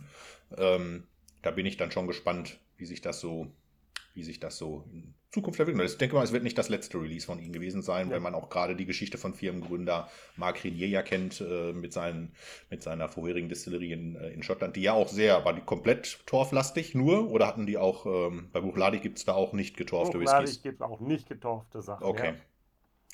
Ähm, 0.59 1.05
da 1.41 1.53
bin 1.53 1.65
ich 1.65 1.79
dann 1.79 1.91
schon 1.91 2.07
gespannt, 2.07 2.59
wie 2.77 2.85
sich 2.85 3.01
das 3.01 3.19
so 3.19 3.51
wie 4.15 4.23
sich 4.23 4.41
das 4.41 4.57
so 4.57 4.85
in 4.93 5.15
Zukunft 5.33 5.59
entwickelt. 5.59 5.91
Ich 5.91 5.99
denke 5.99 6.15
mal, 6.15 6.23
es 6.23 6.33
wird 6.33 6.45
nicht 6.45 6.57
das 6.57 6.69
letzte 6.69 7.01
Release 7.01 7.27
von 7.27 7.41
ihnen 7.41 7.53
gewesen 7.53 7.83
sein, 7.83 8.07
ja. 8.07 8.15
weil 8.15 8.21
man 8.21 8.35
auch 8.35 8.49
gerade 8.49 8.77
die 8.77 8.87
Geschichte 8.87 9.19
von 9.19 9.35
Firmengründer 9.35 10.09
Mark 10.37 10.63
Renier 10.63 10.89
ja 10.89 11.03
kennt, 11.03 11.41
äh, 11.41 11.73
mit, 11.73 11.93
seinen, 11.93 12.33
mit 12.71 12.83
seiner 12.83 13.09
vorherigen 13.09 13.49
Distillerie 13.49 13.93
in, 13.93 14.17
äh, 14.17 14.31
in 14.31 14.43
Schottland, 14.45 14.77
die 14.77 14.83
ja 14.83 14.93
auch 14.93 15.09
sehr, 15.09 15.45
war 15.45 15.53
die 15.53 15.63
komplett 15.63 16.21
torflastig 16.27 16.95
nur 16.95 17.31
oder 17.31 17.49
hatten 17.49 17.67
die 17.67 17.77
auch, 17.77 18.07
ähm, 18.07 18.49
bei 18.53 18.61
Buchladi 18.61 19.01
gibt 19.01 19.19
es 19.19 19.25
da 19.25 19.35
auch 19.35 19.53
nicht 19.53 19.77
getorfte 19.77 20.21
Whiskys? 20.21 20.63
gibt 20.63 20.81
auch 20.81 21.01
nicht 21.01 21.29
getorfte 21.29 21.83
Sachen. 21.83 22.05
Okay. 22.05 22.35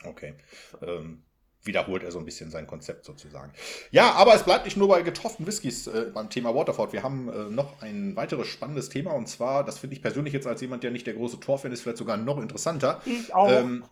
Ja. 0.03 0.11
Okay. 0.11 0.35
Ähm, 0.83 1.23
wiederholt 1.63 2.03
er 2.03 2.11
so 2.11 2.19
ein 2.19 2.25
bisschen 2.25 2.51
sein 2.51 2.67
Konzept 2.67 3.05
sozusagen. 3.05 3.53
Ja, 3.91 4.13
aber 4.13 4.35
es 4.35 4.45
bleibt 4.45 4.65
nicht 4.65 4.77
nur 4.77 4.89
bei 4.89 5.03
getroffenen 5.03 5.47
Whiskys 5.47 5.87
äh, 5.87 6.11
beim 6.13 6.31
Thema 6.31 6.55
Waterford. 6.55 6.93
Wir 6.93 7.03
haben 7.03 7.29
äh, 7.29 7.51
noch 7.51 7.83
ein 7.83 8.17
weiteres 8.17 8.49
spannendes 8.49 8.89
Thema 8.89 9.13
und 9.13 9.29
zwar, 9.29 9.65
das 9.65 9.79
finde 9.79 9.97
ich 9.97 10.03
persönlich 10.03 10.33
jetzt 10.33 10.47
als 10.47 10.61
jemand, 10.61 10.83
der 10.83 10.91
nicht 10.91 11.07
der 11.07 11.15
große 11.15 11.41
Torfan 11.41 11.73
ist, 11.73 11.83
vielleicht 11.83 11.99
sogar 11.99 12.17
noch 12.17 12.39
interessanter. 12.39 13.03
Ich 13.05 13.35
auch. 13.35 13.51
Ähm, 13.51 13.85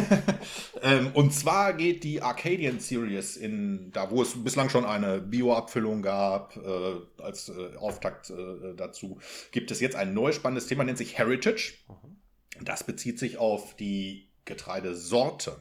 ähm, 0.82 1.10
und 1.14 1.32
zwar 1.32 1.74
geht 1.74 2.02
die 2.04 2.22
Arcadian 2.22 2.80
Series 2.80 3.36
in, 3.36 3.90
da 3.92 4.10
wo 4.10 4.22
es 4.22 4.42
bislang 4.42 4.70
schon 4.70 4.84
eine 4.84 5.20
Bio-Abfüllung 5.20 6.02
gab, 6.02 6.56
äh, 6.56 7.22
als 7.22 7.50
äh, 7.50 7.76
Auftakt 7.76 8.30
äh, 8.30 8.74
dazu, 8.76 9.18
gibt 9.52 9.70
es 9.70 9.80
jetzt 9.80 9.96
ein 9.96 10.14
neues 10.14 10.36
spannendes 10.36 10.66
Thema, 10.66 10.84
nennt 10.84 10.98
sich 10.98 11.18
Heritage. 11.18 11.74
Mhm. 11.88 12.64
Das 12.64 12.84
bezieht 12.84 13.18
sich 13.18 13.36
auf 13.36 13.76
die 13.76 14.30
Getreidesorte. 14.46 15.56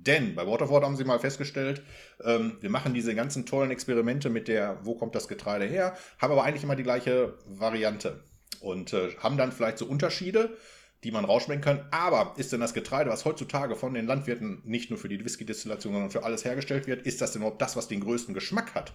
Denn 0.00 0.34
bei 0.34 0.46
Waterford 0.46 0.84
haben 0.84 0.96
sie 0.96 1.04
mal 1.04 1.18
festgestellt, 1.18 1.82
ähm, 2.22 2.56
wir 2.60 2.70
machen 2.70 2.94
diese 2.94 3.14
ganzen 3.14 3.46
tollen 3.46 3.70
Experimente 3.70 4.30
mit 4.30 4.46
der, 4.46 4.78
wo 4.82 4.94
kommt 4.94 5.14
das 5.14 5.26
Getreide 5.26 5.66
her, 5.66 5.96
haben 6.18 6.32
aber 6.32 6.44
eigentlich 6.44 6.62
immer 6.62 6.76
die 6.76 6.84
gleiche 6.84 7.34
Variante 7.46 8.22
und 8.60 8.92
äh, 8.92 9.16
haben 9.18 9.36
dann 9.36 9.52
vielleicht 9.52 9.78
so 9.78 9.86
Unterschiede, 9.86 10.56
die 11.04 11.10
man 11.10 11.24
rausschmecken 11.24 11.62
kann. 11.62 11.86
Aber 11.90 12.34
ist 12.36 12.52
denn 12.52 12.60
das 12.60 12.74
Getreide, 12.74 13.10
was 13.10 13.24
heutzutage 13.24 13.76
von 13.76 13.94
den 13.94 14.06
Landwirten 14.06 14.62
nicht 14.64 14.90
nur 14.90 14.98
für 14.98 15.08
die 15.08 15.24
Whisky-Destillation, 15.24 15.92
sondern 15.92 16.10
für 16.10 16.24
alles 16.24 16.44
hergestellt 16.44 16.86
wird, 16.86 17.02
ist 17.02 17.20
das 17.20 17.32
denn 17.32 17.42
überhaupt 17.42 17.62
das, 17.62 17.76
was 17.76 17.88
den 17.88 18.00
größten 18.00 18.34
Geschmack 18.34 18.74
hat? 18.74 18.92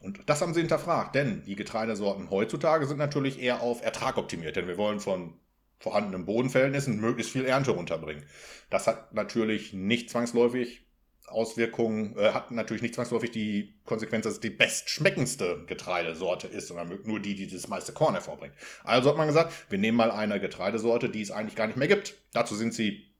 Und 0.00 0.20
das 0.26 0.40
haben 0.40 0.54
sie 0.54 0.60
hinterfragt, 0.60 1.16
denn 1.16 1.42
die 1.44 1.56
Getreidesorten 1.56 2.30
heutzutage 2.30 2.86
sind 2.86 2.98
natürlich 2.98 3.40
eher 3.40 3.60
auf 3.60 3.82
Ertrag 3.82 4.16
optimiert, 4.16 4.54
denn 4.54 4.68
wir 4.68 4.76
wollen 4.76 5.00
von 5.00 5.34
vorhandenen 5.78 6.24
Bodenverhältnissen 6.24 7.00
möglichst 7.00 7.32
viel 7.32 7.44
Ernte 7.44 7.70
runterbringen. 7.72 8.24
Das 8.70 8.86
hat 8.86 9.14
natürlich 9.14 9.72
nicht 9.72 10.10
zwangsläufig 10.10 10.88
Auswirkungen, 11.30 12.16
äh, 12.16 12.32
hat 12.32 12.50
natürlich 12.50 12.82
nicht 12.82 12.94
zwangsläufig 12.94 13.30
die 13.30 13.74
Konsequenz, 13.84 14.24
dass 14.24 14.34
es 14.34 14.40
die 14.40 14.50
bestschmeckendste 14.50 15.64
Getreidesorte 15.66 16.46
ist, 16.46 16.68
sondern 16.68 16.98
nur 17.04 17.20
die, 17.20 17.34
die 17.34 17.46
das 17.46 17.68
meiste 17.68 17.92
Korn 17.92 18.14
hervorbringt. 18.14 18.54
Also 18.84 19.10
hat 19.10 19.16
man 19.16 19.26
gesagt, 19.26 19.52
wir 19.70 19.78
nehmen 19.78 19.96
mal 19.96 20.10
eine 20.10 20.40
Getreidesorte, 20.40 21.08
die 21.08 21.22
es 21.22 21.30
eigentlich 21.30 21.56
gar 21.56 21.66
nicht 21.66 21.76
mehr 21.76 21.88
gibt. 21.88 22.14
Dazu 22.32 22.54
sind 22.54 22.74
sie 22.74 23.14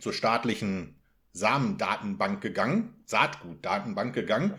zur 0.00 0.12
staatlichen 0.12 0.98
Samendatenbank 1.32 2.42
gegangen, 2.42 2.94
Saatgutdatenbank 3.06 4.14
gegangen 4.14 4.54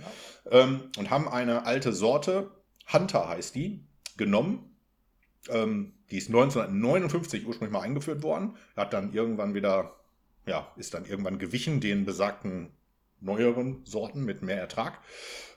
ähm, 0.49 0.89
und 0.97 1.09
haben 1.09 1.27
eine 1.27 1.65
alte 1.65 1.93
Sorte, 1.93 2.51
Hunter 2.91 3.27
heißt 3.27 3.53
die, 3.55 3.85
genommen, 4.17 4.75
ähm, 5.49 5.93
die 6.13 6.19
ist 6.19 6.27
1959 6.27 7.47
ursprünglich 7.47 7.73
mal 7.73 7.81
eingeführt 7.81 8.21
worden, 8.21 8.55
hat 8.75 8.93
dann 8.93 9.13
irgendwann 9.13 9.55
wieder, 9.55 9.95
ja, 10.45 10.71
ist 10.77 10.93
dann 10.93 11.05
irgendwann 11.05 11.39
gewichen 11.39 11.79
den 11.79 12.05
besagten 12.05 12.69
neueren 13.19 13.83
Sorten 13.83 14.23
mit 14.23 14.43
mehr 14.43 14.59
Ertrag. 14.59 14.99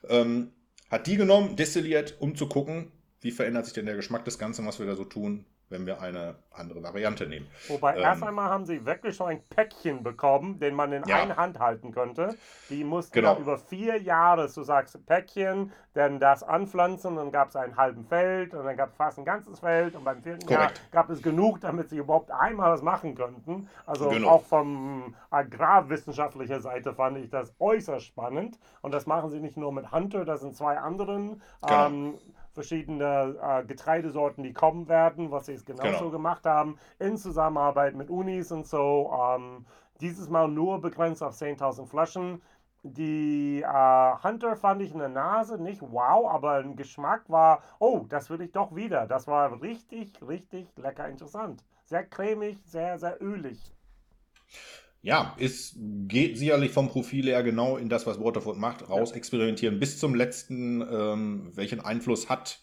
Ähm, 0.09 0.53
hat 0.91 1.07
die 1.07 1.19
genommen, 1.19 1.57
destilliert, 1.57 2.17
um 2.21 2.37
zu 2.37 2.49
gucken, 2.49 2.91
wie 3.21 3.33
verändert 3.33 3.67
sich 3.67 3.75
denn 3.75 3.85
der 3.85 3.97
Geschmack 3.97 4.25
des 4.25 4.39
Ganzen, 4.39 4.67
was 4.67 4.79
wir 4.79 4.87
da 4.87 4.97
so 4.97 5.05
tun 5.05 5.45
wenn 5.69 5.87
wir 5.87 6.01
eine 6.01 6.37
andere 6.53 6.83
Variante 6.83 7.27
nehmen. 7.27 7.47
Wobei 7.69 7.97
ähm, 7.97 8.03
erst 8.03 8.23
einmal 8.23 8.49
haben 8.49 8.65
sie 8.67 8.85
wirklich 8.87 9.17
so 9.17 9.25
ein 9.25 9.43
Päckchen 9.49 10.03
bekommen, 10.03 10.59
den 10.59 10.75
man 10.75 10.93
in 10.93 11.05
ja. 11.07 11.17
einer 11.17 11.37
Hand 11.37 11.59
halten 11.59 11.93
könnte. 11.93 12.37
Die 12.71 12.85
mussten 12.85 13.15
genau. 13.15 13.37
über 13.39 13.59
vier 13.59 14.01
Jahre, 14.01 14.49
so 14.49 14.63
sagst 14.63 15.05
Päckchen, 15.07 15.73
dann 15.95 16.21
das 16.21 16.43
anpflanzen, 16.43 17.17
dann 17.17 17.33
gab 17.33 17.49
es 17.49 17.57
einen 17.57 17.77
halben 17.77 18.05
Feld 18.05 18.55
und 18.55 18.65
dann 18.65 18.77
gab 18.77 18.91
es 18.91 18.97
fast 18.97 19.19
ein 19.19 19.25
ganzes 19.25 19.61
Feld 19.61 19.95
und 19.97 20.05
beim 20.05 20.23
vierten 20.23 20.47
Korrekt. 20.47 20.79
Jahr 20.79 20.91
gab 20.93 21.11
es 21.11 21.23
genug, 21.23 21.61
damit 21.61 21.89
sie 21.89 21.99
überhaupt 21.99 22.31
einmal 22.31 22.71
was 22.71 22.83
machen 22.83 23.15
könnten. 23.15 23.69
Also 23.87 24.11
genau. 24.11 24.29
auch 24.29 24.43
vom 24.45 25.15
agrarwissenschaftlicher 25.31 26.61
Seite 26.61 26.95
fand 26.95 27.19
ich 27.19 27.31
das 27.31 27.55
äußerst 27.59 28.07
spannend 28.07 28.59
und 28.83 28.93
das 28.93 29.07
machen 29.07 29.31
sie 29.31 29.41
nicht 29.41 29.57
nur 29.57 29.73
mit 29.73 29.91
Hunter, 29.91 30.25
das 30.25 30.41
sind 30.41 30.55
zwei 30.55 30.79
anderen. 30.79 31.43
Genau. 31.63 31.87
Ähm, 31.87 32.19
verschiedene 32.57 33.37
äh, 33.41 33.65
Getreidesorten, 33.65 34.43
die 34.43 34.53
kommen 34.53 34.89
werden, 34.89 35.31
was 35.31 35.47
sie 35.47 35.53
es 35.53 35.65
genauso 35.65 35.99
genau. 35.99 36.11
gemacht 36.11 36.45
haben, 36.45 36.79
in 36.99 37.17
Zusammenarbeit 37.17 37.95
mit 37.95 38.11
Unis 38.11 38.51
und 38.51 38.67
so. 38.67 39.13
Ähm, 39.17 39.65
dieses 40.01 40.29
Mal 40.29 40.49
nur 40.49 40.81
begrenzt 40.81 41.23
auf 41.23 41.35
10.000 41.35 41.87
Flaschen. 41.87 42.43
Die 42.83 43.63
äh, 43.63 44.23
Hunter 44.23 44.57
fand 44.57 44.83
ich 44.83 44.93
in 44.93 44.99
der 44.99 45.09
Nase 45.09 45.63
nicht 45.63 45.83
wow, 45.83 46.29
aber 46.29 46.55
ein 46.55 46.77
Geschmack 46.77 47.29
war, 47.29 47.63
oh, 47.79 48.05
das 48.09 48.31
will 48.31 48.41
ich 48.41 48.53
doch 48.53 48.75
wieder. 48.75 49.07
Das 49.07 49.27
war 49.27 49.61
richtig, 49.63 50.21
richtig 50.27 50.69
lecker 50.77 51.09
interessant. 51.09 51.65
Sehr 51.85 52.05
cremig, 52.05 52.59
sehr, 52.65 52.99
sehr 52.99 53.23
ölig. 53.23 53.73
Ja, 55.07 55.37
es 55.39 55.77
geht 56.09 56.37
sicherlich 56.37 56.73
vom 56.73 56.89
Profil 56.89 57.27
her 57.27 57.45
genau 57.45 57.77
in 57.77 57.89
das, 57.89 58.09
was 58.09 58.19
Waterford 58.19 58.59
macht, 58.59 58.91
raus 58.91 59.13
experimentieren 59.13 59.79
bis 59.79 60.01
zum 60.01 60.17
letzten, 60.17 60.81
ähm, 60.81 61.53
welchen 61.55 61.79
Einfluss 61.79 62.29
hat 62.29 62.59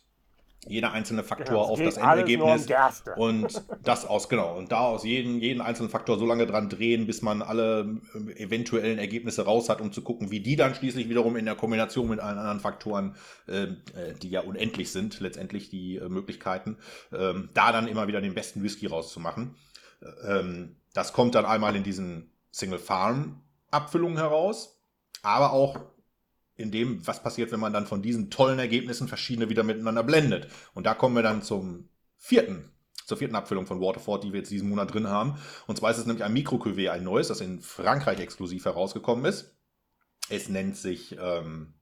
jeder 0.68 0.92
einzelne 0.92 1.24
Faktor 1.24 1.56
genau, 1.56 1.62
auf 1.62 1.82
das 1.82 1.96
Endergebnis 1.96 2.68
und 3.16 3.64
das 3.82 4.06
aus 4.06 4.28
genau 4.28 4.58
und 4.58 4.74
da 4.74 4.80
aus 4.80 5.06
jeden 5.06 5.40
jeden 5.40 5.62
einzelnen 5.62 5.90
Faktor 5.90 6.20
so 6.20 6.26
lange 6.26 6.46
dran 6.46 6.68
drehen, 6.68 7.08
bis 7.08 7.22
man 7.22 7.42
alle 7.42 8.02
äh, 8.14 8.44
eventuellen 8.44 9.00
Ergebnisse 9.00 9.46
raus 9.46 9.70
hat, 9.70 9.80
um 9.80 9.94
zu 9.94 10.02
gucken, 10.02 10.30
wie 10.30 10.42
die 10.42 10.58
dann 10.58 10.76
schließlich 10.76 11.08
wiederum 11.08 11.38
in 11.38 11.46
der 11.46 11.56
Kombination 11.56 12.10
mit 12.10 12.20
allen 12.20 12.38
anderen 12.38 12.60
Faktoren, 12.60 13.16
ähm, 13.48 13.78
äh, 13.96 14.16
die 14.22 14.30
ja 14.30 14.42
unendlich 14.42 14.92
sind, 14.92 15.22
letztendlich 15.22 15.70
die 15.70 15.96
äh, 15.96 16.10
Möglichkeiten, 16.10 16.76
äh, 17.14 17.36
da 17.54 17.72
dann 17.72 17.88
immer 17.88 18.10
wieder 18.10 18.20
den 18.20 18.34
besten 18.34 18.64
Whisky 18.64 18.88
rauszumachen. 18.88 19.56
Äh, 20.02 20.40
ähm, 20.40 20.76
das 20.94 21.14
kommt 21.14 21.36
dann 21.36 21.46
einmal 21.46 21.76
in 21.76 21.84
diesen 21.84 22.33
Single 22.54 22.80
Farm 22.80 23.42
Abfüllungen 23.72 24.18
heraus, 24.18 24.80
aber 25.24 25.52
auch 25.52 25.80
in 26.56 26.72
dem, 26.72 27.06
was 27.06 27.24
passiert, 27.24 27.52
wenn 27.52 27.60
man 27.60 27.74
dann 27.74 27.88
von 27.88 28.04
diesen 28.04 28.30
tollen 28.30 28.60
Ergebnissen 28.60 29.08
verschiedene 29.08 29.50
wieder 29.50 29.64
miteinander 29.64 30.04
blendet. 30.04 30.48
Und 30.76 30.86
da 30.86 30.94
kommen 30.94 31.16
wir 31.16 31.24
dann 31.24 31.42
zum 31.42 31.90
vierten, 32.16 32.72
zur 33.06 33.18
vierten 33.18 33.36
Abfüllung 33.36 33.66
von 33.66 33.82
Waterford, 33.82 34.24
die 34.24 34.32
wir 34.32 34.40
jetzt 34.40 34.52
diesen 34.52 34.70
Monat 34.70 34.94
drin 34.94 35.08
haben. 35.08 35.40
Und 35.66 35.78
zwar 35.78 35.90
ist 35.90 35.98
es 35.98 36.06
nämlich 36.06 36.24
ein 36.24 36.32
mikro 36.32 36.64
ein 36.64 37.04
neues, 37.04 37.30
das 37.30 37.42
in 37.42 37.62
Frankreich 37.62 38.20
exklusiv 38.20 38.66
herausgekommen 38.66 39.26
ist. 39.26 39.58
Es 40.30 40.48
nennt 40.48 40.78
sich 40.78 41.18
ähm, 41.20 41.74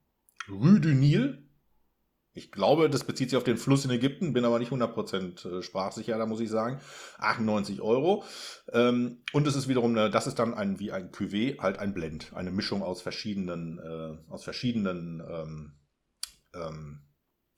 Rue 0.49 0.79
du 0.79 0.89
Nil 0.89 1.50
ich 2.33 2.51
glaube, 2.51 2.89
das 2.89 3.03
bezieht 3.03 3.29
sich 3.29 3.37
auf 3.37 3.43
den 3.43 3.57
Fluss 3.57 3.83
in 3.83 3.91
Ägypten, 3.91 4.31
bin 4.31 4.45
aber 4.45 4.59
nicht 4.59 4.71
100% 4.71 5.59
äh, 5.59 5.61
sprachsicher, 5.61 6.17
da 6.17 6.25
muss 6.25 6.39
ich 6.39 6.49
sagen. 6.49 6.79
98 7.17 7.81
Euro. 7.81 8.23
Ähm, 8.71 9.23
und 9.33 9.47
es 9.47 9.55
ist 9.55 9.67
wiederum, 9.67 9.91
eine, 9.91 10.09
das 10.09 10.27
ist 10.27 10.39
dann 10.39 10.53
ein, 10.53 10.79
wie 10.79 10.91
ein 10.91 11.11
Cuvée, 11.11 11.59
halt 11.59 11.77
ein 11.79 11.93
Blend. 11.93 12.31
Eine 12.33 12.51
Mischung 12.51 12.83
aus 12.83 13.01
verschiedenen, 13.01 13.79
äh, 13.79 14.31
aus 14.31 14.45
verschiedenen 14.45 15.21
ähm, 15.29 15.73
ähm, 16.55 17.01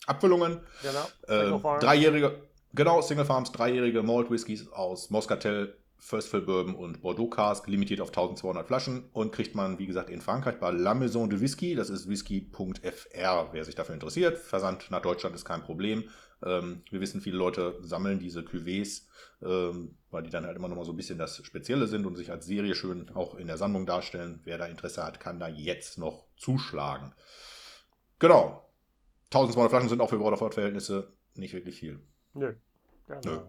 Abfüllungen. 0.07 0.61
Genau. 0.81 1.59
Äh, 1.67 1.79
dreijährige, 1.79 2.41
genau, 2.73 3.01
Single 3.01 3.25
Farms, 3.25 3.51
dreijährige 3.51 4.01
Malt 4.01 4.31
Whiskys 4.31 4.67
aus 4.69 5.11
Moscatel, 5.11 5.77
First 6.03 6.27
Fill 6.27 6.41
Bourbon 6.41 6.75
und 6.75 7.01
Bordeaux 7.01 7.29
Cask, 7.29 7.65
limitiert 7.65 8.01
auf 8.01 8.09
1200 8.09 8.67
Flaschen 8.67 9.09
und 9.13 9.31
kriegt 9.31 9.55
man, 9.55 9.79
wie 9.79 9.85
gesagt, 9.85 10.09
in 10.09 10.19
Frankreich 10.19 10.59
bei 10.59 10.69
La 10.69 10.93
Maison 10.93 11.29
de 11.29 11.39
Whisky. 11.39 11.75
Das 11.75 11.89
ist 11.89 12.09
whisky.fr, 12.09 13.53
wer 13.53 13.63
sich 13.63 13.73
dafür 13.73 13.95
interessiert. 13.95 14.37
Versand 14.37 14.91
nach 14.91 15.01
Deutschland 15.01 15.33
ist 15.33 15.45
kein 15.45 15.63
Problem. 15.63 16.09
Ähm, 16.43 16.83
wir 16.89 16.99
wissen, 16.99 17.21
viele 17.21 17.37
Leute 17.37 17.79
sammeln 17.81 18.19
diese 18.19 18.41
Cuvées, 18.41 19.03
ähm, 19.41 19.95
weil 20.11 20.23
die 20.23 20.29
dann 20.29 20.45
halt 20.45 20.57
immer 20.57 20.67
noch 20.67 20.75
mal 20.75 20.83
so 20.83 20.91
ein 20.91 20.97
bisschen 20.97 21.17
das 21.17 21.37
Spezielle 21.37 21.87
sind 21.87 22.05
und 22.05 22.17
sich 22.17 22.31
als 22.31 22.45
Serie 22.45 22.75
schön 22.75 23.09
auch 23.15 23.35
in 23.35 23.47
der 23.47 23.57
Sammlung 23.57 23.85
darstellen. 23.85 24.41
Wer 24.43 24.57
da 24.57 24.65
Interesse 24.65 25.05
hat, 25.05 25.21
kann 25.21 25.39
da 25.39 25.47
jetzt 25.47 25.97
noch 25.97 26.25
zuschlagen. 26.35 27.13
Genau. 28.19 28.69
1200 29.27 29.71
Flaschen 29.71 29.89
sind 29.89 30.01
auch 30.01 30.09
für 30.09 30.19
Waterford-Verhältnisse 30.19 31.13
nicht 31.35 31.53
wirklich 31.53 31.79
viel. 31.79 32.01
Nö. 32.33 32.55
Genau. 33.07 33.21
Nö. 33.23 33.39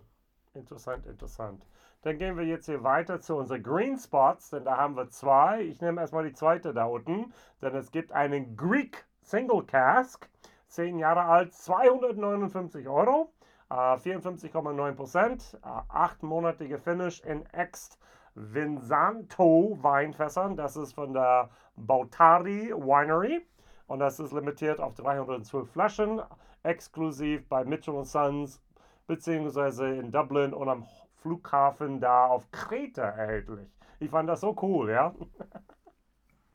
Interessant, 0.54 1.04
interessant. 1.06 1.64
Dann 2.04 2.18
gehen 2.18 2.36
wir 2.36 2.44
jetzt 2.44 2.66
hier 2.66 2.84
weiter 2.84 3.22
zu 3.22 3.34
unseren 3.34 3.62
Green 3.62 3.96
Spots, 3.96 4.50
denn 4.50 4.66
da 4.66 4.76
haben 4.76 4.94
wir 4.94 5.08
zwei. 5.08 5.62
Ich 5.62 5.80
nehme 5.80 6.02
erstmal 6.02 6.24
die 6.24 6.34
zweite 6.34 6.74
da 6.74 6.84
unten, 6.84 7.32
denn 7.62 7.74
es 7.74 7.90
gibt 7.90 8.12
einen 8.12 8.58
Greek 8.58 9.06
Single 9.22 9.62
Cask, 9.64 10.28
10 10.68 10.98
Jahre 10.98 11.22
alt, 11.22 11.54
259 11.54 12.86
Euro, 12.88 13.32
äh, 13.70 13.96
54,9 13.96 14.92
Prozent, 14.92 15.58
äh, 15.62 15.66
8-monatige 15.66 16.76
Finish 16.76 17.22
in 17.24 17.46
Ext 17.54 17.98
Vinsanto 18.34 19.78
Weinfässern. 19.80 20.58
Das 20.58 20.76
ist 20.76 20.92
von 20.92 21.14
der 21.14 21.48
Bautari 21.74 22.70
Winery 22.76 23.46
und 23.86 24.00
das 24.00 24.20
ist 24.20 24.34
limitiert 24.34 24.78
auf 24.78 24.92
312 24.92 25.70
Flaschen, 25.70 26.20
exklusiv 26.64 27.48
bei 27.48 27.64
Mitchell 27.64 28.04
Sons 28.04 28.60
beziehungsweise 29.06 29.86
in 29.86 30.12
Dublin 30.12 30.52
und 30.52 30.68
am 30.68 30.86
Flughafen 31.24 32.00
da 32.00 32.26
auf 32.26 32.50
Kreta 32.50 33.02
erhältlich. 33.02 33.66
Ich 33.98 34.10
fand 34.10 34.28
das 34.28 34.42
so 34.42 34.54
cool, 34.60 34.90
ja. 34.90 35.14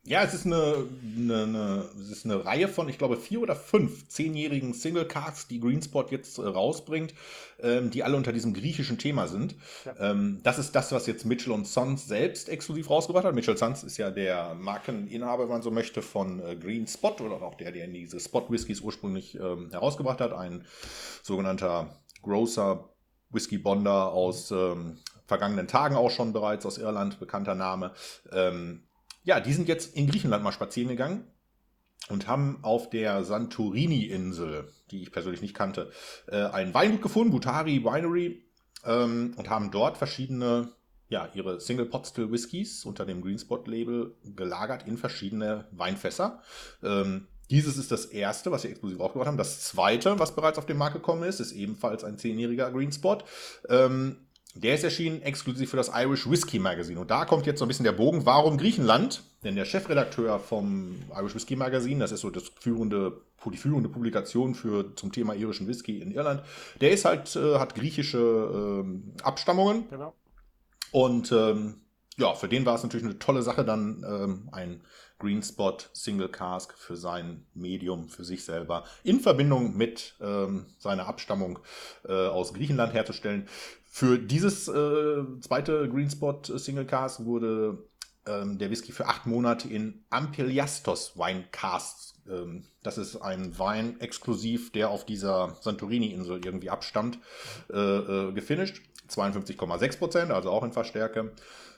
Ja, 0.04 0.24
es 0.24 0.36
ist 0.36 0.46
eine, 0.46 0.88
eine, 1.18 1.44
eine, 1.44 1.86
es 2.00 2.12
ist 2.12 2.26
eine 2.26 2.46
Reihe 2.46 2.68
von, 2.68 2.88
ich 2.88 3.00
glaube, 3.00 3.18
vier 3.18 3.42
oder 3.42 3.56
fünf 3.56 4.08
zehnjährigen 4.08 4.76
Single 4.76 5.06
Cards, 5.06 5.48
die 5.48 5.60
Greenspot 5.60 6.12
jetzt 6.12 6.38
äh, 6.38 6.44
rausbringt, 6.44 7.16
ähm, 7.60 7.90
die 7.90 8.04
alle 8.04 8.16
unter 8.16 8.32
diesem 8.32 8.54
griechischen 8.54 9.00
Thema 9.00 9.28
sind. 9.28 9.56
Ja. 9.86 10.12
Ähm, 10.12 10.40
das 10.44 10.60
ist 10.60 10.76
das, 10.76 10.92
was 10.92 11.08
jetzt 11.08 11.26
Mitchell 11.26 11.66
Sons 11.66 12.08
selbst 12.08 12.48
exklusiv 12.48 12.92
rausgebracht 12.92 13.26
hat. 13.26 13.34
Mitchell 13.34 13.58
Sons 13.58 13.84
ist 13.84 13.98
ja 13.98 14.12
der 14.12 14.54
Markeninhaber, 14.54 15.44
wenn 15.44 15.50
man 15.50 15.62
so 15.64 15.72
möchte, 15.72 16.04
von 16.04 16.40
äh, 16.40 16.56
Green 16.56 16.86
Spot 16.86 17.16
oder 17.20 17.42
auch 17.42 17.56
der, 17.56 17.72
der 17.72 17.88
diese 17.88 18.20
Spot 18.20 18.46
Whiskys 18.50 18.82
ursprünglich 18.82 19.34
ähm, 19.36 19.70
herausgebracht 19.72 20.22
hat. 20.22 20.32
Ein 20.32 20.66
sogenannter 21.24 22.00
Grocer 22.22 22.90
Whisky 23.30 23.58
Bonder 23.58 24.12
aus 24.12 24.52
ähm, 24.52 24.98
vergangenen 25.28 25.68
Tagen 25.68 25.96
auch 25.96 26.10
schon 26.10 26.34
bereits 26.34 26.66
aus 26.66 26.78
Irland, 26.78 27.20
bekannter 27.20 27.56
Name. 27.56 27.94
Ähm, 28.32 28.84
ja, 29.24 29.40
die 29.40 29.54
sind 29.54 29.68
jetzt 29.68 29.96
in 29.96 30.08
Griechenland 30.08 30.44
mal 30.44 30.52
spazieren 30.52 30.90
gegangen 30.90 31.28
und 32.10 32.28
haben 32.28 32.60
auf 32.64 32.90
der 32.90 33.24
Santorini-Insel, 33.24 34.72
die 34.92 35.04
ich 35.04 35.12
persönlich 35.12 35.42
nicht 35.42 35.54
kannte, 35.54 35.92
äh, 36.28 36.46
ein 36.46 36.74
Weingut 36.74 37.02
gefunden, 37.02 37.32
Butari 37.32 37.84
Winery, 37.84 38.44
ähm, 38.86 39.34
und 39.38 39.50
haben 39.50 39.72
dort 39.72 39.98
verschiedene, 39.98 40.72
ja, 41.10 41.30
ihre 41.34 41.60
Single 41.60 41.86
Pot 41.86 42.08
Still 42.08 42.32
Whiskys 42.32 42.86
unter 42.86 43.06
dem 43.06 43.22
Greenspot 43.22 43.68
Label 43.68 44.16
gelagert 44.24 44.88
in 44.88 44.98
verschiedene 44.98 45.68
Weinfässer. 45.72 46.42
Ähm, 46.84 47.28
dieses 47.50 47.78
ist 47.78 47.92
das 47.92 48.06
erste, 48.06 48.52
was 48.52 48.62
sie 48.62 48.70
exklusiv 48.70 49.00
aufgebaut 49.00 49.28
haben. 49.28 49.38
Das 49.38 49.62
zweite, 49.62 50.20
was 50.20 50.36
bereits 50.36 50.58
auf 50.58 50.66
den 50.66 50.78
Markt 50.78 50.96
gekommen 50.96 51.24
ist, 51.24 51.40
ist 51.40 51.52
ebenfalls 51.52 52.04
ein 52.04 52.18
zehnjähriger 52.18 52.72
Green 52.72 52.92
Spot. 52.92 53.18
Ähm, 53.68 54.18
der 54.56 54.76
ist 54.76 54.84
erschienen 54.84 55.22
exklusiv 55.22 55.70
für 55.70 55.78
das 55.78 55.92
Irish 55.94 56.30
Whiskey 56.30 56.60
Magazine. 56.60 57.00
Und 57.00 57.12
da 57.12 57.26
kommt 57.26 57.46
jetzt 57.46 57.60
so 57.60 57.66
ein 57.66 57.68
bisschen 57.68 57.86
der 57.86 57.92
Bogen. 57.92 58.26
Warum 58.26 58.58
Griechenland? 58.58 59.24
Denn 59.44 59.56
der 59.56 59.66
Chefredakteur 59.66 60.40
vom 60.40 60.96
Irish 61.16 61.36
Whiskey 61.36 61.56
Magazine, 61.56 62.00
das 62.00 62.12
ist 62.12 62.22
so 62.22 62.30
das 62.30 62.52
führende, 62.60 63.22
die 63.46 63.58
führende 63.58 63.90
Publikation 63.90 64.56
für, 64.56 64.96
zum 64.96 65.12
Thema 65.12 65.34
irischen 65.34 65.68
Whisky 65.68 66.00
in 66.00 66.12
Irland, 66.12 66.44
der 66.82 66.92
ist 66.92 67.06
halt, 67.06 67.36
äh, 67.36 67.58
hat 67.58 67.76
griechische 67.76 68.84
äh, 68.84 69.22
Abstammungen. 69.24 69.88
Genau. 69.90 70.14
Und 70.92 71.32
ähm, 71.32 71.82
ja, 72.18 72.34
für 72.34 72.50
den 72.50 72.66
war 72.66 72.76
es 72.76 72.84
natürlich 72.84 73.06
eine 73.06 73.20
tolle 73.20 73.44
Sache, 73.44 73.64
dann 73.64 74.04
ähm, 74.06 74.50
ein 74.52 74.82
Green 75.20 75.44
Spot 75.44 75.78
Single 75.94 76.30
Cask 76.30 76.74
für 76.78 76.96
sein 76.96 77.46
Medium, 77.54 78.10
für 78.10 78.24
sich 78.24 78.44
selber, 78.44 78.86
in 79.04 79.20
Verbindung 79.20 79.78
mit 79.78 80.16
ähm, 80.22 80.66
seiner 80.80 81.08
Abstammung 81.08 81.60
äh, 82.08 82.14
aus 82.14 82.54
Griechenland 82.54 82.94
herzustellen. 82.94 83.48
Für 83.86 84.18
dieses 84.18 84.68
äh, 84.68 85.24
zweite 85.42 85.90
Green 85.90 86.10
Spot 86.10 86.42
Single 86.44 86.86
Cask 86.86 87.26
wurde 87.26 87.90
ähm, 88.26 88.58
der 88.58 88.70
Whisky 88.70 88.92
für 88.92 89.08
acht 89.08 89.26
Monate 89.26 89.68
in 89.68 90.04
Ampeliastos 90.10 91.18
Wine 91.18 91.46
Casks. 91.52 92.16
Ähm, 92.30 92.66
das 92.84 92.98
ist 92.98 93.18
ein 93.18 93.58
Wein 93.60 94.00
exklusiv, 94.00 94.72
der 94.72 94.90
auf 94.90 95.06
dieser 95.06 95.58
Santorini-Insel 95.62 96.42
irgendwie 96.44 96.70
abstammt, 96.70 97.20
äh, 97.72 97.78
äh 97.78 98.32
gefinisht. 98.32 98.82
52,6 99.10 99.98
Prozent, 99.98 100.32
also 100.32 100.52
auch 100.52 100.64
in 100.64 100.72
Verstärke. 100.72 101.34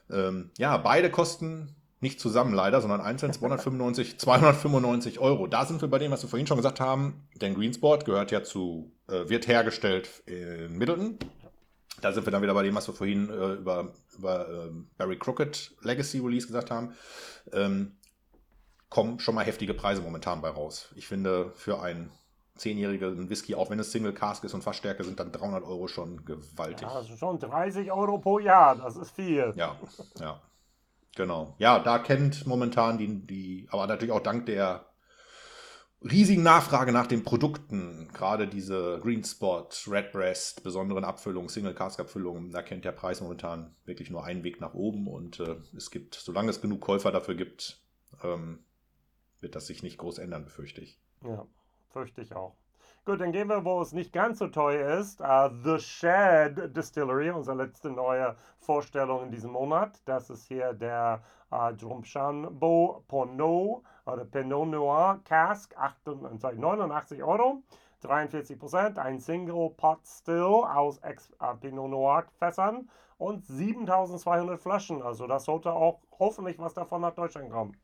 Ähm, 0.09 0.51
ja, 0.57 0.75
beide 0.77 1.09
kosten 1.09 1.75
nicht 2.01 2.19
zusammen 2.19 2.53
leider, 2.53 2.81
sondern 2.81 2.99
einzeln 2.99 3.31
295, 3.31 4.17
295 4.19 5.19
Euro. 5.19 5.47
Da 5.47 5.65
sind 5.65 5.81
wir 5.81 5.87
bei 5.87 5.99
dem, 5.99 6.11
was 6.11 6.23
wir 6.23 6.29
vorhin 6.29 6.47
schon 6.47 6.57
gesagt 6.57 6.79
haben. 6.79 7.27
Denn 7.39 7.53
Greensport 7.53 8.05
gehört 8.05 8.31
ja 8.31 8.43
zu, 8.43 8.91
äh, 9.07 9.29
wird 9.29 9.47
hergestellt 9.47 10.09
in 10.25 10.77
Middleton. 10.77 11.19
Da 12.01 12.11
sind 12.11 12.25
wir 12.25 12.31
dann 12.31 12.41
wieder 12.41 12.55
bei 12.55 12.63
dem, 12.63 12.73
was 12.73 12.87
wir 12.87 12.95
vorhin 12.95 13.29
äh, 13.29 13.53
über, 13.53 13.93
über 14.17 14.49
äh, 14.49 14.71
Barry 14.97 15.17
Crockett 15.17 15.71
Legacy 15.81 16.19
Release 16.19 16.47
gesagt 16.47 16.71
haben. 16.71 16.95
Ähm, 17.53 17.93
kommen 18.89 19.19
schon 19.19 19.35
mal 19.35 19.45
heftige 19.45 19.75
Preise 19.75 20.01
momentan 20.01 20.41
bei 20.41 20.49
raus. 20.49 20.89
Ich 20.95 21.07
finde, 21.07 21.51
für 21.55 21.81
einen 21.81 22.11
zehnjährigen 22.55 23.29
Whisky, 23.29 23.53
auch 23.53 23.69
wenn 23.69 23.79
es 23.79 23.91
Single 23.91 24.13
Cask 24.13 24.43
ist 24.43 24.53
und 24.55 24.63
Fassstärke, 24.63 25.03
sind 25.03 25.19
dann 25.19 25.31
300 25.31 25.63
Euro 25.63 25.87
schon 25.87 26.25
gewaltig. 26.25 26.81
Ja, 26.81 26.95
also 26.95 27.15
schon 27.15 27.39
30 27.39 27.91
Euro 27.91 28.17
pro 28.17 28.39
Jahr, 28.39 28.75
das 28.75 28.97
ist 28.97 29.11
viel. 29.11 29.53
Ja, 29.55 29.77
ja. 30.19 30.39
Genau. 31.15 31.55
Ja, 31.57 31.79
da 31.79 31.99
kennt 31.99 32.47
momentan 32.47 32.97
die, 32.97 33.25
die, 33.25 33.67
aber 33.69 33.87
natürlich 33.87 34.13
auch 34.13 34.23
dank 34.23 34.45
der 34.45 34.85
riesigen 36.03 36.41
Nachfrage 36.41 36.91
nach 36.91 37.07
den 37.07 37.23
Produkten, 37.23 38.09
gerade 38.13 38.47
diese 38.47 38.99
Green 39.01 39.23
Spot, 39.23 39.67
Redbreast, 39.87 40.63
besonderen 40.63 41.03
Abfüllungen, 41.03 41.49
Single 41.49 41.75
Cask 41.75 41.99
Abfüllungen, 41.99 42.51
da 42.51 42.61
kennt 42.61 42.85
der 42.85 42.91
Preis 42.91 43.21
momentan 43.21 43.75
wirklich 43.85 44.09
nur 44.09 44.23
einen 44.23 44.43
Weg 44.43 44.61
nach 44.61 44.73
oben 44.73 45.07
und 45.07 45.39
äh, 45.39 45.57
es 45.75 45.91
gibt, 45.91 46.15
solange 46.15 46.49
es 46.49 46.61
genug 46.61 46.81
Käufer 46.81 47.11
dafür 47.11 47.35
gibt, 47.35 47.81
ähm, 48.23 48.63
wird 49.41 49.55
das 49.55 49.67
sich 49.67 49.83
nicht 49.83 49.97
groß 49.97 50.17
ändern, 50.17 50.45
befürchte 50.45 50.81
ich. 50.81 50.99
Ja, 51.23 51.45
fürchte 51.91 52.21
ich 52.21 52.33
auch. 52.33 52.55
Gut, 53.03 53.19
dann 53.19 53.31
gehen 53.31 53.49
wir, 53.49 53.65
wo 53.65 53.81
es 53.81 53.93
nicht 53.93 54.13
ganz 54.13 54.37
so 54.37 54.47
teuer 54.47 54.99
ist. 54.99 55.21
Uh, 55.21 55.49
The 55.63 55.79
Shed 55.79 56.77
Distillery, 56.77 57.31
unsere 57.31 57.57
letzte 57.57 57.89
neue 57.89 58.35
Vorstellung 58.59 59.23
in 59.23 59.31
diesem 59.31 59.51
Monat. 59.53 59.99
Das 60.05 60.29
ist 60.29 60.45
hier 60.45 60.73
der 60.73 61.23
uh, 61.51 61.71
Drumchambo 61.71 63.03
Ponot 63.07 63.81
oder 64.05 64.23
Pinot 64.25 64.67
Noir 64.67 65.19
Cask, 65.25 65.75
88, 65.75 66.59
89 66.59 67.23
Euro. 67.23 67.63
43 68.01 68.59
Prozent, 68.59 68.99
ein 68.99 69.19
Single 69.19 69.71
Pot 69.71 70.05
Still 70.05 70.63
aus 70.63 70.99
Ex 70.99 71.31
äh, 71.39 71.55
Pinot 71.55 71.89
Noir 71.89 72.25
Fässern 72.37 72.87
und 73.17 73.47
7200 73.47 74.59
Flaschen. 74.59 75.01
Also 75.01 75.25
das 75.25 75.45
sollte 75.45 75.73
auch 75.73 76.01
hoffentlich 76.19 76.59
was 76.59 76.75
davon 76.75 77.01
nach 77.01 77.15
Deutschland 77.15 77.49
kommen. 77.49 77.75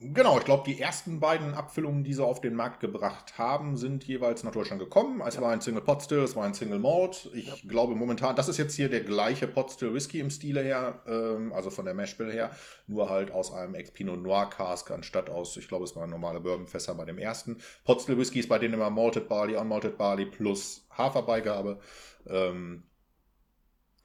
Genau, 0.00 0.38
ich 0.38 0.44
glaube, 0.44 0.62
die 0.64 0.80
ersten 0.80 1.18
beiden 1.18 1.54
Abfüllungen, 1.54 2.04
die 2.04 2.14
sie 2.14 2.24
auf 2.24 2.40
den 2.40 2.54
Markt 2.54 2.78
gebracht 2.78 3.36
haben, 3.36 3.76
sind 3.76 4.04
jeweils 4.04 4.44
nach 4.44 4.52
Deutschland 4.52 4.80
gekommen. 4.80 5.20
Es 5.26 5.34
ja. 5.34 5.40
war 5.40 5.50
ein 5.50 5.60
Single 5.60 5.82
Pot 5.82 6.04
Still, 6.04 6.20
es 6.20 6.36
war 6.36 6.44
ein 6.44 6.54
Single 6.54 6.78
Malt. 6.78 7.28
Ich 7.34 7.48
ja. 7.48 7.54
glaube 7.68 7.96
momentan, 7.96 8.36
das 8.36 8.48
ist 8.48 8.58
jetzt 8.58 8.76
hier 8.76 8.88
der 8.88 9.00
gleiche 9.00 9.48
Pot 9.48 9.72
Still 9.72 9.92
Whisky 9.92 10.20
im 10.20 10.30
Stile 10.30 10.62
her, 10.62 11.02
ähm, 11.08 11.52
also 11.52 11.70
von 11.70 11.84
der 11.84 11.94
Mashbill 11.94 12.30
her, 12.30 12.52
nur 12.86 13.10
halt 13.10 13.32
aus 13.32 13.52
einem 13.52 13.74
Ex 13.74 13.90
Pinot 13.90 14.22
Noir 14.22 14.48
Cask 14.50 14.88
anstatt 14.92 15.30
aus, 15.30 15.56
ich 15.56 15.66
glaube, 15.66 15.84
es 15.84 15.96
waren 15.96 16.10
normale 16.10 16.38
Bourbonfässer 16.38 16.94
bei 16.94 17.04
dem 17.04 17.18
ersten. 17.18 17.56
Pot 17.84 18.00
Still 18.00 18.18
Whisky 18.18 18.38
ist 18.38 18.48
bei 18.48 18.60
denen 18.60 18.74
immer 18.74 18.90
Malted 18.90 19.28
Barley, 19.28 19.56
Unmalted 19.56 19.98
Barley 19.98 20.26
plus 20.26 20.86
Haferbeigabe. 20.96 21.80
Ähm, 22.28 22.84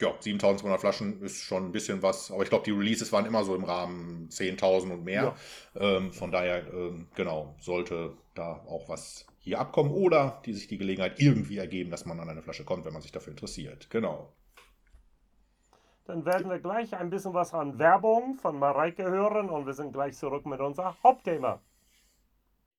ja, 0.03 0.13
7200 0.19 0.79
Flaschen 0.79 1.21
ist 1.21 1.43
schon 1.43 1.65
ein 1.65 1.71
bisschen 1.71 2.01
was, 2.01 2.31
aber 2.31 2.43
ich 2.43 2.49
glaube, 2.49 2.65
die 2.65 2.71
Releases 2.71 3.11
waren 3.11 3.25
immer 3.25 3.43
so 3.43 3.55
im 3.55 3.63
Rahmen 3.63 4.27
10.000 4.29 4.91
und 4.91 5.03
mehr. 5.03 5.35
Ja. 5.75 5.97
Ähm, 5.97 6.11
von 6.11 6.31
daher, 6.31 6.67
ähm, 6.73 7.07
genau, 7.15 7.55
sollte 7.59 8.13
da 8.35 8.61
auch 8.67 8.89
was 8.89 9.25
hier 9.39 9.59
abkommen 9.59 9.91
oder 9.91 10.41
die 10.45 10.53
sich 10.53 10.67
die 10.67 10.77
Gelegenheit 10.77 11.19
irgendwie 11.19 11.57
ergeben, 11.57 11.89
dass 11.89 12.05
man 12.05 12.19
an 12.19 12.29
eine 12.29 12.41
Flasche 12.41 12.65
kommt, 12.65 12.85
wenn 12.85 12.93
man 12.93 13.01
sich 13.01 13.11
dafür 13.11 13.31
interessiert. 13.31 13.89
Genau. 13.89 14.33
Dann 16.05 16.25
werden 16.25 16.49
wir 16.49 16.59
gleich 16.59 16.93
ein 16.93 17.09
bisschen 17.09 17.33
was 17.33 17.53
an 17.53 17.79
Werbung 17.79 18.35
von 18.35 18.59
Mareike 18.59 19.03
hören 19.03 19.49
und 19.49 19.65
wir 19.65 19.73
sind 19.73 19.93
gleich 19.93 20.15
zurück 20.15 20.45
mit 20.45 20.59
unserem 20.59 20.93
Hauptthema. 21.01 21.61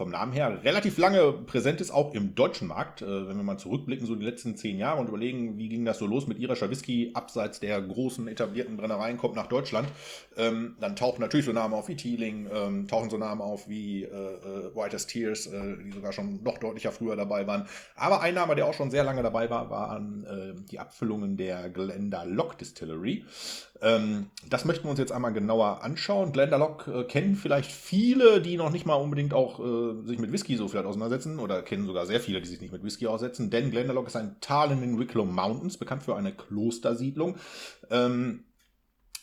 vom 0.00 0.08
Namen 0.08 0.32
her 0.32 0.64
relativ 0.64 0.96
lange 0.96 1.30
präsent 1.30 1.82
ist, 1.82 1.90
auch 1.90 2.14
im 2.14 2.34
deutschen 2.34 2.68
Markt. 2.68 3.02
Äh, 3.02 3.28
wenn 3.28 3.36
wir 3.36 3.42
mal 3.42 3.58
zurückblicken, 3.58 4.06
so 4.06 4.14
die 4.14 4.24
letzten 4.24 4.56
zehn 4.56 4.78
Jahre 4.78 4.98
und 4.98 5.08
überlegen, 5.08 5.58
wie 5.58 5.68
ging 5.68 5.84
das 5.84 5.98
so 5.98 6.06
los 6.06 6.26
mit 6.26 6.38
irischer 6.38 6.70
Whisky 6.70 7.10
abseits 7.12 7.60
der 7.60 7.82
großen 7.82 8.26
etablierten 8.26 8.78
Brennereien, 8.78 9.18
kommt 9.18 9.36
nach 9.36 9.48
Deutschland, 9.48 9.86
ähm, 10.38 10.76
dann 10.80 10.96
tauchen 10.96 11.20
natürlich 11.20 11.44
so 11.44 11.52
Namen 11.52 11.74
auf 11.74 11.88
wie 11.88 11.96
Teeling, 11.96 12.48
ähm, 12.50 12.88
tauchen 12.88 13.10
so 13.10 13.18
Namen 13.18 13.42
auf 13.42 13.68
wie 13.68 14.04
äh, 14.04 14.06
äh, 14.06 14.74
Whitest 14.74 15.10
Tears, 15.10 15.46
äh, 15.48 15.76
die 15.84 15.92
sogar 15.92 16.12
schon 16.12 16.42
noch 16.42 16.56
deutlicher 16.56 16.92
früher 16.92 17.14
dabei 17.14 17.46
waren. 17.46 17.66
Aber 17.94 18.22
ein 18.22 18.32
Name, 18.32 18.54
der 18.54 18.68
auch 18.68 18.74
schon 18.74 18.90
sehr 18.90 19.04
lange 19.04 19.22
dabei 19.22 19.50
war, 19.50 19.68
waren 19.68 20.24
äh, 20.24 20.70
die 20.70 20.78
Abfüllungen 20.78 21.36
der 21.36 21.68
Glenda 21.68 22.22
Lock 22.22 22.56
Distillery. 22.56 23.26
Ähm, 23.82 24.30
das 24.48 24.64
möchten 24.64 24.84
wir 24.84 24.90
uns 24.90 24.98
jetzt 24.98 25.12
einmal 25.12 25.32
genauer 25.32 25.82
anschauen. 25.82 26.32
Glendalough 26.32 26.86
äh, 26.86 27.04
kennen 27.04 27.34
vielleicht 27.34 27.72
viele, 27.72 28.42
die 28.42 28.56
noch 28.56 28.70
nicht 28.70 28.84
mal 28.84 28.94
unbedingt 28.94 29.32
auch 29.32 29.58
äh, 29.60 30.06
sich 30.06 30.18
mit 30.18 30.32
Whisky 30.32 30.56
so 30.56 30.68
vielleicht 30.68 30.86
auseinandersetzen 30.86 31.38
oder 31.38 31.62
kennen 31.62 31.86
sogar 31.86 32.06
sehr 32.06 32.20
viele, 32.20 32.40
die 32.40 32.48
sich 32.48 32.60
nicht 32.60 32.72
mit 32.72 32.84
Whisky 32.84 33.06
aussetzen, 33.06 33.50
denn 33.50 33.70
Glendalough 33.70 34.06
ist 34.06 34.16
ein 34.16 34.36
Tal 34.40 34.70
in 34.70 34.80
den 34.80 34.98
Wicklow 34.98 35.24
Mountains, 35.24 35.78
bekannt 35.78 36.02
für 36.02 36.16
eine 36.16 36.34
Klostersiedlung 36.34 37.36
ähm, 37.90 38.44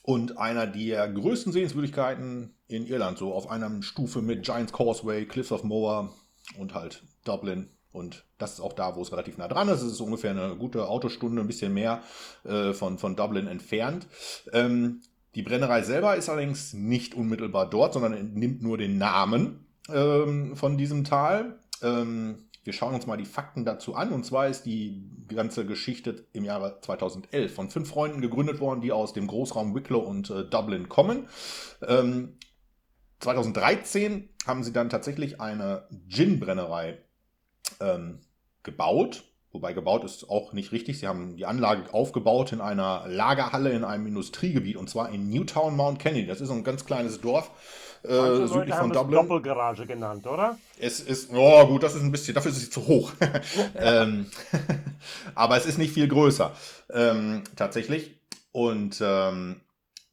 und 0.02 0.38
einer 0.38 0.66
der 0.66 1.08
größten 1.08 1.54
Sehenswürdigkeiten 1.54 2.56
in 2.68 2.88
Irland, 2.88 3.18
so 3.20 3.34
auf 3.34 3.50
einer 3.50 3.84
Stufe 3.84 4.22
mit 4.22 4.44
Giants 4.44 4.74
Causeway, 4.74 5.26
Cliffs 5.26 5.52
of 5.52 5.64
Moher 5.64 6.14
und 6.58 6.74
halt 6.74 7.04
Dublin 7.26 7.70
und 7.92 8.26
das 8.38 8.54
ist 8.54 8.60
auch 8.60 8.74
da, 8.74 8.96
wo 8.96 9.02
es 9.02 9.12
relativ 9.12 9.38
nah 9.38 9.48
dran 9.48 9.70
ist. 9.70 9.82
Es 9.82 9.94
ist 9.94 10.02
ungefähr 10.02 10.32
eine 10.32 10.56
gute 10.56 10.88
Autostunde, 10.88 11.42
ein 11.42 11.48
bisschen 11.48 11.74
mehr 11.74 12.02
äh, 12.44 12.74
von, 12.74 12.98
von 12.98 13.16
Dublin 13.16 13.48
entfernt. 13.48 14.08
Ähm, 14.54 15.02
die 15.36 15.44
Brennerei 15.44 15.82
selber 15.84 16.16
ist 16.16 16.30
allerdings 16.30 16.74
nicht 16.74 17.16
unmittelbar 17.16 17.70
dort, 17.70 17.94
sondern 17.94 18.34
nimmt 18.34 18.62
nur 18.62 18.78
den 18.78 18.98
Namen 18.98 19.66
ähm, 19.90 20.56
von 20.56 20.78
diesem 20.78 21.04
Tal. 21.04 21.60
Ähm, 21.82 22.48
wir 22.64 22.74
schauen 22.74 22.96
uns 22.96 23.08
mal 23.08 23.18
die 23.18 23.26
Fakten 23.26 23.64
dazu 23.64 23.96
an. 23.96 24.12
Und 24.12 24.26
zwar 24.26 24.48
ist 24.48 24.66
die 24.66 25.02
ganze 25.30 25.66
Geschichte 25.66 26.26
im 26.34 26.44
Jahre 26.44 26.80
2011 26.82 27.54
von 27.54 27.70
fünf 27.70 27.90
Freunden 27.90 28.20
gegründet 28.20 28.60
worden, 28.60 28.82
die 28.82 28.92
aus 28.92 29.14
dem 29.14 29.28
Großraum 29.28 29.74
Wicklow 29.74 30.00
und 30.00 30.30
äh, 30.30 30.44
Dublin 30.44 30.90
kommen. 30.90 31.28
2013 33.20 34.12
ähm, 34.12 34.30
haben 34.46 34.64
sie 34.64 34.74
dann 34.74 34.90
tatsächlich 34.90 35.40
eine 35.40 35.88
Gin-Brennerei 36.10 36.98
ähm, 37.82 38.20
gebaut. 38.64 39.24
Wobei 39.52 39.74
gebaut 39.74 40.04
ist 40.04 40.30
auch 40.30 40.54
nicht 40.54 40.72
richtig. 40.72 41.00
Sie 41.00 41.08
haben 41.08 41.36
die 41.38 41.46
Anlage 41.46 41.94
aufgebaut 41.94 42.52
in 42.52 42.62
einer 42.62 43.06
Lagerhalle 43.08 43.72
in 43.72 43.84
einem 43.84 44.06
Industriegebiet 44.06 44.76
und 44.76 44.90
zwar 44.90 45.10
in 45.10 45.30
Newtown 45.30 45.76
Mount 45.76 46.00
Kennedy. 46.00 46.28
Das 46.28 46.42
ist 46.42 46.50
so 46.50 46.54
ein 46.54 46.64
ganz 46.64 46.86
kleines 46.86 47.22
Dorf 47.22 47.52
äh, 48.04 48.08
südlich 48.10 48.52
Leute 48.52 48.74
von 48.74 48.92
Dublin. 48.92 49.16
Doppelgarage 49.22 49.86
genannt, 49.86 50.28
oder? 50.28 50.58
Es 50.80 51.00
ist, 51.00 51.32
oh 51.34 51.66
gut, 51.68 51.84
das 51.84 51.96
ist 51.96 52.04
ein 52.04 52.12
bisschen, 52.12 52.36
dafür 52.36 52.52
ist 52.52 52.58
es 52.58 52.70
zu 52.70 52.86
hoch. 52.88 53.12
ähm, 53.76 54.28
aber 55.36 55.58
es 55.58 55.66
ist 55.66 55.78
nicht 55.78 55.94
viel 55.94 56.08
größer 56.08 56.52
ähm, 56.92 57.44
tatsächlich. 57.56 58.20
Und 58.52 59.02
ähm, 59.02 59.62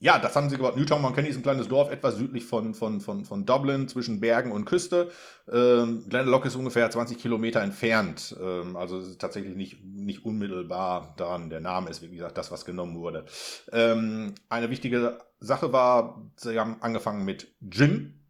ja, 0.05 0.19
das 0.19 0.37
haben 0.37 0.51
sie 0.51 0.59
gebaut. 0.59 0.77
Newtown 0.77 1.01
Mount 1.01 1.15
Kennedy 1.15 1.31
ist 1.31 1.39
ein 1.39 1.43
kleines 1.43 1.67
Dorf, 1.67 1.91
etwas 1.91 2.17
südlich 2.17 2.45
von, 2.45 2.75
von, 2.75 3.01
von, 3.01 3.25
von 3.25 3.47
Dublin, 3.47 3.89
zwischen 3.89 4.21
Bergen 4.21 4.53
und 4.53 4.67
Küste. 4.67 5.11
Ähm, 5.51 6.05
Glendalough 6.11 6.45
ist 6.45 6.57
ungefähr 6.57 6.91
20 6.91 7.17
Kilometer 7.17 7.63
entfernt. 7.63 8.37
Ähm, 8.39 8.77
also 8.77 9.01
tatsächlich 9.15 9.57
nicht, 9.57 9.83
nicht 9.83 10.27
unmittelbar 10.27 11.15
daran. 11.17 11.49
Der 11.49 11.61
Name 11.61 11.89
ist, 11.89 12.03
wie 12.03 12.11
gesagt, 12.11 12.37
das, 12.37 12.53
was 12.53 12.67
genommen 12.67 12.97
wurde. 12.99 13.25
Ähm, 13.73 14.35
eine 14.51 14.69
wichtige 14.69 15.21
Sache 15.41 15.73
war, 15.73 16.31
sie 16.37 16.61
haben 16.61 16.77
angefangen 16.83 17.25
mit 17.25 17.55
Gin. 17.67 18.21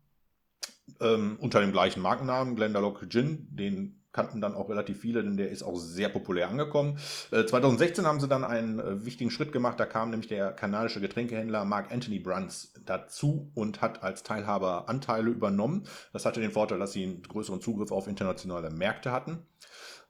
Ähm, 1.00 1.38
unter 1.40 1.58
dem 1.58 1.72
gleichen 1.72 2.02
Markennamen, 2.02 2.54
Glendalough 2.54 3.08
Gin, 3.08 3.48
den 3.50 4.03
kannten 4.14 4.40
dann 4.40 4.54
auch 4.54 4.70
relativ 4.70 5.00
viele, 5.00 5.22
denn 5.22 5.36
der 5.36 5.50
ist 5.50 5.62
auch 5.62 5.76
sehr 5.76 6.08
populär 6.08 6.48
angekommen. 6.48 6.98
Äh, 7.30 7.44
2016 7.44 8.06
haben 8.06 8.20
sie 8.20 8.28
dann 8.28 8.44
einen 8.44 8.78
äh, 8.78 9.04
wichtigen 9.04 9.30
Schritt 9.30 9.52
gemacht, 9.52 9.78
da 9.78 9.84
kam 9.84 10.10
nämlich 10.10 10.28
der 10.28 10.52
kanadische 10.52 11.00
Getränkehändler 11.00 11.66
Mark 11.66 11.92
Anthony 11.92 12.20
Bruns 12.20 12.72
dazu 12.86 13.50
und 13.54 13.82
hat 13.82 14.02
als 14.02 14.22
Teilhaber 14.22 14.88
Anteile 14.88 15.30
übernommen. 15.30 15.86
Das 16.12 16.24
hatte 16.24 16.40
den 16.40 16.52
Vorteil, 16.52 16.78
dass 16.78 16.92
sie 16.92 17.02
einen 17.02 17.22
größeren 17.22 17.60
Zugriff 17.60 17.92
auf 17.92 18.06
internationale 18.06 18.70
Märkte 18.70 19.12
hatten. 19.12 19.46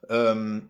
Ähm, 0.07 0.69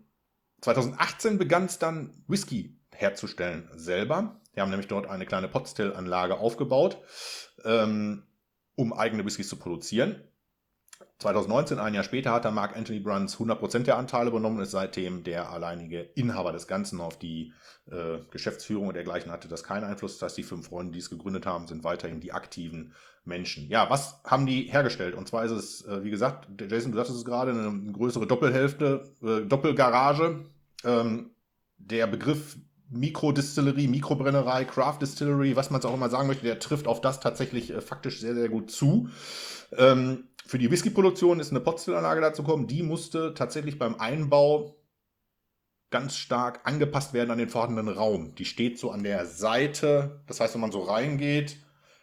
2018 0.62 1.38
begann 1.38 1.66
es 1.66 1.78
dann 1.78 2.24
Whisky 2.28 2.80
herzustellen 2.92 3.70
selber. 3.76 4.40
Die 4.56 4.62
haben 4.62 4.70
nämlich 4.70 4.88
dort 4.88 5.08
eine 5.08 5.26
kleine 5.26 5.50
Potstill-Anlage 5.50 6.38
aufgebaut, 6.38 7.02
ähm, 7.66 8.24
um 8.76 8.94
eigene 8.94 9.26
Whiskys 9.26 9.50
zu 9.50 9.58
produzieren. 9.58 10.24
2019, 11.20 11.80
ein 11.80 11.94
Jahr 11.94 12.04
später, 12.04 12.32
hat 12.32 12.46
dann 12.46 12.54
Mark 12.54 12.76
Anthony 12.76 13.00
Bruns 13.00 13.38
100% 13.38 13.84
der 13.84 13.98
Anteile 13.98 14.30
übernommen 14.30 14.58
und 14.58 14.64
ist 14.64 14.72
seitdem 14.72 15.24
der 15.24 15.50
alleinige 15.50 16.02
Inhaber 16.02 16.52
des 16.52 16.68
Ganzen. 16.68 17.02
Auf 17.02 17.18
die 17.18 17.54
äh, 17.90 18.20
Geschäftsführung 18.32 18.88
und 18.88 18.96
dergleichen 18.96 19.32
hatte 19.32 19.48
das 19.48 19.64
keinen 19.64 19.84
Einfluss. 19.84 20.18
Das 20.18 20.30
heißt, 20.30 20.38
die 20.38 20.44
fünf 20.44 20.68
Freunde, 20.68 20.94
die 20.94 21.00
es 21.00 21.10
gegründet 21.10 21.46
haben, 21.46 21.68
sind 21.68 21.84
weiterhin 21.84 22.20
die 22.20 22.34
aktiven 22.34 22.94
Menschen. 23.24 23.70
Ja, 23.70 23.90
was 23.90 24.20
haben 24.24 24.46
die 24.46 24.64
hergestellt? 24.64 25.16
Und 25.16 25.28
zwar 25.28 25.46
ist 25.46 25.52
es, 25.52 25.86
äh, 25.86 26.04
wie 26.04 26.12
gesagt, 26.12 26.48
Jason, 26.60 26.92
du 26.92 26.98
sagtest 26.98 27.18
es 27.18 27.26
gerade, 27.26 27.52
eine 27.52 27.92
größere 27.92 28.28
Doppelhälfte, 28.28 29.12
äh, 29.24 29.42
Doppelgarage. 29.42 30.46
Ähm, 30.84 31.32
der 31.78 32.08
Begriff 32.08 32.58
Mikrodistillerie, 32.90 33.88
Mikrobrennerei, 33.88 34.66
Craft 34.66 35.00
Distillery, 35.02 35.56
was 35.56 35.70
man 35.72 35.80
es 35.80 35.86
auch 35.86 35.94
immer 35.94 36.10
sagen 36.10 36.28
möchte, 36.28 36.46
der 36.46 36.60
trifft 36.60 36.88
auf 36.88 37.02
das 37.02 37.20
tatsächlich 37.20 37.72
äh, 37.72 37.82
faktisch 37.82 38.20
sehr, 38.20 38.36
sehr 38.36 38.50
gut 38.50 38.72
zu. 38.72 39.10
Ähm, 39.78 40.26
für 40.48 40.58
die 40.60 40.70
Whiskyproduktion 40.70 41.40
ist 41.40 41.50
eine 41.50 41.60
Potstillanlage 41.60 42.22
dazu 42.22 42.44
gekommen. 42.44 42.68
Die 42.68 42.84
musste 42.84 43.34
tatsächlich 43.34 43.80
beim 43.80 43.96
Einbau 43.96 44.76
ganz 45.90 46.18
stark 46.18 46.62
angepasst 46.66 47.14
werden 47.14 47.32
an 47.32 47.38
den 47.38 47.50
vorhandenen 47.50 47.94
Raum. 47.94 48.36
Die 48.36 48.46
steht 48.46 48.78
so 48.78 48.92
an 48.92 49.04
der 49.04 49.26
Seite. 49.26 50.22
Das 50.28 50.40
heißt, 50.40 50.54
wenn 50.54 50.62
man 50.62 50.72
so 50.72 50.82
reingeht, 50.82 51.58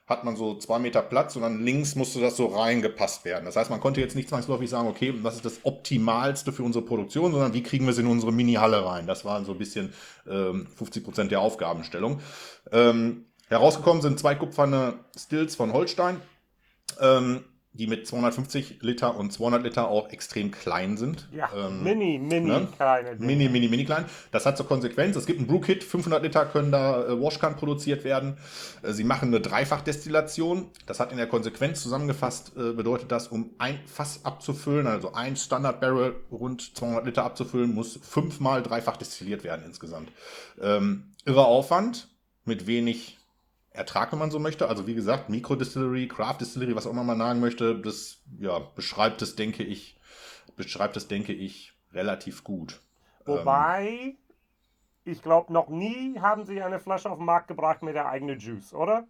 hat 0.06 0.24
man 0.24 0.36
so 0.36 0.58
zwei 0.58 0.78
Meter 0.78 1.02
Platz 1.02 1.36
und 1.36 1.42
dann 1.42 1.64
links 1.64 1.94
musste 1.94 2.20
das 2.20 2.36
so 2.36 2.46
reingepasst 2.46 3.24
werden. 3.24 3.44
Das 3.44 3.54
heißt, 3.54 3.70
man 3.70 3.80
konnte 3.80 4.00
jetzt 4.00 4.16
nicht 4.16 4.28
zwangsläufig 4.28 4.68
sagen, 4.68 4.88
okay, 4.88 5.14
das 5.22 5.36
ist 5.36 5.44
das 5.44 5.60
Optimalste 5.62 6.52
für 6.52 6.64
unsere 6.64 6.84
Produktion, 6.84 7.32
sondern 7.32 7.54
wie 7.54 7.62
kriegen 7.62 7.84
wir 7.84 7.92
es 7.92 7.98
in 7.98 8.06
unsere 8.06 8.32
Mini-Halle 8.32 8.84
rein? 8.84 9.06
Das 9.06 9.24
war 9.24 9.44
so 9.44 9.52
ein 9.52 9.58
bisschen 9.58 9.92
ähm, 10.28 10.66
50 10.76 11.04
Prozent 11.04 11.30
der 11.30 11.40
Aufgabenstellung. 11.40 12.20
Ähm, 12.72 13.26
herausgekommen 13.48 14.02
sind 14.02 14.18
zwei 14.18 14.34
kupferne 14.34 14.94
Stills 15.16 15.54
von 15.54 15.72
Holstein. 15.72 16.20
Ähm, 17.00 17.44
die 17.74 17.86
mit 17.86 18.06
250 18.06 18.82
Liter 18.82 19.16
und 19.16 19.32
200 19.32 19.62
Liter 19.62 19.88
auch 19.88 20.10
extrem 20.10 20.50
klein 20.50 20.98
sind. 20.98 21.28
Ja, 21.32 21.50
ähm, 21.56 21.82
mini, 21.82 22.18
mini 22.18 22.46
ne? 22.46 22.68
kleine. 22.76 23.16
Dinge. 23.16 23.26
Mini, 23.26 23.48
mini, 23.48 23.68
mini 23.68 23.84
klein. 23.86 24.04
Das 24.30 24.44
hat 24.44 24.58
zur 24.58 24.66
Konsequenz, 24.66 25.16
es 25.16 25.24
gibt 25.24 25.40
ein 25.40 25.46
Brewkit, 25.46 25.82
500 25.82 26.22
Liter 26.22 26.44
können 26.44 26.70
da 26.70 27.06
äh, 27.06 27.20
Washcan 27.20 27.56
produziert 27.56 28.04
werden. 28.04 28.36
Äh, 28.82 28.92
sie 28.92 29.04
machen 29.04 29.28
eine 29.28 29.40
Dreifachdestillation. 29.40 30.70
Das 30.84 31.00
hat 31.00 31.12
in 31.12 31.16
der 31.16 31.26
Konsequenz 31.26 31.82
zusammengefasst, 31.82 32.52
äh, 32.56 32.72
bedeutet 32.72 33.10
das, 33.10 33.28
um 33.28 33.54
ein 33.56 33.80
Fass 33.86 34.24
abzufüllen, 34.24 34.86
also 34.86 35.14
ein 35.14 35.36
Standard 35.36 35.80
Barrel 35.80 36.16
rund 36.30 36.76
200 36.76 37.06
Liter 37.06 37.24
abzufüllen, 37.24 37.74
muss 37.74 37.98
fünfmal 38.02 38.62
dreifach 38.62 38.98
destilliert 38.98 39.44
werden 39.44 39.64
insgesamt. 39.64 40.12
Ähm, 40.60 41.14
irrer 41.24 41.46
Aufwand 41.46 42.08
mit 42.44 42.66
wenig 42.66 43.18
Ertrag, 43.72 44.12
wenn 44.12 44.18
man 44.18 44.30
so 44.30 44.38
möchte. 44.38 44.68
Also 44.68 44.86
wie 44.86 44.94
gesagt, 44.94 45.28
Mikrodistillery, 45.30 46.08
Craft 46.08 46.38
Distillery, 46.40 46.76
was 46.76 46.86
auch 46.86 46.90
immer 46.90 47.04
man 47.04 47.18
sagen 47.18 47.40
möchte, 47.40 47.78
das 47.80 48.18
ja, 48.38 48.58
beschreibt 48.58 49.22
es, 49.22 49.36
denke 49.36 49.62
ich, 49.62 49.98
beschreibt 50.56 50.96
es, 50.96 51.08
denke 51.08 51.32
ich, 51.32 51.72
relativ 51.92 52.44
gut. 52.44 52.80
Wobei, 53.24 53.88
ähm, 53.88 54.18
ich 55.04 55.22
glaube, 55.22 55.52
noch 55.52 55.68
nie 55.68 56.18
haben 56.20 56.44
sie 56.44 56.60
eine 56.62 56.80
Flasche 56.80 57.10
auf 57.10 57.18
den 57.18 57.26
Markt 57.26 57.48
gebracht 57.48 57.82
mit 57.82 57.94
der 57.94 58.08
eigenen 58.08 58.38
Juice, 58.38 58.74
oder? 58.74 59.06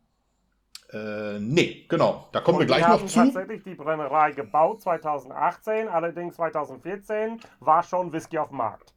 Äh, 0.93 1.39
nee, 1.41 1.87
genau. 1.89 2.29
Da 2.33 2.41
kommen 2.41 2.57
Und 2.57 2.61
wir 2.61 2.67
gleich 2.67 2.87
noch 2.87 3.05
zu. 3.07 3.15
tatsächlich 3.15 3.63
die 3.63 3.75
Brennerei 3.75 4.33
gebaut 4.33 4.83
2018, 4.83 5.89
allerdings 5.89 6.37
2014 6.37 7.41
war 7.61 7.83
schon 7.83 8.13
Whisky 8.13 8.39
auf 8.39 8.49
dem 8.49 8.59
Markt. 8.59 8.95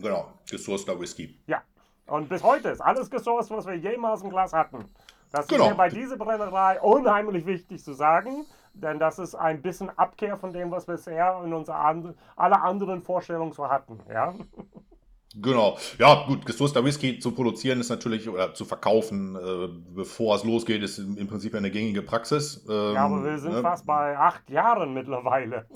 Genau, 0.00 0.32
gesourceter 0.48 0.98
Whisky. 1.00 1.38
Ja, 1.46 1.62
und 2.08 2.28
bis 2.28 2.42
heute 2.42 2.68
ist 2.70 2.80
alles 2.80 3.10
gesourced, 3.10 3.50
was 3.50 3.66
wir 3.66 3.76
jemals 3.76 4.22
im 4.22 4.30
Glas 4.30 4.52
hatten. 4.52 4.84
Das 5.30 5.46
genau. 5.46 5.64
ist 5.64 5.70
mir 5.70 5.76
bei 5.76 5.88
dieser 5.88 6.16
Brennerei 6.16 6.80
unheimlich 6.80 7.44
wichtig 7.46 7.82
zu 7.84 7.92
sagen, 7.92 8.46
denn 8.72 8.98
das 8.98 9.18
ist 9.18 9.34
ein 9.34 9.60
bisschen 9.60 9.90
Abkehr 9.98 10.36
von 10.36 10.52
dem, 10.52 10.70
was 10.70 10.88
wir 10.88 10.94
bisher 10.94 11.42
in 11.44 11.52
unserer 11.52 11.84
and 11.84 12.14
alle 12.36 12.60
anderen 12.62 13.02
Vorstellungen 13.02 13.52
so 13.52 13.68
hatten. 13.68 14.00
Ja? 14.10 14.34
Genau. 15.34 15.76
Ja, 15.98 16.24
gut, 16.26 16.46
gesourceter 16.46 16.84
Whisky 16.84 17.18
zu 17.18 17.32
produzieren 17.32 17.80
ist 17.80 17.90
natürlich, 17.90 18.28
oder 18.28 18.54
zu 18.54 18.64
verkaufen, 18.64 19.36
äh, 19.36 19.68
bevor 19.94 20.36
es 20.36 20.44
losgeht, 20.44 20.82
ist 20.82 20.98
im, 20.98 21.18
im, 21.18 21.28
Prinzip 21.28 21.54
eine 21.54 21.70
gängige 21.70 22.02
Praxis. 22.02 22.64
Ähm, 22.68 22.94
ja, 22.94 23.04
aber 23.04 23.24
wir 23.24 23.38
sind 23.38 23.52
ne? 23.52 23.60
fast 23.60 23.84
bei 23.84 24.16
acht 24.16 24.48
Jahren 24.48 24.94
mittlerweile. 24.94 25.66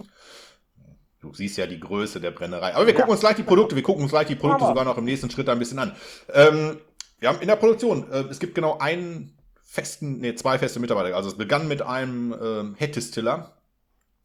Du 1.22 1.32
siehst 1.32 1.56
ja 1.56 1.66
die 1.66 1.78
Größe 1.78 2.20
der 2.20 2.32
Brennerei. 2.32 2.74
Aber 2.74 2.84
wir 2.84 2.94
gucken 2.94 3.10
ja. 3.10 3.12
uns 3.12 3.20
gleich 3.20 3.36
die 3.36 3.44
Produkte, 3.44 3.76
wir 3.76 3.82
gucken 3.84 4.02
uns 4.02 4.10
gleich 4.10 4.26
die 4.26 4.34
Produkte 4.34 4.66
sogar 4.66 4.84
noch 4.84 4.98
im 4.98 5.04
nächsten 5.04 5.30
Schritt 5.30 5.48
ein 5.48 5.58
bisschen 5.58 5.78
an. 5.78 5.94
Ähm, 6.34 6.78
wir 7.20 7.28
haben 7.28 7.40
in 7.40 7.46
der 7.46 7.56
Produktion, 7.56 8.10
äh, 8.10 8.24
es 8.28 8.40
gibt 8.40 8.56
genau 8.56 8.78
einen 8.78 9.38
festen, 9.62 10.18
nee, 10.18 10.34
zwei 10.34 10.58
feste 10.58 10.80
Mitarbeiter. 10.80 11.14
Also 11.14 11.28
es 11.28 11.36
begann 11.36 11.68
mit 11.68 11.80
einem 11.80 12.32
äh, 12.32 12.76
Head 12.76 12.96
Distiller. 12.96 13.56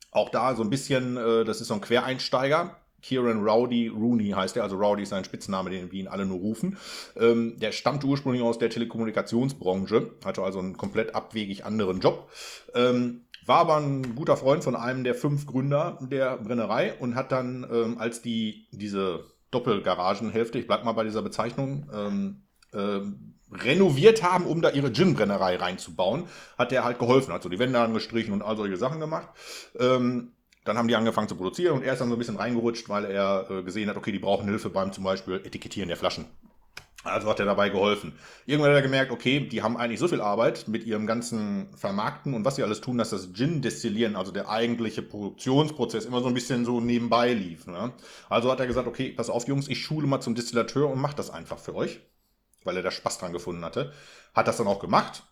Auch 0.09 0.29
da 0.29 0.55
so 0.55 0.63
ein 0.63 0.71
bisschen, 0.71 1.17
äh, 1.17 1.45
das 1.45 1.61
ist 1.61 1.67
so 1.67 1.75
ein 1.75 1.81
Quereinsteiger. 1.81 2.75
Kieran 3.03 3.43
Rowdy 3.43 3.89
Rooney 3.89 4.31
heißt 4.31 4.57
er, 4.57 4.63
also 4.63 4.75
Rowdy 4.75 5.03
ist 5.03 5.09
sein 5.09 5.23
Spitzname, 5.23 5.69
den 5.69 5.91
wir 5.91 5.99
ihn 5.99 6.07
alle 6.07 6.25
nur 6.25 6.39
rufen. 6.39 6.77
Ähm, 7.15 7.59
der 7.59 7.71
stammt 7.71 8.03
ursprünglich 8.03 8.41
aus 8.41 8.57
der 8.57 8.71
Telekommunikationsbranche, 8.71 10.13
hatte 10.25 10.41
also 10.41 10.57
einen 10.57 10.77
komplett 10.77 11.13
abwegig 11.13 11.63
anderen 11.63 11.99
Job. 11.99 12.31
Ähm, 12.73 13.26
war 13.47 13.59
aber 13.59 13.77
ein 13.77 14.15
guter 14.15 14.37
Freund 14.37 14.63
von 14.63 14.75
einem 14.75 15.03
der 15.03 15.15
fünf 15.15 15.45
Gründer 15.45 15.97
der 16.01 16.37
Brennerei 16.37 16.93
und 16.99 17.15
hat 17.15 17.31
dann, 17.31 17.65
ähm, 17.71 17.97
als 17.97 18.21
die 18.21 18.67
diese 18.71 19.25
Doppelgaragenhälfte, 19.51 20.59
ich 20.59 20.67
bleib 20.67 20.83
mal 20.83 20.91
bei 20.91 21.03
dieser 21.03 21.21
Bezeichnung, 21.21 21.89
ähm, 21.93 22.43
ähm, 22.73 23.35
renoviert 23.51 24.23
haben, 24.23 24.45
um 24.45 24.61
da 24.61 24.71
ihre 24.71 24.91
Gin-Brennerei 24.91 25.55
reinzubauen, 25.55 26.25
hat 26.57 26.71
der 26.71 26.83
halt 26.83 26.99
geholfen, 26.99 27.33
hat 27.33 27.43
so 27.43 27.49
die 27.49 27.59
Wände 27.59 27.79
angestrichen 27.79 28.33
und 28.33 28.41
all 28.41 28.57
solche 28.57 28.75
Sachen 28.75 28.99
gemacht. 28.99 29.29
Ähm, 29.79 30.33
dann 30.65 30.77
haben 30.77 30.89
die 30.89 30.97
angefangen 30.97 31.29
zu 31.29 31.35
produzieren 31.37 31.77
und 31.77 31.83
er 31.83 31.93
ist 31.93 31.99
dann 31.99 32.09
so 32.09 32.15
ein 32.15 32.17
bisschen 32.17 32.35
reingerutscht, 32.35 32.89
weil 32.89 33.05
er 33.05 33.49
äh, 33.49 33.63
gesehen 33.63 33.89
hat, 33.89 33.95
okay, 33.95 34.11
die 34.11 34.19
brauchen 34.19 34.49
Hilfe 34.49 34.69
beim 34.69 34.91
zum 34.91 35.05
Beispiel 35.05 35.35
Etikettieren 35.35 35.87
der 35.87 35.95
Flaschen. 35.95 36.25
Also 37.03 37.29
hat 37.29 37.39
er 37.39 37.45
dabei 37.45 37.69
geholfen. 37.69 38.13
Irgendwann 38.45 38.71
hat 38.71 38.77
er 38.77 38.81
gemerkt, 38.81 39.11
okay, 39.11 39.39
die 39.39 39.61
haben 39.61 39.77
eigentlich 39.77 39.99
so 39.99 40.07
viel 40.07 40.19
Arbeit 40.19 40.67
mit 40.67 40.83
ihrem 40.83 41.05
ganzen 41.05 41.69
Vermarkten 41.75 42.33
und 42.33 42.43
was 42.43 42.55
sie 42.55 42.63
alles 42.63 42.81
tun, 42.81 42.97
dass 42.97 43.11
das 43.11 43.33
Gin-Destillieren, 43.33 44.15
also 44.15 44.31
der 44.31 44.49
eigentliche 44.49 45.03
Produktionsprozess, 45.03 46.05
immer 46.05 46.21
so 46.21 46.27
ein 46.27 46.33
bisschen 46.33 46.65
so 46.65 46.81
nebenbei 46.81 47.33
lief. 47.33 47.67
Ne? 47.67 47.93
Also 48.29 48.51
hat 48.51 48.59
er 48.59 48.67
gesagt, 48.67 48.87
okay, 48.87 49.11
pass 49.11 49.29
auf, 49.29 49.47
Jungs, 49.47 49.67
ich 49.67 49.81
schule 49.81 50.07
mal 50.07 50.21
zum 50.21 50.35
Distillateur 50.35 50.89
und 50.89 50.99
mach 50.99 51.13
das 51.13 51.29
einfach 51.29 51.59
für 51.59 51.75
euch, 51.75 51.99
weil 52.63 52.75
er 52.75 52.83
da 52.83 52.91
Spaß 52.91 53.19
dran 53.19 53.31
gefunden 53.31 53.63
hatte. 53.63 53.93
Hat 54.33 54.47
das 54.47 54.57
dann 54.57 54.67
auch 54.67 54.79
gemacht. 54.79 55.23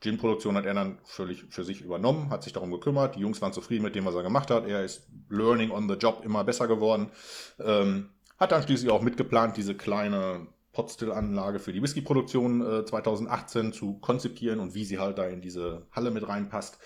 Gin-Produktion 0.00 0.56
hat 0.56 0.64
er 0.64 0.74
dann 0.74 0.98
völlig 1.04 1.46
für 1.50 1.64
sich 1.64 1.80
übernommen, 1.80 2.30
hat 2.30 2.44
sich 2.44 2.52
darum 2.52 2.70
gekümmert. 2.70 3.16
Die 3.16 3.20
Jungs 3.20 3.42
waren 3.42 3.52
zufrieden 3.52 3.82
mit 3.82 3.96
dem, 3.96 4.04
was 4.04 4.14
er 4.14 4.22
gemacht 4.22 4.50
hat. 4.50 4.66
Er 4.66 4.84
ist 4.84 5.08
learning 5.28 5.72
on 5.72 5.88
the 5.88 5.96
job 5.96 6.22
immer 6.24 6.44
besser 6.44 6.68
geworden. 6.68 7.10
Ähm, 7.58 8.10
hat 8.38 8.52
dann 8.52 8.62
schließlich 8.62 8.92
auch 8.92 9.02
mitgeplant, 9.02 9.56
diese 9.56 9.74
kleine 9.74 10.46
Potstill-Anlage 10.78 11.58
für 11.58 11.72
die 11.72 11.82
Whisky-Produktion 11.82 12.60
äh, 12.60 12.84
2018 12.84 13.72
zu 13.72 13.94
konzipieren 13.94 14.60
und 14.60 14.76
wie 14.76 14.84
sie 14.84 15.00
halt 15.00 15.18
da 15.18 15.26
in 15.26 15.40
diese 15.40 15.88
Halle 15.90 16.12
mit 16.12 16.28
reinpasst. 16.28 16.78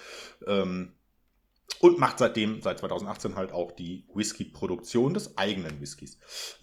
Ähm, 0.46 0.92
und 1.78 1.98
macht 1.98 2.18
seitdem, 2.18 2.62
seit 2.62 2.78
2018 2.78 3.36
halt 3.36 3.52
auch 3.52 3.72
die 3.72 4.06
Whisky-Produktion 4.14 5.12
des 5.12 5.36
eigenen 5.36 5.78
Whiskys. 5.82 6.18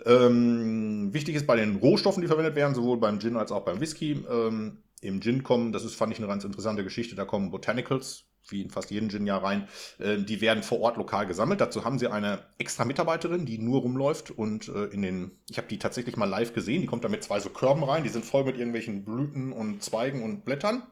Ähm, 0.06 1.14
wichtig 1.14 1.36
ist 1.36 1.46
bei 1.46 1.56
den 1.56 1.76
Rohstoffen, 1.76 2.22
die 2.22 2.28
verwendet 2.28 2.56
werden, 2.56 2.74
sowohl 2.74 2.98
beim 2.98 3.20
Gin 3.20 3.38
als 3.38 3.52
auch 3.52 3.64
beim 3.64 3.80
Whisky. 3.80 4.26
Ähm, 4.28 4.82
Im 5.02 5.22
Gin 5.22 5.44
kommen, 5.44 5.72
das 5.72 5.84
ist, 5.84 5.96
fand 5.96 6.12
ich 6.14 6.18
eine 6.18 6.28
ganz 6.28 6.46
interessante 6.46 6.84
Geschichte, 6.84 7.16
da 7.16 7.26
kommen 7.26 7.52
Botanicals 7.52 8.29
wie 8.52 8.62
in 8.62 8.70
fast 8.70 8.92
jedem 8.92 9.10
Gin-Jahr 9.10 9.44
rein. 9.44 9.68
Äh, 10.00 10.18
die 10.18 10.42
werden 10.42 10.64
vor 10.64 10.80
Ort 10.82 10.98
lokal 10.98 11.28
gesammelt. 11.28 11.62
Dazu 11.62 11.86
haben 11.86 12.00
sie 12.00 12.08
eine 12.08 12.40
extra 12.58 12.86
Mitarbeiterin, 12.86 13.46
die 13.46 13.58
nur 13.58 13.82
rumläuft 13.82 14.32
und 14.32 14.68
äh, 14.70 14.86
in 14.86 15.02
den, 15.02 15.32
ich 15.50 15.58
habe 15.58 15.68
die 15.68 15.80
tatsächlich 15.80 16.18
mal 16.18 16.30
live 16.30 16.54
gesehen, 16.54 16.82
die 16.82 16.88
kommt 16.88 17.04
da 17.04 17.10
mit 17.10 17.24
zwei 17.24 17.40
so 17.40 17.50
Körben 17.50 17.84
rein, 17.84 18.04
die 18.04 18.10
sind 18.10 18.26
voll 18.26 18.44
mit 18.44 18.58
irgendwelchen 18.58 19.04
Blüten 19.04 19.52
und 19.52 19.84
Zweigen 19.84 20.24
und 20.24 20.46
Blättern. 20.46 20.84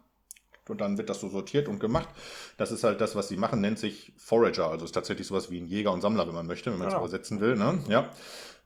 Und 0.70 0.82
dann 0.82 0.98
wird 0.98 1.10
das 1.10 1.22
so 1.22 1.30
sortiert 1.30 1.70
und 1.70 1.80
gemacht. 1.80 2.10
Das 2.58 2.72
ist 2.72 2.84
halt 2.84 3.00
das, 3.00 3.16
was 3.16 3.30
sie 3.30 3.38
machen, 3.38 3.62
nennt 3.62 3.80
sich 3.80 4.12
Forager. 4.18 4.70
Also 4.70 4.84
ist 4.84 4.92
tatsächlich 4.92 5.26
sowas 5.26 5.50
wie 5.50 5.60
ein 5.60 5.66
Jäger 5.66 5.94
und 5.94 6.02
Sammler, 6.02 6.28
wenn 6.28 6.34
man 6.34 6.46
möchte, 6.46 6.72
wenn 6.72 6.80
man 6.80 6.90
es 6.90 6.94
genau. 6.94 7.06
übersetzen 7.06 7.40
will. 7.40 7.56
Ne? 7.56 7.80
Ja. 7.88 8.10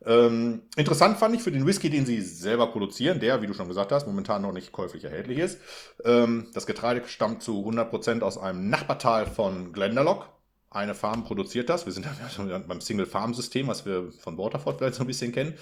Ähm, 0.06 0.64
interessant 0.76 1.18
fand 1.18 1.36
ich 1.36 1.44
für 1.44 1.52
den 1.52 1.66
Whisky, 1.68 1.90
den 1.90 2.06
sie 2.06 2.22
selber 2.22 2.68
produzieren, 2.68 3.20
der, 3.20 3.42
wie 3.42 3.48
du 3.48 3.54
schon 3.54 3.68
gesagt 3.68 3.92
hast, 3.92 4.08
momentan 4.08 4.42
noch 4.42 4.52
nicht 4.52 4.72
käuflich 4.72 5.04
erhältlich 5.04 5.38
ist. 5.38 5.60
Ähm, 6.04 6.48
das 6.54 6.66
Getreide 6.66 7.08
stammt 7.08 7.44
zu 7.44 7.64
100% 7.68 8.22
aus 8.22 8.38
einem 8.38 8.70
Nachbartal 8.70 9.28
von 9.28 9.74
Glendalough. 9.74 10.26
Eine 10.70 10.96
Farm 10.96 11.24
produziert 11.24 11.70
das. 11.70 11.86
Wir 11.86 11.94
sind 11.94 12.06
dann 12.06 12.68
beim 12.68 12.82
Single-Farm-System, 12.82 13.68
was 13.68 13.86
wir 13.86 14.12
von 14.12 14.38
Waterford 14.38 14.78
vielleicht 14.78 14.96
so 14.96 15.04
ein 15.04 15.08
bisschen 15.08 15.34
kennen. 15.34 15.56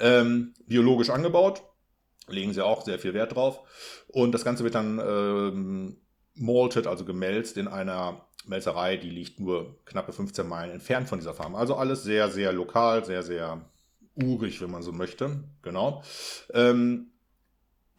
Ähm, 0.00 0.54
biologisch 0.66 1.10
angebaut. 1.10 1.62
Legen 2.28 2.52
sie 2.52 2.64
auch 2.64 2.84
sehr 2.84 2.98
viel 2.98 3.14
Wert 3.14 3.36
drauf. 3.36 3.60
Und 4.08 4.32
das 4.32 4.44
Ganze 4.44 4.64
wird 4.64 4.74
dann 4.74 4.98
ähm, 4.98 5.96
malted, 6.34 6.86
also 6.86 7.04
gemälzt 7.04 7.56
in 7.56 7.68
einer 7.68 8.26
Melzerei, 8.46 8.96
die 8.96 9.10
liegt 9.10 9.40
nur 9.40 9.76
knappe 9.84 10.12
15 10.12 10.46
Meilen 10.46 10.72
entfernt 10.72 11.08
von 11.08 11.18
dieser 11.18 11.34
Farm. 11.34 11.54
Also 11.54 11.76
alles 11.76 12.02
sehr, 12.02 12.30
sehr 12.30 12.52
lokal, 12.52 13.04
sehr, 13.04 13.22
sehr 13.22 13.64
urig, 14.16 14.60
wenn 14.60 14.70
man 14.70 14.82
so 14.82 14.92
möchte. 14.92 15.44
Genau. 15.62 16.02
Ähm, 16.52 17.12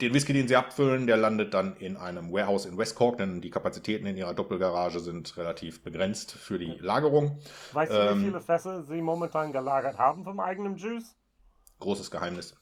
den 0.01 0.13
Whisky, 0.13 0.33
den 0.33 0.47
sie 0.47 0.55
abfüllen, 0.55 1.07
der 1.07 1.17
landet 1.17 1.53
dann 1.53 1.75
in 1.77 1.97
einem 1.97 2.31
Warehouse 2.31 2.65
in 2.65 2.77
West 2.77 2.95
Cork, 2.95 3.17
denn 3.17 3.41
die 3.41 3.49
Kapazitäten 3.49 4.05
in 4.05 4.15
ihrer 4.15 4.35
Doppelgarage 4.35 4.99
sind 4.99 5.35
relativ 5.37 5.83
begrenzt 5.83 6.33
für 6.33 6.59
die 6.59 6.77
Lagerung. 6.79 7.39
Weißt 7.73 7.91
du, 7.91 8.15
wie 8.15 8.25
viele 8.25 8.41
Fässer 8.41 8.83
sie 8.83 9.01
momentan 9.01 9.51
gelagert 9.51 9.97
haben 9.97 10.23
vom 10.23 10.39
eigenen 10.39 10.77
Juice? 10.77 11.15
Großes 11.79 12.11
Geheimnis. 12.11 12.55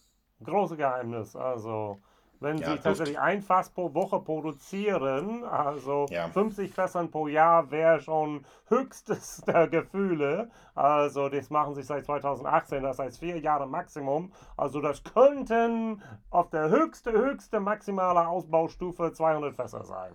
Große 0.44 0.78
Geheimnis. 0.78 1.36
Also, 1.36 2.02
wenn 2.40 2.58
Ja, 2.58 2.72
sie 2.74 2.80
tatsächlich 2.80 3.20
ein 3.20 3.42
Fass 3.42 3.70
pro 3.70 3.94
Woche 3.94 4.20
produzieren, 4.20 5.44
also 5.44 6.06
Ja. 6.10 6.28
50 6.30 6.74
Fässern 6.74 7.12
pro 7.12 7.28
Jahr 7.28 7.72
wäre 7.72 8.00
schon 8.02 8.46
höchstes 8.68 9.42
der 9.48 9.68
Gefühle. 9.68 10.50
Also, 10.74 11.30
das 11.30 11.50
machen 11.50 11.76
sie 11.76 11.84
seit 11.84 12.06
2018, 12.06 12.84
das 12.84 13.00
heißt 13.00 13.20
vier 13.20 13.40
Jahre 13.40 13.68
Maximum. 13.68 14.32
Also, 14.58 14.82
das 14.82 15.04
könnten 15.04 16.02
auf 16.30 16.50
der 16.50 16.70
höchste, 16.70 17.12
höchste 17.12 17.60
maximale 17.60 18.28
Ausbaustufe 18.28 19.14
200 19.14 19.56
Fässer 19.56 19.84
sein. 19.86 20.14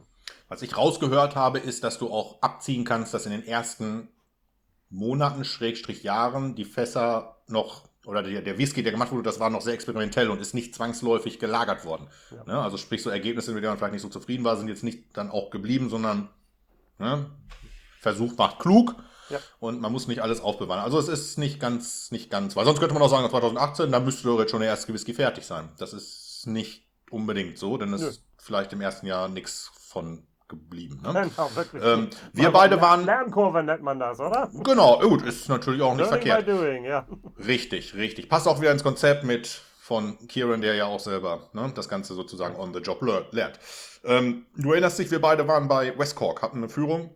Was 0.49 0.63
ich 0.63 0.77
rausgehört 0.77 1.37
habe, 1.37 1.59
ist, 1.59 1.85
dass 1.85 1.99
du 1.99 2.11
auch 2.11 2.43
abziehen 2.43 2.85
kannst, 2.85 3.15
dass 3.15 3.27
in 3.27 3.33
den 3.33 3.45
ersten 3.47 4.09
Monaten, 4.91 5.45
Schrägstrich 5.45 6.03
Jahren, 6.03 6.57
die 6.57 6.65
Fässer 6.65 7.37
noch, 7.47 7.89
oder 8.07 8.23
der, 8.23 8.41
der 8.41 8.59
Whisky, 8.59 8.83
der 8.83 8.93
gemacht 8.93 9.13
wurde, 9.13 9.23
das 9.23 9.41
war 9.41 9.51
noch 9.51 9.61
sehr 9.61 9.75
experimentell 9.75 10.31
und 10.31 10.41
ist 10.41 10.55
nicht 10.55 10.75
zwangsläufig 10.75 11.39
gelagert 11.39 11.85
worden. 11.85 12.09
Ja. 12.31 12.45
Ne? 12.45 12.59
Also 12.59 12.77
sprich, 12.77 13.03
so 13.03 13.11
Ergebnisse, 13.11 13.53
mit 13.53 13.63
denen 13.63 13.73
man 13.73 13.79
vielleicht 13.79 13.93
nicht 13.93 14.03
so 14.03 14.09
zufrieden 14.09 14.45
war, 14.45 14.57
sind 14.57 14.69
jetzt 14.69 14.85
nicht 14.85 15.05
dann 15.13 15.31
auch 15.31 15.51
geblieben, 15.51 15.91
sondern 15.91 16.29
ne? 16.99 17.31
Versuch 18.01 18.37
macht 18.37 18.59
klug. 18.59 18.95
Ja. 19.29 19.39
Und 19.61 19.81
man 19.81 19.93
muss 19.93 20.09
nicht 20.09 20.23
alles 20.23 20.41
aufbewahren. 20.41 20.83
Also 20.83 20.99
es 20.99 21.07
ist 21.07 21.39
nicht 21.39 21.61
ganz, 21.61 22.11
nicht 22.11 22.31
ganz, 22.31 22.57
weil 22.57 22.65
sonst 22.65 22.81
könnte 22.81 22.95
man 22.95 23.03
auch 23.03 23.11
sagen, 23.11 23.29
2018, 23.29 23.93
da 23.93 24.01
müsste 24.01 24.25
doch 24.25 24.41
jetzt 24.41 24.51
schon 24.51 24.61
der 24.61 24.71
erste 24.71 24.93
Whisky 24.93 25.15
fertig 25.15 25.47
sein. 25.47 25.69
Das 25.79 25.93
ist 25.93 26.47
nicht 26.47 26.89
unbedingt 27.11 27.59
so, 27.59 27.77
denn 27.77 27.93
es 27.93 28.03
ist 28.03 28.25
vielleicht 28.39 28.73
im 28.73 28.81
ersten 28.81 29.07
Jahr 29.07 29.29
nichts 29.29 29.71
von 29.79 30.27
geblieben. 30.51 31.01
Ne? 31.03 31.13
Genau, 31.35 31.51
wirklich. 31.55 31.83
Ähm, 31.83 32.11
wir 32.35 32.49
Also, 32.49 32.59
beide 32.59 32.81
waren. 32.83 33.07
Lernkurve 33.07 33.63
nennt 33.63 33.83
man 33.83 33.99
das, 33.99 34.21
oder? 34.21 34.51
Genau, 34.53 34.99
gut, 35.01 35.23
ist 35.23 35.49
natürlich 35.49 35.81
auch 35.81 35.95
nicht 35.95 36.11
Learning 36.11 36.27
verkehrt. 36.29 36.47
by 36.47 36.53
doing, 36.53 36.85
ja. 36.85 37.07
Richtig, 37.47 37.95
richtig. 37.95 38.29
Passt 38.29 38.47
auch 38.47 38.61
wieder 38.61 38.73
ins 38.73 38.83
Konzept 38.83 39.25
mit 39.25 39.63
von 39.81 40.19
Kieran, 40.29 40.61
der 40.61 40.75
ja 40.75 40.85
auch 40.85 41.01
selber 41.01 41.49
ne, 41.55 41.73
das 41.75 41.89
Ganze 41.89 42.15
sozusagen 42.15 42.57
on 42.57 42.75
the 42.75 42.81
job 42.81 43.01
lernt. 43.33 43.59
Ähm, 44.05 44.47
du 44.57 44.73
erinnerst 44.73 44.99
dich, 44.99 45.11
wir 45.11 45.21
beide 45.21 45.49
waren 45.49 45.67
bei 45.69 45.99
West 45.99 46.17
Cork, 46.17 46.43
hatten 46.43 46.59
eine 46.59 46.69
Führung. 46.69 47.11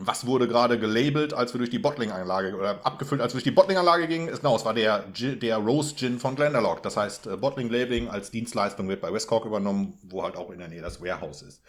Was 0.00 0.26
wurde 0.26 0.46
gerade 0.46 0.78
gelabelt, 0.78 1.34
als 1.34 1.52
wir 1.52 1.58
durch 1.58 1.70
die 1.70 1.80
Bottling-Anlage 1.80 2.54
oder 2.56 2.86
abgefüllt, 2.86 3.20
als 3.20 3.32
wir 3.32 3.38
durch 3.38 3.44
die 3.44 3.50
Bottling-Anlage 3.50 4.06
gingen? 4.06 4.28
Genau, 4.28 4.54
es 4.54 4.64
war 4.64 4.72
der, 4.72 5.04
der 5.08 5.56
Rose 5.56 5.96
Gin 5.96 6.20
von 6.20 6.36
Glendalough. 6.36 6.80
Das 6.82 6.96
heißt, 6.96 7.26
äh, 7.26 7.36
Bottling-Labeling 7.36 8.08
als 8.08 8.30
Dienstleistung 8.30 8.88
wird 8.88 9.00
bei 9.00 9.12
West 9.12 9.26
Cork 9.26 9.44
übernommen, 9.44 9.98
wo 10.04 10.22
halt 10.22 10.36
auch 10.36 10.50
in 10.50 10.60
der 10.60 10.68
Nähe 10.68 10.82
das 10.82 11.02
Warehouse 11.02 11.42
ist. 11.42 11.62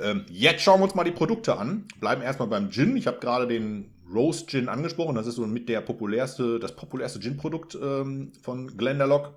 Ähm, 0.00 0.26
jetzt 0.28 0.62
schauen 0.62 0.80
wir 0.80 0.84
uns 0.84 0.96
mal 0.96 1.04
die 1.04 1.12
Produkte 1.12 1.56
an. 1.56 1.86
Bleiben 2.00 2.20
erstmal 2.20 2.48
beim 2.48 2.70
Gin. 2.70 2.96
Ich 2.96 3.06
habe 3.06 3.20
gerade 3.20 3.46
den 3.46 3.94
Rose 4.12 4.46
Gin 4.46 4.68
angesprochen. 4.68 5.14
Das 5.14 5.28
ist 5.28 5.36
so 5.36 5.46
mit 5.46 5.68
der 5.68 5.80
populärste, 5.80 6.58
das 6.58 6.74
populärste 6.74 7.20
Gin-Produkt 7.20 7.78
ähm, 7.80 8.32
von 8.42 8.76
Glendalough. 8.76 9.30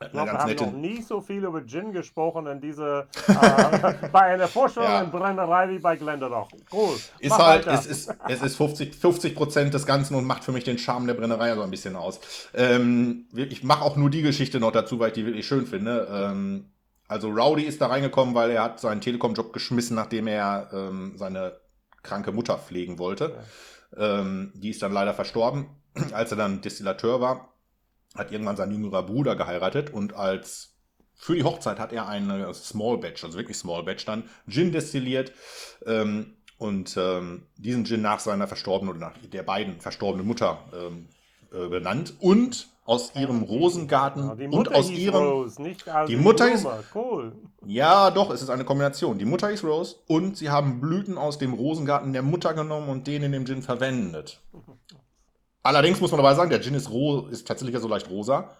Ich 0.00 0.12
glaube, 0.12 0.30
wir 0.30 0.38
haben 0.38 0.48
nette. 0.48 0.64
noch 0.64 0.72
nie 0.72 1.02
so 1.02 1.20
viel 1.20 1.42
über 1.44 1.64
Gin 1.66 1.92
gesprochen 1.92 2.46
in 2.46 2.60
diese, 2.60 3.08
äh, 3.26 3.94
bei 4.12 4.20
einer 4.20 4.46
Vorstellung 4.46 4.88
Ja. 4.88 5.00
in 5.02 5.10
Brennerei 5.10 5.68
wie 5.70 5.80
bei 5.80 5.96
Glendalough. 5.96 6.48
Cool. 6.72 6.94
Ist 7.18 7.30
Mach 7.30 7.38
halt, 7.38 7.66
es 7.66 7.84
ist, 7.86 8.14
es 8.28 8.40
ist 8.42 8.56
50, 8.56 8.94
50 8.94 9.34
Prozent 9.34 9.74
des 9.74 9.86
Ganzen 9.86 10.14
und 10.14 10.24
macht 10.24 10.44
für 10.44 10.52
mich 10.52 10.62
den 10.62 10.78
Charme 10.78 11.08
der 11.08 11.14
Brennerei 11.14 11.52
so 11.56 11.62
ein 11.62 11.70
bisschen 11.72 11.96
aus. 11.96 12.20
Ähm, 12.54 13.26
ich 13.34 13.64
mache 13.64 13.82
auch 13.84 13.96
nur 13.96 14.08
die 14.08 14.22
Geschichte 14.22 14.60
noch 14.60 14.70
dazu, 14.70 15.00
weil 15.00 15.08
ich 15.08 15.14
die 15.14 15.26
wirklich 15.26 15.46
schön 15.48 15.66
finde. 15.66 16.06
Ähm, 16.10 16.70
also 17.08 17.28
Rowdy 17.30 17.62
ist 17.64 17.80
da 17.80 17.88
reingekommen, 17.88 18.36
weil 18.36 18.50
er 18.52 18.62
hat 18.62 18.78
seinen 18.78 19.00
Telekom-Job 19.00 19.52
geschmissen, 19.52 19.96
nachdem 19.96 20.28
er 20.28 20.68
ähm, 20.72 21.14
seine 21.16 21.58
kranke 22.04 22.30
Mutter 22.30 22.56
pflegen 22.56 23.00
wollte. 23.00 23.36
Ähm, 23.96 24.52
die 24.54 24.70
ist 24.70 24.80
dann 24.82 24.92
leider 24.92 25.12
verstorben, 25.14 25.66
als 26.12 26.30
er 26.30 26.36
dann 26.36 26.60
Destillateur 26.60 27.20
war. 27.20 27.54
Hat 28.16 28.32
irgendwann 28.32 28.56
sein 28.56 28.70
jüngerer 28.72 29.02
Bruder 29.02 29.36
geheiratet 29.36 29.92
und 29.92 30.14
als 30.14 30.74
für 31.14 31.34
die 31.34 31.44
Hochzeit 31.44 31.78
hat 31.78 31.92
er 31.92 32.08
eine 32.08 32.52
Small 32.54 32.98
Batch, 32.98 33.24
also 33.24 33.36
wirklich 33.36 33.56
Small 33.56 33.82
Batch 33.82 34.04
dann, 34.04 34.24
Gin 34.48 34.72
destilliert 34.72 35.32
ähm, 35.84 36.36
und 36.58 36.96
ähm, 36.96 37.46
diesen 37.56 37.84
Gin 37.84 38.02
nach 38.02 38.20
seiner 38.20 38.46
verstorbenen 38.46 38.94
oder 38.96 39.08
nach 39.08 39.18
der 39.18 39.42
beiden 39.42 39.80
verstorbenen 39.80 40.26
Mutter 40.26 40.64
ähm, 40.72 41.08
äh, 41.52 41.68
benannt 41.68 42.14
und 42.20 42.68
aus 42.84 43.14
ihrem 43.14 43.42
Rosengarten 43.42 44.28
Ja, 44.28 44.34
die 44.34 44.44
und 44.44 44.54
Mutter 44.54 44.76
aus 44.76 44.90
ihrem 44.90 45.22
Rose, 45.22 45.60
nicht 45.60 45.84
Die 46.08 46.16
Mutter 46.16 46.50
ist-. 46.50 46.66
Cool. 46.94 47.32
ja, 47.66 48.10
doch, 48.10 48.30
es 48.30 48.40
ist 48.40 48.48
eine 48.48 48.64
Kombination. 48.64 49.18
Die 49.18 49.26
Mutter 49.26 49.50
ist 49.50 49.62
Rose 49.62 49.96
und 50.06 50.38
sie 50.38 50.48
haben 50.48 50.80
Blüten 50.80 51.18
aus 51.18 51.36
dem 51.36 51.52
Rosengarten 51.52 52.14
der 52.14 52.22
Mutter 52.22 52.54
genommen 52.54 52.88
und 52.88 53.06
den 53.06 53.24
in 53.24 53.32
dem 53.32 53.44
Gin 53.44 53.62
verwendet. 53.62 54.40
Allerdings 55.68 56.00
muss 56.00 56.10
man 56.12 56.16
dabei 56.16 56.34
sagen, 56.34 56.48
der 56.48 56.62
Gin 56.62 56.72
ist, 56.72 56.88
ro 56.88 57.26
ist 57.26 57.46
tatsächlich 57.46 57.78
so 57.78 57.88
leicht 57.88 58.08
rosa. 58.08 58.56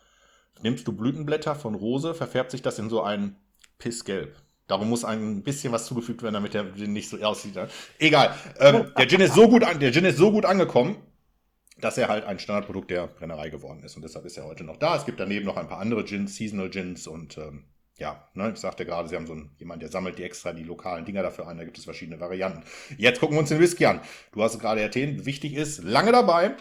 Nimmst 0.61 0.87
du 0.87 0.93
Blütenblätter 0.93 1.55
von 1.55 1.75
Rose, 1.75 2.13
verfärbt 2.13 2.51
sich 2.51 2.61
das 2.61 2.79
in 2.79 2.91
so 2.91 3.03
ein 3.03 3.37
Pissgelb. 3.79 4.37
Darum 4.67 4.91
muss 4.91 5.07
ein 5.07 5.43
bisschen 5.43 5.73
was 5.73 5.87
zugefügt 5.87 6.23
werden, 6.23 6.35
damit 6.35 6.53
der 6.53 6.75
Gin 6.75 6.93
nicht 6.93 7.09
so 7.09 7.17
aussieht. 7.23 7.55
ne? 7.55 7.69
Egal. 7.99 8.35
Ähm, 8.61 8.93
der, 8.99 9.09
Gin 9.09 9.23
ist 9.23 9.33
so 9.33 9.49
gut 9.49 9.65
an, 9.65 9.81
der 9.81 9.91
Gin 9.91 10.05
ist 10.05 10.19
so 10.19 10.31
gut 10.31 10.45
angekommen, 10.45 10.99
dass 11.81 11.97
er 11.97 12.09
halt 12.09 12.25
ein 12.25 12.39
Standardprodukt 12.39 12.91
der 12.91 13.07
Brennerei 13.07 13.49
geworden 13.49 13.83
ist. 13.85 13.97
Und 13.97 14.03
deshalb 14.03 14.27
ist 14.27 14.37
er 14.37 14.45
heute 14.45 14.65
noch 14.65 14.77
da. 14.77 14.95
Es 14.95 15.07
gibt 15.07 15.19
daneben 15.19 15.47
noch 15.47 15.57
ein 15.57 15.67
paar 15.67 15.79
andere 15.79 16.05
Gins, 16.05 16.37
Seasonal 16.37 16.69
Gins 16.69 17.07
und 17.07 17.39
ähm, 17.39 17.65
ja, 17.97 18.29
ne, 18.35 18.53
ich 18.53 18.61
sagte 18.61 18.85
gerade, 18.85 19.09
sie 19.09 19.17
haben 19.17 19.27
so 19.27 19.33
einen, 19.33 19.51
jemand, 19.57 19.81
der 19.81 19.89
sammelt 19.89 20.19
die 20.19 20.25
extra 20.25 20.53
die 20.53 20.63
lokalen 20.63 21.07
Dinger 21.07 21.23
dafür 21.23 21.49
ein. 21.49 21.57
Da 21.57 21.65
gibt 21.65 21.79
es 21.79 21.85
verschiedene 21.85 22.21
Varianten. 22.21 22.65
Jetzt 22.99 23.19
gucken 23.19 23.37
wir 23.37 23.41
uns 23.41 23.49
den 23.49 23.61
Whisky 23.61 23.87
an. 23.87 24.03
Du 24.33 24.43
hast 24.43 24.55
es 24.55 24.61
gerade 24.61 24.83
erzählt, 24.83 25.25
wichtig 25.25 25.55
ist, 25.55 25.83
lange 25.83 26.13
dabei, 26.13 26.55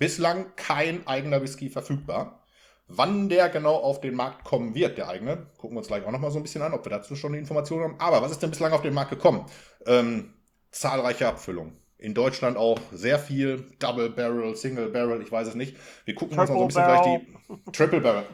bislang 0.00 0.56
kein 0.56 1.06
eigener 1.06 1.42
Whisky 1.42 1.68
verfügbar. 1.70 2.42
Wann 2.88 3.28
der 3.28 3.48
genau 3.50 3.76
auf 3.76 4.00
den 4.00 4.16
Markt 4.16 4.42
kommen 4.42 4.74
wird, 4.74 4.98
der 4.98 5.08
eigene, 5.08 5.46
gucken 5.58 5.76
wir 5.76 5.78
uns 5.78 5.86
gleich 5.86 6.04
auch 6.04 6.10
nochmal 6.10 6.32
so 6.32 6.40
ein 6.40 6.42
bisschen 6.42 6.62
an, 6.62 6.74
ob 6.74 6.84
wir 6.84 6.90
dazu 6.90 7.14
schon 7.14 7.34
die 7.34 7.38
Informationen 7.38 7.84
haben. 7.84 8.00
Aber 8.00 8.20
was 8.20 8.32
ist 8.32 8.42
denn 8.42 8.50
bislang 8.50 8.72
auf 8.72 8.82
den 8.82 8.94
Markt 8.94 9.10
gekommen? 9.10 9.46
Ähm, 9.86 10.34
zahlreiche 10.72 11.28
Abfüllungen. 11.28 11.78
In 11.98 12.14
Deutschland 12.14 12.56
auch 12.56 12.80
sehr 12.90 13.18
viel 13.18 13.64
Double 13.78 14.10
Barrel, 14.10 14.56
Single 14.56 14.88
Barrel, 14.88 15.22
ich 15.22 15.30
weiß 15.30 15.48
es 15.48 15.54
nicht. 15.54 15.76
Wir 16.06 16.14
gucken 16.16 16.36
uns 16.36 16.48
mal 16.48 16.56
so 16.56 16.62
ein 16.62 16.66
bisschen 16.66 16.82
Triple 16.82 17.02
gleich 17.02 17.64
die 17.66 17.72
Triple 17.72 18.00
Barrel. 18.00 18.24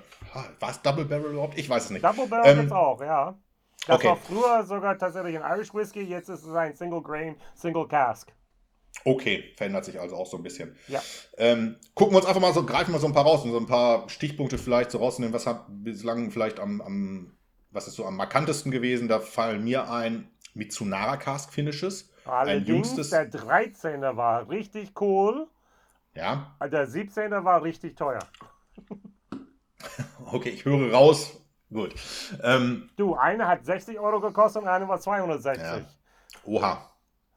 War 0.61 0.71
es 0.71 0.81
Double 0.81 1.05
Barrel 1.05 1.33
überhaupt? 1.33 1.59
Ich 1.59 1.69
weiß 1.69 1.87
es 1.87 1.91
nicht. 1.91 2.05
Double 2.05 2.27
Barrel 2.29 2.53
Ähm, 2.53 2.59
gibt's 2.61 2.73
auch, 2.73 3.01
ja. 3.03 3.37
Das 3.87 3.97
okay. 3.97 4.09
war 4.09 4.17
früher 4.17 4.65
sogar 4.65 4.97
tatsächlich 4.97 5.39
ein 5.39 5.59
Irish 5.59 5.75
Whisky, 5.75 6.03
jetzt 6.03 6.29
ist 6.29 6.45
es 6.45 6.55
ein 6.55 6.75
Single 6.77 7.03
Grain, 7.03 7.37
Single 7.55 7.89
Cask. 7.89 8.33
Okay, 9.05 9.53
verändert 9.57 9.85
sich 9.85 10.01
also 10.01 10.17
auch 10.17 10.27
so 10.27 10.37
ein 10.37 10.43
bisschen. 10.43 10.77
Ja. 10.89 11.01
Ähm, 11.37 11.77
gucken 11.95 12.15
wir 12.15 12.19
uns 12.19 12.27
einfach 12.27 12.41
mal 12.41 12.53
so, 12.53 12.65
greifen 12.65 12.93
wir 12.93 12.99
so 12.99 13.07
ein 13.07 13.13
paar 13.13 13.25
raus 13.25 13.45
und 13.45 13.53
so 13.53 13.59
ein 13.59 13.67
paar 13.67 14.09
Stichpunkte 14.09 14.59
vielleicht 14.59 14.91
so 14.91 14.99
rausnehmen. 14.99 15.33
Was 15.33 15.47
hat 15.47 15.65
bislang 15.69 16.31
vielleicht 16.31 16.59
am, 16.59 16.81
am 16.81 17.33
was 17.71 17.87
ist 17.87 17.95
so 17.95 18.05
am 18.07 18.17
markantesten 18.17 18.73
gewesen? 18.73 19.07
Da 19.07 19.21
fallen 19.21 19.63
mir 19.63 19.91
ein 19.91 20.29
Mitsunara 20.55 21.17
Cask 21.19 21.53
Finishes. 21.53 22.11
Allerdings, 22.25 22.95
jüngstes- 22.97 23.11
der 23.11 23.31
13er 23.31 24.17
war 24.17 24.49
richtig 24.51 25.01
cool, 25.01 25.47
Ja, 26.15 26.57
der 26.61 26.89
17er 26.89 27.45
war 27.45 27.63
richtig 27.63 27.97
teuer. 27.97 28.19
okay, 30.33 30.49
ich 30.51 30.65
höre 30.65 30.93
raus. 30.93 31.41
Gut. 31.73 31.95
Ähm, 32.43 32.89
Du, 32.97 33.15
eine 33.17 33.47
hat 33.47 33.65
60 33.65 33.99
Euro 33.99 34.21
gekostet 34.21 34.63
und 34.63 34.69
eine 34.69 34.89
war 34.89 35.01
260. 35.01 35.63
Ja. 35.65 35.81
oha. 36.45 36.91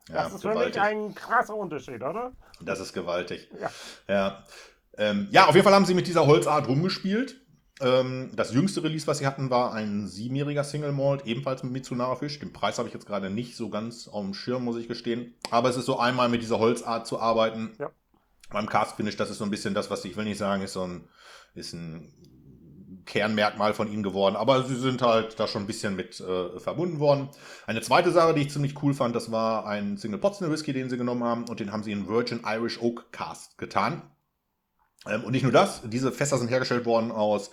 Ja, 0.09 0.23
das 0.23 0.33
ist 0.33 0.41
für 0.41 0.55
mich 0.55 0.79
ein 0.79 1.13
krasser 1.15 1.55
Unterschied, 1.55 2.01
oder? 2.01 2.33
Das 2.61 2.79
ist 2.79 2.93
gewaltig. 2.93 3.49
Ja. 3.59 3.71
Ja. 4.07 4.43
Ähm, 4.97 5.27
ja, 5.31 5.47
auf 5.47 5.55
jeden 5.55 5.63
Fall 5.63 5.73
haben 5.73 5.85
sie 5.85 5.93
mit 5.93 6.07
dieser 6.07 6.25
Holzart 6.25 6.67
rumgespielt. 6.67 7.39
Ähm, 7.81 8.31
das 8.35 8.51
jüngste 8.51 8.83
Release, 8.83 9.07
was 9.07 9.19
sie 9.19 9.27
hatten, 9.27 9.49
war 9.49 9.73
ein 9.73 10.07
siebenjähriger 10.07 10.63
Single 10.65 10.91
Malt, 10.91 11.25
ebenfalls 11.25 11.63
mit 11.63 11.71
Mitsunara 11.71 12.15
Fisch. 12.15 12.39
Den 12.39 12.51
Preis 12.51 12.77
habe 12.77 12.89
ich 12.89 12.93
jetzt 12.93 13.05
gerade 13.05 13.29
nicht 13.29 13.55
so 13.55 13.69
ganz 13.69 14.07
auf 14.07 14.23
dem 14.23 14.33
Schirm, 14.33 14.65
muss 14.65 14.77
ich 14.77 14.87
gestehen. 14.87 15.35
Aber 15.51 15.69
es 15.69 15.77
ist 15.77 15.85
so 15.85 15.97
einmal 15.97 16.27
mit 16.27 16.41
dieser 16.41 16.59
Holzart 16.59 17.07
zu 17.07 17.19
arbeiten. 17.19 17.75
Ja. 17.79 17.91
Beim 18.49 18.67
Cast 18.67 18.95
Finish, 18.97 19.15
das 19.15 19.29
ist 19.29 19.37
so 19.37 19.45
ein 19.45 19.51
bisschen 19.51 19.73
das, 19.73 19.89
was 19.89 20.03
ich 20.03 20.17
will 20.17 20.25
nicht 20.25 20.39
sagen, 20.39 20.63
ist 20.63 20.73
so 20.73 20.81
ein, 20.81 21.07
ist 21.53 21.73
ein 21.73 22.11
Kernmerkmal 23.09 23.73
von 23.73 23.91
ihnen 23.91 24.03
geworden. 24.03 24.35
Aber 24.35 24.63
sie 24.63 24.75
sind 24.75 25.01
halt 25.01 25.39
da 25.39 25.47
schon 25.47 25.63
ein 25.63 25.67
bisschen 25.67 25.95
mit 25.95 26.19
äh, 26.21 26.59
verbunden 26.59 26.99
worden. 26.99 27.29
Eine 27.65 27.81
zweite 27.81 28.11
Sache, 28.11 28.35
die 28.35 28.41
ich 28.41 28.51
ziemlich 28.51 28.81
cool 28.83 28.93
fand, 28.93 29.15
das 29.15 29.31
war 29.31 29.65
ein 29.65 29.97
Single 29.97 30.19
Potsdam 30.19 30.51
Whisky, 30.51 30.73
den 30.73 30.89
sie 30.89 30.97
genommen 30.97 31.23
haben. 31.23 31.45
Und 31.49 31.59
den 31.59 31.71
haben 31.71 31.83
sie 31.83 31.91
in 31.91 32.07
Virgin 32.07 32.41
Irish 32.45 32.79
Oak 32.81 33.11
Cast 33.11 33.57
getan. 33.57 34.03
Ähm, 35.07 35.23
und 35.23 35.31
nicht 35.31 35.43
nur 35.43 35.51
das, 35.51 35.81
diese 35.85 36.11
Fässer 36.11 36.37
sind 36.37 36.51
hergestellt 36.51 36.85
worden 36.85 37.11
aus 37.11 37.49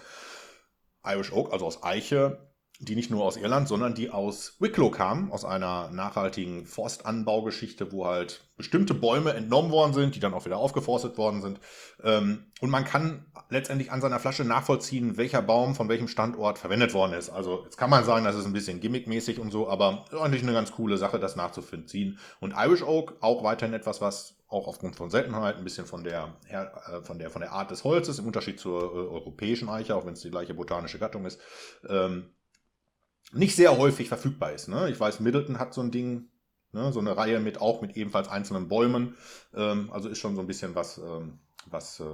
Irish 1.05 1.33
Oak, 1.33 1.53
also 1.53 1.67
aus 1.67 1.83
Eiche. 1.83 2.46
Die 2.79 2.95
nicht 2.95 3.11
nur 3.11 3.25
aus 3.25 3.37
Irland, 3.37 3.69
sondern 3.69 3.95
die 3.95 4.11
aus 4.11 4.57
Wicklow 4.61 4.91
kamen, 4.91 5.33
aus 5.33 5.45
einer 5.45 5.89
nachhaltigen 5.91 6.67
Forstanbaugeschichte, 6.67 7.91
wo 7.91 8.07
halt 8.07 8.45
bestimmte 8.57 8.93
Bäume 8.93 9.33
entnommen 9.33 9.71
worden 9.71 9.95
sind, 9.95 10.15
die 10.15 10.21
dann 10.21 10.35
auch 10.35 10.45
wieder 10.45 10.59
aufgeforstet 10.59 11.17
worden 11.17 11.41
sind. 11.41 11.61
Ähm, 12.03 12.47
und 12.61 12.71
man 12.71 12.85
kann 12.85 13.27
letztendlich 13.49 13.93
an 13.93 14.01
seiner 14.01 14.21
Flasche 14.21 14.45
nachvollziehen, 14.45 15.17
welcher 15.17 15.43
Baum 15.43 15.75
von 15.75 15.89
welchem 15.89 16.09
Standort 16.09 16.59
verwendet 16.59 16.93
worden 16.93 17.15
ist. 17.15 17.31
Also 17.31 17.65
jetzt 17.65 17.79
kann 17.79 17.91
man 17.91 18.05
sagen, 18.05 18.25
das 18.25 18.37
ist 18.37 18.47
ein 18.47 18.53
bisschen 18.53 18.81
gimmickmäßig 18.81 19.39
und 19.39 19.51
so, 19.51 19.69
aber 19.69 20.05
eigentlich 20.13 20.43
eine 20.43 20.53
ganz 20.53 20.73
coole 20.73 20.99
Sache, 20.99 21.19
das 21.19 21.37
nachzuvollziehen. 21.37 22.19
Und 22.41 22.55
Irish 22.57 22.83
Oak 22.83 23.17
auch 23.21 23.43
weiterhin 23.43 23.75
etwas, 23.75 24.01
was 24.01 24.37
auch 24.49 24.69
aufgrund 24.69 24.97
von 24.97 25.11
Seltenheit 25.11 25.57
ein 25.57 25.65
bisschen 25.65 25.87
von 25.87 26.05
der, 26.05 26.37
äh, 26.49 27.03
von 27.03 27.19
der, 27.19 27.31
von 27.31 27.41
der 27.41 27.53
Art 27.53 27.71
des 27.71 27.85
Holzes, 27.85 28.19
im 28.19 28.27
Unterschied 28.27 28.61
zur 28.61 28.83
äh, 28.83 29.15
europäischen 29.15 29.69
Eiche, 29.69 29.97
auch 29.97 30.07
wenn 30.07 30.13
es 30.13 30.21
die 30.21 30.31
gleiche 30.31 30.55
botanische 30.55 30.99
Gattung 30.99 31.25
ist, 31.25 31.41
ähm, 31.89 32.31
nicht 33.37 33.57
sehr 33.57 33.77
häufig 33.77 34.09
verfügbar 34.09 34.53
ist. 34.53 34.69
Ne? 34.69 34.91
Ich 34.91 34.99
weiß, 34.99 35.21
Middleton 35.21 35.59
hat 35.59 35.75
so 35.75 35.81
ein 35.81 35.91
Ding, 35.91 36.29
ne? 36.73 36.93
so 36.93 37.01
eine 37.01 37.17
Reihe 37.17 37.41
mit 37.41 37.61
auch 37.61 37.83
mit 37.83 37.97
ebenfalls 37.97 38.29
einzelnen 38.29 38.69
Bäumen. 38.69 39.17
Ähm, 39.55 39.91
also 39.93 40.09
ist 40.09 40.19
schon 40.19 40.35
so 40.35 40.41
ein 40.41 40.47
bisschen 40.47 40.75
was, 40.75 40.99
ähm, 40.99 41.39
was 41.67 42.01
äh, 42.01 42.05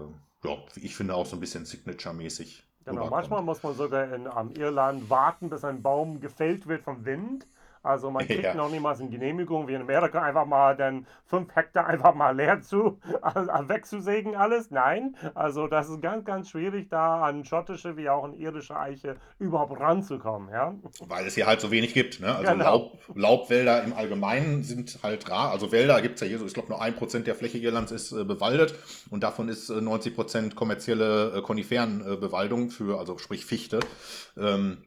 ja, 0.45 0.57
ich 0.77 0.97
finde 0.97 1.15
auch 1.15 1.27
so 1.27 1.37
ein 1.37 1.41
bisschen 1.41 1.65
Signature-mäßig. 1.65 2.65
Genau, 2.85 3.09
manchmal 3.09 3.43
muss 3.43 3.63
man 3.63 3.75
sogar 3.75 4.13
in 4.13 4.27
um, 4.27 4.51
Irland 4.51 5.09
warten, 5.09 5.51
bis 5.51 5.65
ein 5.65 5.83
Baum 5.83 6.21
gefällt 6.21 6.67
wird 6.67 6.83
vom 6.83 7.05
Wind. 7.05 7.47
Also 7.83 8.11
man 8.11 8.27
kriegt 8.27 8.45
ja. 8.45 8.55
noch 8.55 8.71
niemals 8.71 9.01
eine 9.01 9.11
Genehmigung, 9.11 9.69
wie 9.69 9.75
in 9.75 9.83
Amerika 9.83 10.23
einfach 10.23 10.47
mal 10.47 10.77
dann 10.77 11.07
fünf 11.27 11.55
Hektar 11.55 11.87
einfach 11.87 12.15
mal 12.15 12.35
leer 12.37 12.61
zu, 12.63 12.99
wegzusägen 13.67 14.37
alles. 14.37 14.71
Nein, 14.71 15.17
also 15.35 15.67
das 15.67 15.89
ist 15.89 16.01
ganz, 16.01 16.25
ganz 16.25 16.51
schwierig, 16.51 16.89
da 16.89 17.23
an 17.23 17.45
schottische 17.45 17.97
wie 17.97 18.09
auch 18.09 18.25
an 18.25 18.35
irische 18.35 18.79
Eiche 18.79 19.17
überhaupt 19.39 19.79
ranzukommen. 19.81 20.51
Ja? 20.51 20.75
Weil 21.01 21.27
es 21.27 21.35
hier 21.35 21.47
halt 21.47 21.61
so 21.61 21.71
wenig 21.71 21.95
gibt. 21.95 22.21
Ne? 22.21 22.35
Also 22.35 22.53
genau. 22.53 22.65
Laub, 22.65 22.99
Laubwälder 23.15 23.83
im 23.83 23.93
Allgemeinen 23.93 24.63
sind 24.63 24.99
halt 25.03 25.29
rar. 25.31 25.51
Also 25.51 25.73
Wälder 25.73 26.01
gibt 26.03 26.17
es 26.17 26.21
ja 26.21 26.27
hier 26.27 26.39
so, 26.39 26.47
ich 26.47 26.55
glaube 26.55 26.69
nur 26.69 26.81
ein 26.81 26.95
Prozent 26.95 27.27
der 27.27 27.35
Fläche 27.35 27.59
Irlands 27.59 27.93
ist 27.93 28.13
äh, 28.13 28.25
bewaldet 28.25 28.75
und 29.11 29.23
davon 29.23 29.49
ist 29.49 29.71
äh, 29.71 29.81
90 29.81 30.15
Prozent 30.15 30.57
kommerzielle 30.57 31.39
äh, 31.39 31.43
Koniferenbewaldung 31.43 32.71
für, 32.71 32.99
also 32.99 33.19
sprich 33.19 33.45
Fichte. 33.45 33.81
Ähm, 34.37 34.85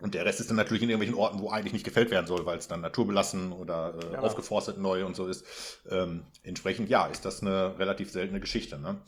und 0.00 0.14
der 0.14 0.26
Rest 0.26 0.40
ist 0.40 0.50
dann 0.50 0.56
natürlich 0.56 0.82
in 0.82 0.90
irgendwelchen 0.90 1.18
Orten, 1.18 1.40
wo 1.40 1.50
eigentlich 1.50 1.72
nicht 1.72 1.84
gefällt 1.84 2.10
werden 2.10 2.26
soll, 2.26 2.44
weil 2.44 2.58
es 2.58 2.68
dann 2.68 2.82
naturbelassen 2.82 3.52
oder 3.52 3.94
äh, 3.94 4.12
ja. 4.12 4.18
aufgeforstet 4.20 4.78
neu 4.78 5.06
und 5.06 5.16
so 5.16 5.26
ist. 5.26 5.44
Ähm, 5.88 6.24
entsprechend, 6.42 6.90
ja, 6.90 7.06
ist 7.06 7.24
das 7.24 7.40
eine 7.40 7.78
relativ 7.78 8.10
seltene 8.10 8.40
Geschichte. 8.40 8.78
Ne? 8.78 9.00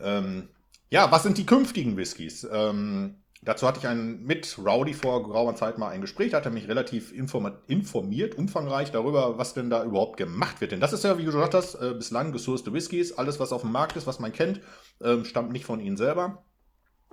Ähm, 0.00 0.48
ja, 0.90 1.10
was 1.10 1.22
sind 1.22 1.38
die 1.38 1.46
künftigen 1.46 1.96
Whiskys? 1.96 2.46
Ähm, 2.52 3.22
dazu 3.40 3.66
hatte 3.66 3.78
ich 3.78 3.86
einen, 3.86 4.24
mit 4.24 4.58
Rowdy 4.58 4.92
vor 4.92 5.22
geraumer 5.22 5.54
Zeit 5.54 5.78
mal 5.78 5.88
ein 5.88 6.02
Gespräch, 6.02 6.32
da 6.32 6.38
hat 6.38 6.44
er 6.44 6.50
mich 6.50 6.68
relativ 6.68 7.10
informiert, 7.12 8.36
umfangreich 8.36 8.90
darüber, 8.90 9.38
was 9.38 9.54
denn 9.54 9.70
da 9.70 9.82
überhaupt 9.82 10.18
gemacht 10.18 10.60
wird. 10.60 10.72
Denn 10.72 10.80
das 10.80 10.92
ist 10.92 11.04
ja, 11.04 11.16
wie 11.16 11.24
du 11.24 11.32
gesagt 11.32 11.54
hast, 11.54 11.74
äh, 11.76 11.94
bislang 11.94 12.32
gesourcete 12.32 12.74
Whiskys. 12.74 13.12
Alles, 13.16 13.40
was 13.40 13.52
auf 13.52 13.62
dem 13.62 13.72
Markt 13.72 13.96
ist, 13.96 14.06
was 14.06 14.18
man 14.18 14.32
kennt, 14.32 14.60
ähm, 15.02 15.24
stammt 15.24 15.52
nicht 15.52 15.64
von 15.64 15.80
ihnen 15.80 15.96
selber. 15.96 16.44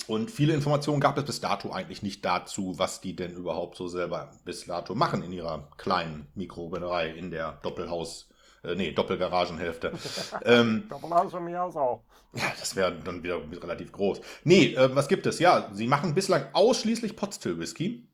Und 0.07 0.29
viele 0.29 0.53
Informationen 0.53 0.99
gab 0.99 1.17
es 1.17 1.25
bis 1.25 1.41
dato 1.41 1.71
eigentlich 1.71 2.03
nicht 2.03 2.23
dazu, 2.23 2.77
was 2.77 3.01
die 3.01 3.15
denn 3.15 3.33
überhaupt 3.33 3.75
so 3.75 3.87
selber 3.87 4.31
bis 4.43 4.65
dato 4.65 4.93
machen 4.93 5.23
in 5.23 5.31
ihrer 5.31 5.69
kleinen 5.77 6.27
Mikrobrennerei 6.35 7.09
in 7.09 7.31
der 7.31 7.53
Doppelhaus, 7.63 8.29
äh, 8.63 8.75
nee, 8.75 8.91
Doppelgaragenhälfte. 8.91 9.93
ähm, 10.45 10.87
Doppelhaus 10.89 11.31
von 11.31 11.45
mir 11.45 11.63
aus 11.63 11.75
auch. 11.75 12.03
Ja, 12.33 12.51
das 12.59 12.75
wäre 12.75 12.93
dann 13.03 13.23
wieder 13.23 13.39
relativ 13.63 13.91
groß. 13.93 14.21
Nee, 14.43 14.75
äh, 14.75 14.93
was 14.95 15.07
gibt 15.07 15.25
es? 15.25 15.39
Ja, 15.39 15.69
sie 15.73 15.87
machen 15.87 16.13
bislang 16.13 16.45
ausschließlich 16.53 17.15
Potstill 17.15 17.57
Whisky. 17.57 18.07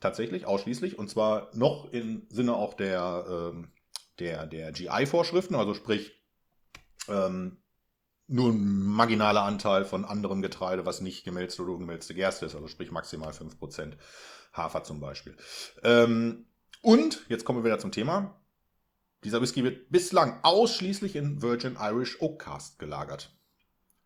Tatsächlich, 0.00 0.46
ausschließlich. 0.46 0.98
Und 0.98 1.10
zwar 1.10 1.50
noch 1.52 1.92
im 1.92 2.26
Sinne 2.30 2.54
auch 2.54 2.74
der, 2.74 3.26
ähm, 3.28 3.72
der, 4.20 4.46
der 4.46 4.72
GI-Vorschriften, 4.72 5.56
also 5.56 5.74
sprich, 5.74 6.12
ähm, 7.08 7.58
nur 8.28 8.50
ein 8.50 8.86
marginaler 8.86 9.42
Anteil 9.42 9.84
von 9.84 10.04
anderem 10.04 10.42
Getreide, 10.42 10.86
was 10.86 11.00
nicht 11.00 11.24
gemälzte 11.24 11.62
oder 11.62 11.72
ungemälzte 11.72 12.14
Gerste 12.14 12.46
ist, 12.46 12.54
also 12.54 12.68
sprich 12.68 12.90
maximal 12.90 13.32
5% 13.32 13.94
Hafer 14.52 14.84
zum 14.84 15.00
Beispiel. 15.00 15.36
Ähm, 15.82 16.46
und, 16.82 17.24
jetzt 17.28 17.44
kommen 17.44 17.60
wir 17.60 17.64
wieder 17.64 17.78
zum 17.78 17.90
Thema, 17.90 18.38
dieser 19.24 19.42
Whisky 19.42 19.64
wird 19.64 19.90
bislang 19.90 20.38
ausschließlich 20.42 21.16
in 21.16 21.42
Virgin 21.42 21.76
Irish 21.80 22.20
Oak 22.20 22.40
Cast 22.40 22.78
gelagert. 22.78 23.34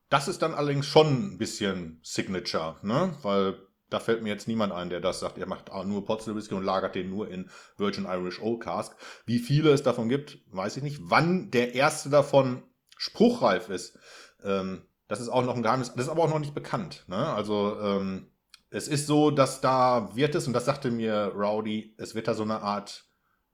Das 0.08 0.28
ist 0.28 0.40
dann 0.40 0.54
allerdings 0.54 0.86
schon 0.86 1.34
ein 1.34 1.38
bisschen 1.38 2.00
Signature, 2.02 2.76
ne? 2.82 3.14
weil 3.22 3.58
da 3.90 4.00
fällt 4.00 4.22
mir 4.22 4.30
jetzt 4.30 4.48
niemand 4.48 4.72
ein, 4.72 4.88
der 4.88 5.00
das 5.00 5.20
sagt, 5.20 5.36
er 5.36 5.46
macht 5.46 5.70
nur 5.84 6.06
Potstill 6.06 6.34
Whisky 6.34 6.54
und 6.54 6.64
lagert 6.64 6.94
den 6.94 7.10
nur 7.10 7.28
in 7.28 7.50
Virgin 7.76 8.06
Irish 8.06 8.40
Oak 8.40 8.62
Cask. 8.62 8.96
Wie 9.26 9.38
viele 9.38 9.70
es 9.70 9.82
davon 9.82 10.08
gibt, 10.08 10.38
weiß 10.50 10.78
ich 10.78 10.82
nicht. 10.82 10.98
Wann 11.02 11.50
der 11.50 11.74
erste 11.74 12.08
davon 12.08 12.62
spruchreif 13.02 13.68
ist, 13.68 13.98
ähm, 14.44 14.82
das 15.08 15.20
ist 15.20 15.28
auch 15.28 15.44
noch 15.44 15.56
ein 15.56 15.62
Geheimnis, 15.62 15.92
das 15.92 16.04
ist 16.04 16.08
aber 16.08 16.22
auch 16.22 16.30
noch 16.30 16.38
nicht 16.38 16.54
bekannt. 16.54 17.04
Ne? 17.08 17.16
Also 17.16 17.76
ähm, 17.80 18.30
es 18.70 18.86
ist 18.86 19.08
so, 19.08 19.32
dass 19.32 19.60
da 19.60 20.14
wird 20.14 20.36
es, 20.36 20.46
und 20.46 20.52
das 20.52 20.66
sagte 20.66 20.92
mir 20.92 21.32
Rowdy, 21.34 21.96
es 21.98 22.14
wird 22.14 22.28
da 22.28 22.34
so 22.34 22.44
eine 22.44 22.62
Art, 22.62 23.04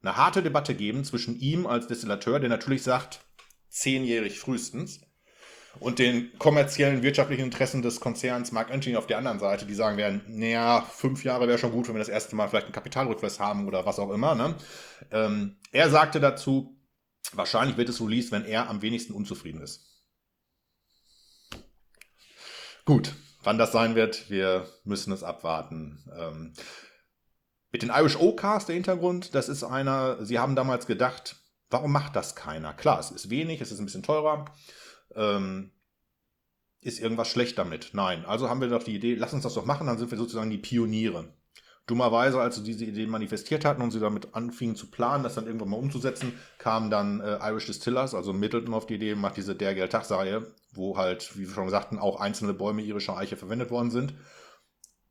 eine 0.02 0.18
harte 0.18 0.42
Debatte 0.42 0.74
geben 0.74 1.02
zwischen 1.02 1.34
ihm 1.40 1.66
als 1.66 1.86
Destillateur, 1.86 2.40
der 2.40 2.50
natürlich 2.50 2.82
sagt, 2.82 3.20
zehnjährig 3.70 4.38
frühestens, 4.38 5.00
und 5.80 5.98
den 5.98 6.30
kommerziellen 6.38 7.02
wirtschaftlichen 7.02 7.44
Interessen 7.44 7.80
des 7.80 8.00
Konzerns 8.00 8.52
Mark 8.52 8.70
Anthony 8.70 8.96
auf 8.96 9.06
der 9.06 9.16
anderen 9.16 9.38
Seite, 9.38 9.64
die 9.64 9.74
sagen 9.74 9.96
werden, 9.96 10.22
naja, 10.26 10.82
fünf 10.82 11.24
Jahre 11.24 11.48
wäre 11.48 11.58
schon 11.58 11.72
gut, 11.72 11.88
wenn 11.88 11.94
wir 11.94 12.00
das 12.00 12.08
erste 12.08 12.36
Mal 12.36 12.48
vielleicht 12.48 12.66
einen 12.66 12.74
Kapitalrückfluss 12.74 13.40
haben 13.40 13.66
oder 13.66 13.86
was 13.86 13.98
auch 13.98 14.10
immer. 14.10 14.34
Ne? 14.34 14.56
Ähm, 15.10 15.56
er 15.72 15.88
sagte 15.88 16.20
dazu, 16.20 16.77
wahrscheinlich 17.32 17.76
wird 17.76 17.88
es 17.88 18.00
released, 18.00 18.32
wenn 18.32 18.44
er 18.44 18.68
am 18.68 18.82
wenigsten 18.82 19.12
unzufrieden 19.12 19.60
ist. 19.60 19.84
Gut, 22.84 23.14
wann 23.42 23.58
das 23.58 23.72
sein 23.72 23.94
wird, 23.94 24.30
wir 24.30 24.66
müssen 24.84 25.12
es 25.12 25.22
abwarten. 25.22 26.04
Ähm, 26.16 26.54
mit 27.70 27.82
den 27.82 27.90
Irish 27.90 28.16
O-Cast, 28.16 28.68
der 28.68 28.74
Hintergrund, 28.74 29.34
das 29.34 29.48
ist 29.48 29.62
einer, 29.62 30.24
sie 30.24 30.38
haben 30.38 30.56
damals 30.56 30.86
gedacht, 30.86 31.36
warum 31.68 31.92
macht 31.92 32.16
das 32.16 32.34
keiner? 32.34 32.72
Klar, 32.72 32.98
es 32.98 33.10
ist 33.10 33.28
wenig, 33.28 33.60
es 33.60 33.72
ist 33.72 33.78
ein 33.78 33.84
bisschen 33.84 34.02
teurer. 34.02 34.46
Ähm, 35.14 35.72
ist 36.80 37.00
irgendwas 37.00 37.28
schlecht 37.28 37.58
damit? 37.58 37.90
Nein. 37.92 38.24
Also 38.24 38.48
haben 38.48 38.60
wir 38.60 38.68
doch 38.68 38.82
die 38.82 38.94
Idee, 38.94 39.14
lass 39.16 39.34
uns 39.34 39.42
das 39.42 39.54
doch 39.54 39.66
machen, 39.66 39.86
dann 39.86 39.98
sind 39.98 40.10
wir 40.10 40.18
sozusagen 40.18 40.50
die 40.50 40.58
Pioniere. 40.58 41.34
Dummerweise, 41.88 42.38
als 42.38 42.56
sie 42.56 42.62
diese 42.62 42.84
Idee 42.84 43.06
manifestiert 43.06 43.64
hatten 43.64 43.80
und 43.80 43.90
sie 43.90 43.98
damit 43.98 44.34
anfingen 44.34 44.76
zu 44.76 44.90
planen, 44.90 45.24
das 45.24 45.34
dann 45.34 45.46
irgendwann 45.46 45.70
mal 45.70 45.78
umzusetzen, 45.78 46.34
kamen 46.58 46.90
dann 46.90 47.20
äh, 47.20 47.38
Irish 47.48 47.66
Distillers, 47.66 48.14
also 48.14 48.32
Middleton 48.32 48.74
auf 48.74 48.86
die 48.86 48.94
Idee, 48.94 49.14
macht 49.14 49.38
diese 49.38 49.56
Der 49.56 49.74
Geld-Tag-Serie, 49.74 50.46
wo 50.72 50.98
halt, 50.98 51.36
wie 51.36 51.48
wir 51.48 51.54
schon 51.54 51.70
sagten, 51.70 51.98
auch 51.98 52.20
einzelne 52.20 52.52
Bäume 52.52 52.82
irischer 52.82 53.16
Eiche 53.16 53.36
verwendet 53.36 53.70
worden 53.70 53.90
sind. 53.90 54.14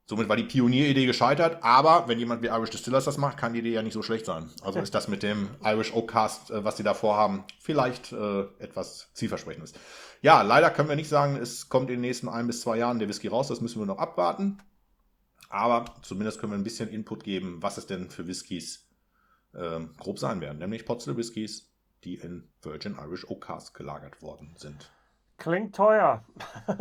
Somit 0.06 0.30
war 0.30 0.38
die 0.38 0.44
Pionieridee 0.44 1.08
gescheitert, 1.08 1.64
aber 1.64 2.08
wenn 2.08 2.20
jemand 2.20 2.42
wie 2.44 2.48
Irish 2.48 2.70
Distillers 2.70 3.06
das 3.06 3.18
macht, 3.18 3.38
kann 3.38 3.54
die 3.54 3.60
Idee 3.60 3.74
ja 3.74 3.82
nicht 3.82 3.94
so 3.94 4.04
schlecht 4.04 4.26
sein. 4.26 4.50
Also 4.62 4.80
ist 4.80 4.94
das 4.94 5.08
mit 5.08 5.22
dem 5.24 5.50
Irish 5.66 5.94
Oak 5.94 6.12
Cast, 6.12 6.52
äh, 6.52 6.64
was 6.64 6.78
sie 6.78 6.84
da 6.84 6.94
vorhaben, 6.94 7.44
vielleicht 7.60 8.14
äh, 8.14 8.42
etwas 8.60 9.10
zielversprechendes. 9.16 9.74
Ja, 10.22 10.44
leider 10.44 10.70
können 10.70 10.90
wir 10.90 10.96
nicht 10.96 11.10
sagen, 11.10 11.36
es 11.36 11.70
kommt 11.70 11.90
in 11.90 11.96
den 11.96 12.02
nächsten 12.02 12.30
ein 12.30 12.46
bis 12.46 12.62
zwei 12.62 12.78
Jahren 12.78 13.00
der 13.00 13.10
Whisky 13.10 13.28
raus, 13.28 13.48
das 13.48 13.62
müssen 13.62 13.82
wir 13.82 13.88
noch 13.88 13.98
abwarten. 13.98 14.60
Aber 15.58 15.86
zumindest 16.04 16.40
können 16.40 16.52
wir 16.52 16.58
ein 16.58 16.64
bisschen 16.64 16.90
Input 16.90 17.24
geben, 17.24 17.58
was 17.64 17.80
es 17.80 17.88
denn 17.88 18.12
für 18.12 18.28
Whiskys 18.28 18.88
äh, 19.54 19.80
grob 19.98 20.20
sein 20.20 20.40
werden. 20.40 20.60
Nämlich 20.60 20.86
Potstill 20.86 21.18
Whiskys, 21.18 21.72
die 22.04 22.16
in 22.16 22.48
Virgin 22.62 22.96
Irish 23.04 23.28
Oak 23.28 23.48
Cask 23.48 23.76
gelagert 23.76 24.22
worden 24.22 24.54
sind. 24.56 24.92
Klingt 25.38 25.76
teuer. 25.76 26.24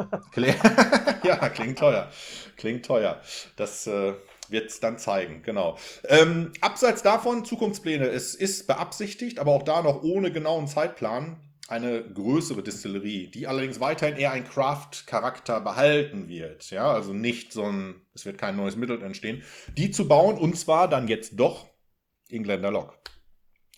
ja, 1.22 1.48
klingt 1.48 1.78
teuer. 1.78 2.10
Klingt 2.56 2.84
teuer. 2.84 3.20
Das 3.56 3.86
äh, 3.86 4.14
wird 4.48 4.70
es 4.70 4.80
dann 4.80 4.98
zeigen, 4.98 5.42
genau. 5.42 5.78
Ähm, 6.04 6.52
abseits 6.60 7.02
davon, 7.02 7.46
Zukunftspläne. 7.46 8.06
Es 8.06 8.34
ist 8.34 8.66
beabsichtigt, 8.66 9.38
aber 9.38 9.52
auch 9.52 9.62
da 9.62 9.82
noch 9.82 10.02
ohne 10.02 10.32
genauen 10.32 10.68
Zeitplan, 10.68 11.38
eine 11.68 12.02
größere 12.02 12.62
Distillerie, 12.62 13.28
die 13.28 13.46
allerdings 13.46 13.80
weiterhin 13.80 14.16
eher 14.16 14.32
einen 14.32 14.46
Craft-Charakter 14.46 15.60
behalten 15.60 16.28
wird. 16.28 16.70
Ja, 16.70 16.92
also 16.92 17.12
nicht 17.12 17.52
so 17.52 17.64
ein, 17.64 18.02
es 18.14 18.24
wird 18.24 18.38
kein 18.38 18.56
neues 18.56 18.76
Mittel 18.76 19.02
entstehen, 19.02 19.42
die 19.76 19.90
zu 19.90 20.06
bauen 20.06 20.38
und 20.38 20.56
zwar 20.56 20.88
dann 20.88 21.08
jetzt 21.08 21.32
doch 21.36 21.68
in 22.28 22.44
Glendalough. 22.44 22.92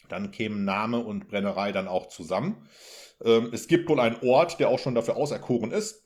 Dann 0.09 0.31
kämen 0.31 0.65
Name 0.65 0.99
und 0.99 1.29
Brennerei 1.29 1.73
dann 1.73 1.89
auch 1.89 2.09
zusammen. 2.09 2.69
Ähm, 3.23 3.51
es 3.53 3.69
gibt 3.69 3.89
wohl 3.89 4.01
einen 4.01 4.21
Ort, 4.23 4.61
der 4.61 4.69
auch 4.69 4.79
schon 4.79 4.95
dafür 4.95 5.17
auserkoren 5.17 5.71
ist. 5.71 6.05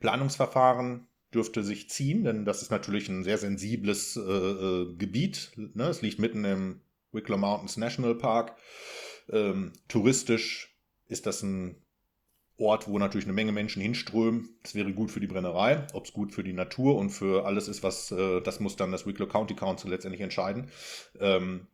Planungsverfahren 0.00 1.08
dürfte 1.32 1.64
sich 1.64 1.90
ziehen, 1.90 2.24
denn 2.24 2.44
das 2.44 2.62
ist 2.62 2.70
natürlich 2.70 3.08
ein 3.08 3.24
sehr 3.24 3.38
sensibles 3.38 4.16
äh, 4.16 4.20
äh, 4.20 4.94
Gebiet. 4.96 5.52
Ne? 5.56 5.84
Es 5.84 6.02
liegt 6.02 6.18
mitten 6.18 6.44
im 6.44 6.80
Wicklow 7.12 7.36
Mountains 7.36 7.76
National 7.76 8.14
Park. 8.14 8.56
Ähm, 9.30 9.72
touristisch 9.88 10.73
ist 11.08 11.26
das 11.26 11.42
ein 11.42 11.82
Ort, 12.56 12.86
wo 12.86 12.98
natürlich 12.98 13.26
eine 13.26 13.32
Menge 13.32 13.50
Menschen 13.50 13.82
hinströmen. 13.82 14.56
Das 14.62 14.74
wäre 14.76 14.92
gut 14.92 15.10
für 15.10 15.20
die 15.20 15.26
Brennerei. 15.26 15.86
Ob 15.92 16.04
es 16.04 16.12
gut 16.12 16.32
für 16.32 16.44
die 16.44 16.52
Natur 16.52 16.96
und 16.96 17.10
für 17.10 17.46
alles 17.46 17.66
ist, 17.66 17.82
was 17.82 18.12
äh, 18.12 18.40
das 18.42 18.60
muss 18.60 18.76
dann 18.76 18.92
das 18.92 19.06
Wicklow 19.06 19.26
County 19.26 19.54
Council 19.54 19.90
letztendlich 19.90 20.20
entscheiden. 20.20 20.70
Ähm, 21.18 21.66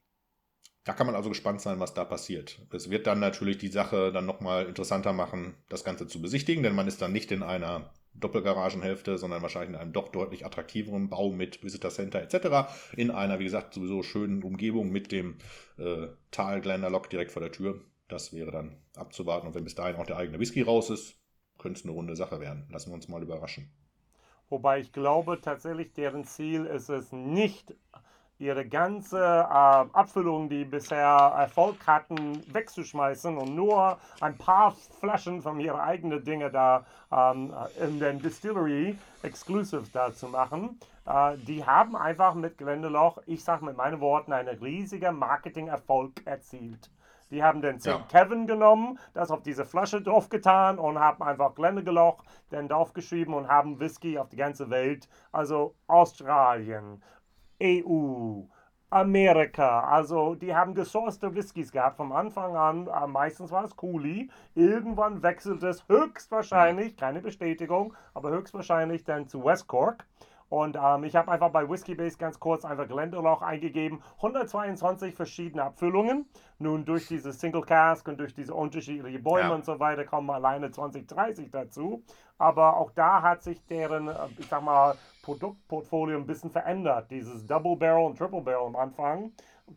da 0.84 0.94
kann 0.94 1.06
man 1.06 1.14
also 1.14 1.28
gespannt 1.28 1.60
sein, 1.60 1.78
was 1.78 1.92
da 1.92 2.04
passiert. 2.04 2.58
Es 2.72 2.88
wird 2.88 3.06
dann 3.06 3.20
natürlich 3.20 3.58
die 3.58 3.68
Sache 3.68 4.10
dann 4.12 4.24
nochmal 4.24 4.66
interessanter 4.66 5.12
machen, 5.12 5.54
das 5.68 5.84
Ganze 5.84 6.06
zu 6.06 6.22
besichtigen, 6.22 6.62
denn 6.62 6.74
man 6.74 6.88
ist 6.88 7.02
dann 7.02 7.12
nicht 7.12 7.30
in 7.30 7.42
einer 7.42 7.92
Doppelgaragenhälfte, 8.14 9.18
sondern 9.18 9.42
wahrscheinlich 9.42 9.70
in 9.70 9.76
einem 9.76 9.92
doch 9.92 10.08
deutlich 10.08 10.46
attraktiveren 10.46 11.10
Bau 11.10 11.30
mit 11.30 11.62
Visitor 11.62 11.90
Center 11.90 12.22
etc. 12.22 12.72
In 12.96 13.10
einer, 13.10 13.38
wie 13.38 13.44
gesagt, 13.44 13.74
sowieso 13.74 14.02
schönen 14.02 14.42
Umgebung 14.42 14.90
mit 14.90 15.12
dem 15.12 15.36
äh, 15.78 16.08
Tal 16.30 16.62
Glendalough 16.62 17.08
direkt 17.08 17.32
vor 17.32 17.42
der 17.42 17.52
Tür. 17.52 17.80
Das 18.11 18.32
wäre 18.32 18.50
dann 18.50 18.76
abzuwarten. 18.96 19.46
Und 19.46 19.54
wenn 19.54 19.64
bis 19.64 19.74
dahin 19.74 19.96
auch 19.96 20.06
der 20.06 20.16
eigene 20.16 20.38
Whisky 20.38 20.62
raus 20.62 20.90
ist, 20.90 21.16
könnte 21.58 21.78
es 21.78 21.84
eine 21.84 21.94
runde 21.94 22.16
Sache 22.16 22.40
werden. 22.40 22.66
Lassen 22.70 22.90
wir 22.90 22.94
uns 22.94 23.08
mal 23.08 23.22
überraschen. 23.22 23.70
Wobei 24.48 24.80
ich 24.80 24.92
glaube 24.92 25.40
tatsächlich, 25.40 25.92
deren 25.92 26.24
Ziel 26.24 26.66
ist 26.66 26.88
es 26.88 27.12
nicht, 27.12 27.72
ihre 28.40 28.66
ganze 28.66 29.18
äh, 29.18 29.92
Abfüllung, 29.92 30.48
die 30.48 30.64
bisher 30.64 31.34
Erfolg 31.36 31.86
hatten, 31.86 32.42
wegzuschmeißen 32.52 33.36
und 33.36 33.54
nur 33.54 33.98
ein 34.20 34.36
paar 34.36 34.74
Flaschen 34.98 35.42
von 35.42 35.61
ihren 35.61 35.78
eigenen 35.78 36.24
Dinge 36.24 36.50
da 36.50 36.86
ähm, 37.12 37.52
in 37.78 38.00
der 38.00 38.14
Distillery 38.14 38.96
exclusive 39.22 39.84
da 39.92 40.12
zu 40.12 40.26
machen. 40.28 40.80
Äh, 41.06 41.36
die 41.36 41.64
haben 41.64 41.94
einfach 41.94 42.34
mit 42.34 42.56
Glendalough, 42.56 43.20
ich 43.26 43.44
sage 43.44 43.64
mit 43.64 43.76
meinen 43.76 44.00
Worten, 44.00 44.32
einen 44.32 44.58
riesigen 44.58 45.16
Marketing-Erfolg 45.16 46.22
erzielt. 46.24 46.90
Die 47.30 47.42
haben 47.42 47.62
den 47.62 47.78
St. 47.78 47.86
Ja. 47.86 48.04
Kevin 48.08 48.46
genommen, 48.46 48.98
das 49.14 49.30
auf 49.30 49.42
diese 49.42 49.64
Flasche 49.64 50.02
draufgetan 50.02 50.78
und 50.78 50.98
haben 50.98 51.22
einfach 51.22 51.54
Glendalough 51.54 52.22
dann 52.50 52.68
draufgeschrieben 52.68 53.34
und 53.34 53.48
haben 53.48 53.78
Whisky 53.80 54.18
auf 54.18 54.28
die 54.28 54.36
ganze 54.36 54.70
Welt, 54.70 55.08
also 55.32 55.74
Australien, 55.86 57.02
EU, 57.62 58.42
Amerika. 58.90 59.84
Also 59.84 60.34
die 60.34 60.54
haben 60.54 60.74
gesourcete 60.74 61.32
Whiskys 61.34 61.70
gehabt 61.70 61.96
vom 61.96 62.10
Anfang 62.10 62.56
an. 62.56 62.88
Äh, 62.88 63.06
meistens 63.06 63.52
war 63.52 63.64
es 63.64 63.76
Cooley. 63.76 64.28
Irgendwann 64.54 65.22
wechselt 65.22 65.62
es 65.62 65.86
höchstwahrscheinlich, 65.88 66.96
keine 66.96 67.20
Bestätigung, 67.20 67.94
aber 68.14 68.30
höchstwahrscheinlich 68.30 69.04
dann 69.04 69.28
zu 69.28 69.44
West 69.44 69.68
Cork. 69.68 70.06
Und 70.48 70.76
ähm, 70.76 71.04
ich 71.04 71.14
habe 71.14 71.30
einfach 71.30 71.50
bei 71.50 71.70
Whiskey 71.70 71.94
Base 71.94 72.18
ganz 72.18 72.40
kurz 72.40 72.64
einfach 72.64 72.88
Glendalough 72.88 73.42
eingegeben. 73.42 74.02
122 74.16 75.14
verschiedene 75.14 75.62
Abfüllungen. 75.62 76.26
Nun 76.61 76.84
durch 76.84 77.08
diese 77.08 77.32
Single 77.32 77.62
Cask 77.62 78.06
und 78.06 78.20
durch 78.20 78.34
diese 78.34 78.54
unterschiedlichen 78.54 79.22
Bäume 79.22 79.48
ja. 79.48 79.54
und 79.54 79.64
so 79.64 79.80
weiter 79.80 80.04
kommen 80.04 80.30
alleine 80.30 80.70
20, 80.70 81.08
30 81.08 81.50
dazu. 81.50 82.02
Aber 82.38 82.76
auch 82.76 82.90
da 82.92 83.22
hat 83.22 83.42
sich 83.42 83.64
deren, 83.66 84.08
äh, 84.08 84.14
ich 84.38 84.46
sag 84.46 84.62
mal, 84.62 84.94
Produktportfolio 85.22 86.18
ein 86.18 86.26
bisschen 86.26 86.50
verändert. 86.50 87.11
Dieses 87.11 87.46
Double 87.46 87.76
Barrel 87.76 88.04
und 88.04 88.18
Triple 88.18 88.42
Barrel 88.42 88.66
am 88.66 88.76
Anfang 88.76 89.32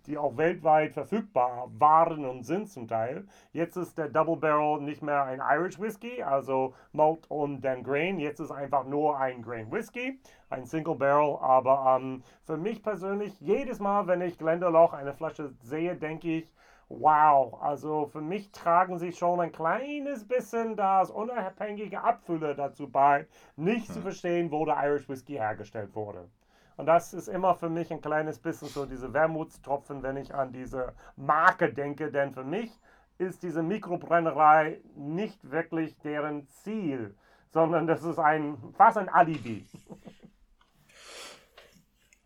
die 0.06 0.18
auch 0.18 0.38
weltweit 0.38 0.94
verfügbar 0.94 1.70
waren 1.78 2.26
und 2.26 2.44
sind 2.44 2.70
zum 2.70 2.88
Teil. 2.88 3.26
Jetzt 3.52 3.78
ist 3.78 3.98
der 3.98 4.10
Double 4.10 4.38
Barrel 4.38 4.82
nicht 4.82 5.02
mehr 5.02 5.24
ein 5.24 5.42
Irish 5.42 5.80
Whisky, 5.80 6.22
also 6.24 6.74
Malt 6.92 7.30
und 7.30 7.62
dann 7.62 7.84
Grain. 7.84 8.20
Jetzt 8.20 8.40
ist 8.40 8.52
einfach 8.52 8.86
nur 8.86 9.18
ein 9.20 9.42
Grain 9.42 9.72
Whisky, 9.72 10.20
ein 10.50 10.66
Single 10.66 10.96
Barrel. 10.96 11.38
Aber 11.42 11.98
ähm, 12.00 12.24
für 12.44 12.58
mich 12.58 12.82
persönlich, 12.82 13.40
jedes 13.40 13.80
Mal, 13.80 14.08
wenn 14.08 14.22
ich 14.22 14.38
Glendalough 14.38 14.94
eine 14.94 15.14
Flasche 15.14 15.54
sehe, 15.62 15.96
denke 15.96 16.38
ich, 16.38 16.52
wow, 17.00 17.62
also 17.62 18.08
für 18.08 18.22
mich 18.22 18.52
tragen 18.52 18.98
sie 18.98 19.12
schon 19.12 19.40
ein 19.40 19.52
kleines 19.52 20.28
bisschen 20.28 20.76
das 20.76 21.10
unabhängige 21.12 22.02
Abfüller 22.02 22.56
dazu 22.56 22.90
bei, 22.90 23.28
nicht 23.56 23.88
hm. 23.88 23.96
zu 23.96 24.02
verstehen, 24.02 24.52
wo 24.52 24.66
der 24.66 24.78
Irish 24.84 25.10
Whisky 25.10 25.34
hergestellt 25.34 25.96
wurde. 25.96 26.30
Und 26.76 26.88
das 26.88 27.14
ist 27.14 27.28
immer 27.28 27.56
für 27.56 27.70
mich 27.70 27.92
ein 27.92 28.02
kleines 28.02 28.40
bisschen 28.40 28.68
so 28.68 28.86
diese 28.86 29.14
Wermutstropfen, 29.14 30.02
wenn 30.02 30.18
ich 30.18 30.34
an 30.34 30.52
diese 30.52 30.94
Marke 31.16 31.72
denke. 31.72 32.12
Denn 32.12 32.34
für 32.34 32.44
mich 32.44 32.72
ist 33.18 33.44
diese 33.44 33.62
Mikrobrennerei 33.62 34.82
nicht 34.96 35.52
wirklich 35.52 35.98
deren 36.00 36.48
Ziel, 36.48 37.16
sondern 37.52 37.86
das 37.86 38.04
ist 38.04 38.18
ein, 38.18 38.58
fast 38.76 38.98
ein 38.98 39.10
Alibi. 39.10 39.68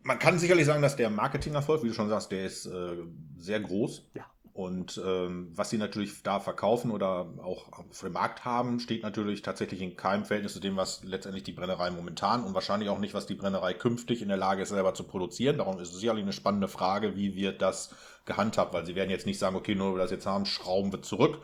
Man 0.02 0.20
kann 0.20 0.40
sicherlich 0.40 0.66
sagen, 0.66 0.82
dass 0.82 0.96
der 0.96 1.10
Marketingerfolg, 1.10 1.84
wie 1.84 1.90
du 1.90 1.94
schon 1.94 2.08
sagst, 2.08 2.32
der 2.32 2.46
ist 2.46 2.66
äh, 2.66 3.04
sehr 3.38 3.60
groß. 3.60 4.10
Ja. 4.14 4.24
Und 4.58 5.00
ähm, 5.06 5.52
was 5.54 5.70
sie 5.70 5.78
natürlich 5.78 6.24
da 6.24 6.40
verkaufen 6.40 6.90
oder 6.90 7.28
auch 7.44 7.72
auf 7.74 8.00
dem 8.02 8.14
Markt 8.14 8.44
haben, 8.44 8.80
steht 8.80 9.04
natürlich 9.04 9.44
tatsächlich 9.44 9.84
in 9.84 9.96
keinem 9.96 10.26
Verhältnis 10.26 10.54
zu 10.54 10.60
dem, 10.60 10.76
was 10.76 11.04
letztendlich 11.04 11.44
die 11.44 11.52
Brennerei 11.52 11.92
momentan 11.92 12.44
und 12.44 12.56
wahrscheinlich 12.56 12.90
auch 12.90 12.98
nicht, 12.98 13.14
was 13.14 13.28
die 13.28 13.36
Brennerei 13.36 13.76
künftig 13.76 14.24
in 14.24 14.30
der 14.30 14.38
Lage 14.38 14.64
ist, 14.64 14.70
selber 14.70 14.96
zu 14.96 15.04
produzieren. 15.04 15.60
Darum 15.60 15.80
ist 15.80 15.94
es 15.94 16.00
sicherlich 16.00 16.24
eine 16.24 16.34
spannende 16.34 16.68
Frage, 16.68 17.16
wie 17.16 17.36
wird 17.36 17.62
das 17.62 17.94
gehandhabt, 18.26 18.74
weil 18.74 18.84
sie 18.84 18.96
werden 18.96 19.12
jetzt 19.12 19.28
nicht 19.28 19.38
sagen, 19.38 19.56
okay, 19.56 19.76
nur 19.76 19.90
weil 19.90 19.98
wir 19.98 20.02
das 20.02 20.10
jetzt 20.10 20.26
haben, 20.26 20.48
schrauben 20.48 20.92
wir 20.92 21.04
zurück 21.04 21.38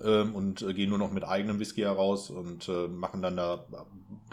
ähm, 0.00 0.36
und 0.36 0.62
äh, 0.62 0.72
gehen 0.72 0.90
nur 0.90 0.98
noch 0.98 1.10
mit 1.10 1.24
eigenem 1.24 1.58
Whisky 1.58 1.80
heraus 1.80 2.30
und 2.30 2.68
äh, 2.68 2.86
machen 2.86 3.20
dann 3.20 3.36
da, 3.36 3.66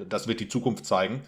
das 0.07 0.27
wird 0.27 0.41
die 0.41 0.47
Zukunft 0.47 0.85
zeigen. 0.85 1.23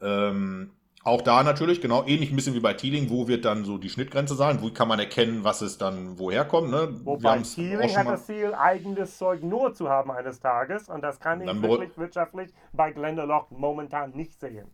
Ähm, 0.00 0.70
auch 1.04 1.22
da 1.22 1.42
natürlich, 1.42 1.80
genau, 1.80 2.04
ähnlich 2.06 2.30
ein 2.30 2.36
bisschen 2.36 2.54
wie 2.54 2.60
bei 2.60 2.74
Teeling, 2.74 3.10
wo 3.10 3.26
wird 3.26 3.44
dann 3.44 3.64
so 3.64 3.76
die 3.76 3.90
Schnittgrenze 3.90 4.36
sein? 4.36 4.62
Wo 4.62 4.70
kann 4.70 4.86
man 4.86 5.00
erkennen, 5.00 5.42
was 5.42 5.60
es 5.60 5.76
dann 5.76 6.18
woher 6.18 6.44
kommt? 6.44 6.70
Ne? 6.70 6.88
Wobei 7.04 7.38
Teeling 7.38 7.96
hat 7.96 8.06
das 8.06 8.26
Ziel, 8.26 8.54
eigenes 8.54 9.18
Zeug 9.18 9.42
nur 9.42 9.74
zu 9.74 9.88
haben 9.88 10.12
eines 10.12 10.38
Tages 10.38 10.88
und 10.88 11.02
das 11.02 11.18
kann 11.18 11.40
ich 11.40 11.62
wirklich 11.62 11.96
wirtschaftlich 11.98 12.52
bei 12.72 12.92
Glendalough 12.92 13.50
momentan 13.50 14.12
nicht 14.12 14.38
sehen. 14.38 14.70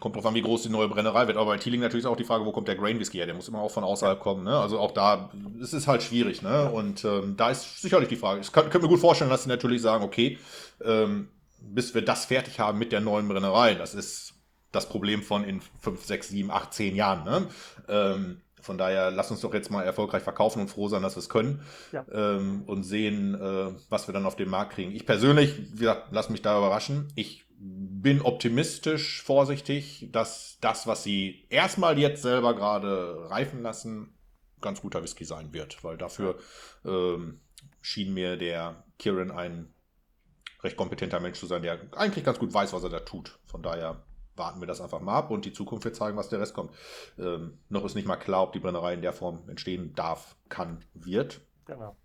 Kommt 0.00 0.16
drauf 0.16 0.24
an, 0.24 0.34
wie 0.34 0.40
groß 0.40 0.62
die 0.62 0.70
neue 0.70 0.88
Brennerei 0.88 1.26
wird. 1.26 1.36
Aber 1.36 1.50
bei 1.50 1.58
Teeling 1.58 1.82
natürlich 1.82 2.06
auch 2.06 2.16
die 2.16 2.24
Frage, 2.24 2.46
wo 2.46 2.52
kommt 2.52 2.68
der 2.68 2.76
Grain 2.76 2.98
Whisky 2.98 3.18
her? 3.18 3.26
Der 3.26 3.34
muss 3.34 3.48
immer 3.48 3.58
auch 3.58 3.70
von 3.70 3.84
außerhalb 3.84 4.18
kommen. 4.18 4.44
Ne? 4.44 4.58
Also 4.58 4.78
auch 4.78 4.92
da, 4.92 5.30
es 5.60 5.74
ist 5.74 5.86
halt 5.86 6.02
schwierig. 6.02 6.40
Ne? 6.40 6.70
Und 6.70 7.04
ähm, 7.04 7.36
da 7.36 7.50
ist 7.50 7.82
sicherlich 7.82 8.08
die 8.08 8.16
Frage. 8.16 8.40
Ich 8.40 8.50
könnte 8.50 8.78
mir 8.78 8.88
gut 8.88 9.00
vorstellen, 9.00 9.28
dass 9.28 9.42
sie 9.42 9.50
natürlich 9.50 9.82
sagen, 9.82 10.02
okay, 10.02 10.38
ähm, 10.82 11.28
bis 11.60 11.94
wir 11.94 12.02
das 12.02 12.24
fertig 12.24 12.60
haben 12.60 12.78
mit 12.78 12.92
der 12.92 13.02
neuen 13.02 13.28
Brennerei, 13.28 13.74
das 13.74 13.94
ist 13.94 14.33
das 14.74 14.88
Problem 14.88 15.22
von 15.22 15.44
in 15.44 15.60
5, 15.80 16.04
6, 16.04 16.28
7, 16.28 16.50
8, 16.50 16.72
10 16.72 16.96
Jahren. 16.96 17.24
Ne? 17.24 17.48
Ähm, 17.88 18.40
von 18.60 18.78
daher, 18.78 19.10
lass 19.10 19.30
uns 19.30 19.42
doch 19.42 19.52
jetzt 19.52 19.70
mal 19.70 19.82
erfolgreich 19.82 20.22
verkaufen 20.22 20.60
und 20.60 20.68
froh 20.68 20.88
sein, 20.88 21.02
dass 21.02 21.16
wir 21.16 21.20
es 21.20 21.28
können 21.28 21.60
ja. 21.92 22.04
ähm, 22.10 22.62
und 22.66 22.82
sehen, 22.82 23.34
äh, 23.34 23.72
was 23.90 24.08
wir 24.08 24.14
dann 24.14 24.24
auf 24.24 24.36
den 24.36 24.48
Markt 24.48 24.72
kriegen. 24.72 24.92
Ich 24.92 25.04
persönlich, 25.04 25.58
wie 25.74 25.80
gesagt, 25.80 26.08
lass 26.12 26.30
mich 26.30 26.40
da 26.40 26.56
überraschen. 26.56 27.08
Ich 27.14 27.44
bin 27.58 28.22
optimistisch, 28.22 29.22
vorsichtig, 29.22 30.08
dass 30.12 30.58
das, 30.60 30.86
was 30.86 31.02
sie 31.02 31.46
erstmal 31.50 31.98
jetzt 31.98 32.22
selber 32.22 32.54
gerade 32.54 33.28
reifen 33.28 33.62
lassen, 33.62 34.14
ganz 34.62 34.80
guter 34.80 35.02
Whisky 35.02 35.26
sein 35.26 35.52
wird, 35.52 35.84
weil 35.84 35.98
dafür 35.98 36.38
ähm, 36.86 37.40
schien 37.82 38.14
mir 38.14 38.38
der 38.38 38.84
Kieran 38.98 39.30
ein 39.30 39.74
recht 40.62 40.76
kompetenter 40.76 41.20
Mensch 41.20 41.38
zu 41.38 41.46
sein, 41.46 41.62
der 41.62 41.78
eigentlich 41.92 42.24
ganz 42.24 42.38
gut 42.38 42.52
weiß, 42.52 42.72
was 42.72 42.82
er 42.82 42.88
da 42.88 43.00
tut. 43.00 43.38
Von 43.44 43.62
daher 43.62 44.02
warten 44.36 44.60
wir 44.60 44.66
das 44.66 44.80
einfach 44.80 45.00
mal 45.00 45.16
ab 45.16 45.30
und 45.30 45.44
die 45.44 45.52
Zukunft 45.52 45.84
wird 45.84 45.96
zeigen, 45.96 46.16
was 46.16 46.28
der 46.28 46.40
Rest 46.40 46.54
kommt. 46.54 46.72
Ähm, 47.18 47.58
noch 47.68 47.84
ist 47.84 47.94
nicht 47.94 48.08
mal 48.08 48.16
klar, 48.16 48.42
ob 48.42 48.52
die 48.52 48.58
Brennerei 48.58 48.94
in 48.94 49.02
der 49.02 49.12
Form 49.12 49.48
entstehen 49.48 49.94
darf, 49.94 50.36
kann, 50.48 50.84
wird. 50.94 51.40
Genau. 51.66 51.96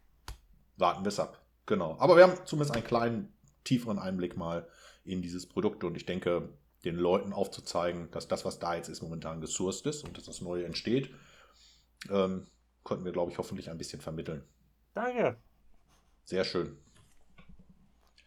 Warten 0.77 1.03
wir 1.03 1.09
es 1.09 1.19
ab. 1.19 1.43
Genau. 1.65 1.97
Aber 1.99 2.15
wir 2.15 2.23
haben 2.23 2.45
zumindest 2.45 2.73
einen 2.73 2.83
kleinen, 2.83 3.33
tieferen 3.63 3.99
Einblick 3.99 4.37
mal 4.37 4.67
in 5.03 5.21
dieses 5.21 5.47
Produkt 5.47 5.83
und 5.83 5.95
ich 5.95 6.05
denke, 6.05 6.49
den 6.85 6.95
Leuten 6.95 7.33
aufzuzeigen, 7.33 8.09
dass 8.11 8.27
das, 8.27 8.45
was 8.45 8.59
da 8.59 8.75
jetzt 8.75 8.89
ist, 8.89 9.01
momentan 9.01 9.41
gesourced 9.41 9.85
ist 9.85 10.03
und 10.03 10.17
dass 10.17 10.25
das 10.25 10.41
Neue 10.41 10.65
entsteht, 10.65 11.13
ähm, 12.09 12.47
konnten 12.83 13.05
wir, 13.05 13.11
glaube 13.11 13.31
ich, 13.31 13.37
hoffentlich 13.37 13.69
ein 13.69 13.77
bisschen 13.77 14.01
vermitteln. 14.01 14.43
Danke. 14.93 15.37
Sehr 16.23 16.45
schön. 16.45 16.77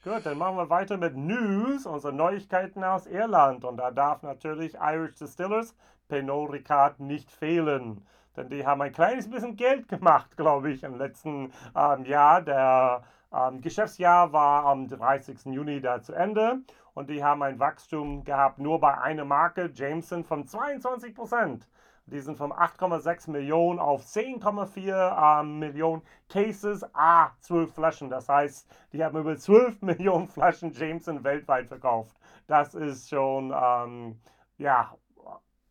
Gut, 0.05 0.27
dann 0.27 0.37
machen 0.37 0.57
wir 0.57 0.69
weiter 0.69 0.97
mit 0.97 1.17
News, 1.17 1.87
unsere 1.87 2.13
Neuigkeiten 2.13 2.83
aus 2.83 3.07
Irland. 3.07 3.65
Und 3.65 3.77
da 3.77 3.93
darf 3.93 4.25
natürlich 4.25 4.75
Irish 4.75 5.15
Distillers 5.15 5.77
Pernod 6.09 6.51
Ricard 6.51 6.99
nicht 6.99 7.31
fehlen. 7.31 8.05
Denn 8.37 8.49
die 8.49 8.67
haben 8.67 8.83
ein 8.83 8.91
kleines 8.91 9.31
bisschen 9.31 9.55
Geld 9.55 9.87
gemacht, 9.87 10.37
glaube 10.37 10.73
ich, 10.73 10.83
im 10.83 10.99
letzten 10.99 11.53
ähm, 11.77 12.05
Jahr. 12.05 12.43
Der 12.43 13.05
ähm, 13.33 13.61
Geschäftsjahr 13.61 14.33
war 14.33 14.65
am 14.65 14.89
30. 14.89 15.45
Juni 15.45 15.81
da 15.81 16.03
zu 16.03 16.15
Ende. 16.15 16.63
Und 16.95 17.09
die 17.09 17.23
haben 17.23 17.45
ein 17.45 17.61
Wachstum 17.61 18.25
gehabt, 18.25 18.59
nur 18.59 18.81
bei 18.81 18.99
einer 18.99 19.25
Marke, 19.25 19.71
Jameson, 19.73 20.25
von 20.25 20.49
22 20.49 21.15
Prozent. 21.15 21.69
Die 22.07 22.21
sind 22.21 22.37
von 22.37 22.53
8,6 22.53 23.31
Millionen 23.31 23.79
auf 23.79 24.05
10,4 24.05 25.41
äh, 25.41 25.45
Millionen 25.45 26.03
Cases, 26.29 26.85
ah, 26.95 27.31
12 27.41 27.73
Flaschen. 27.73 28.11
Das 28.11 28.29
heißt, 28.29 28.69
die 28.93 29.03
haben 29.03 29.19
über 29.19 29.37
12 29.37 29.81
Millionen 29.83 30.29
Flaschen 30.29 30.73
Jameson 30.73 31.23
weltweit 31.25 31.69
verkauft. 31.69 32.17
Das 32.49 32.75
ist 32.75 33.09
schon, 33.09 33.55
ähm, 33.57 34.21
ja, 34.59 34.97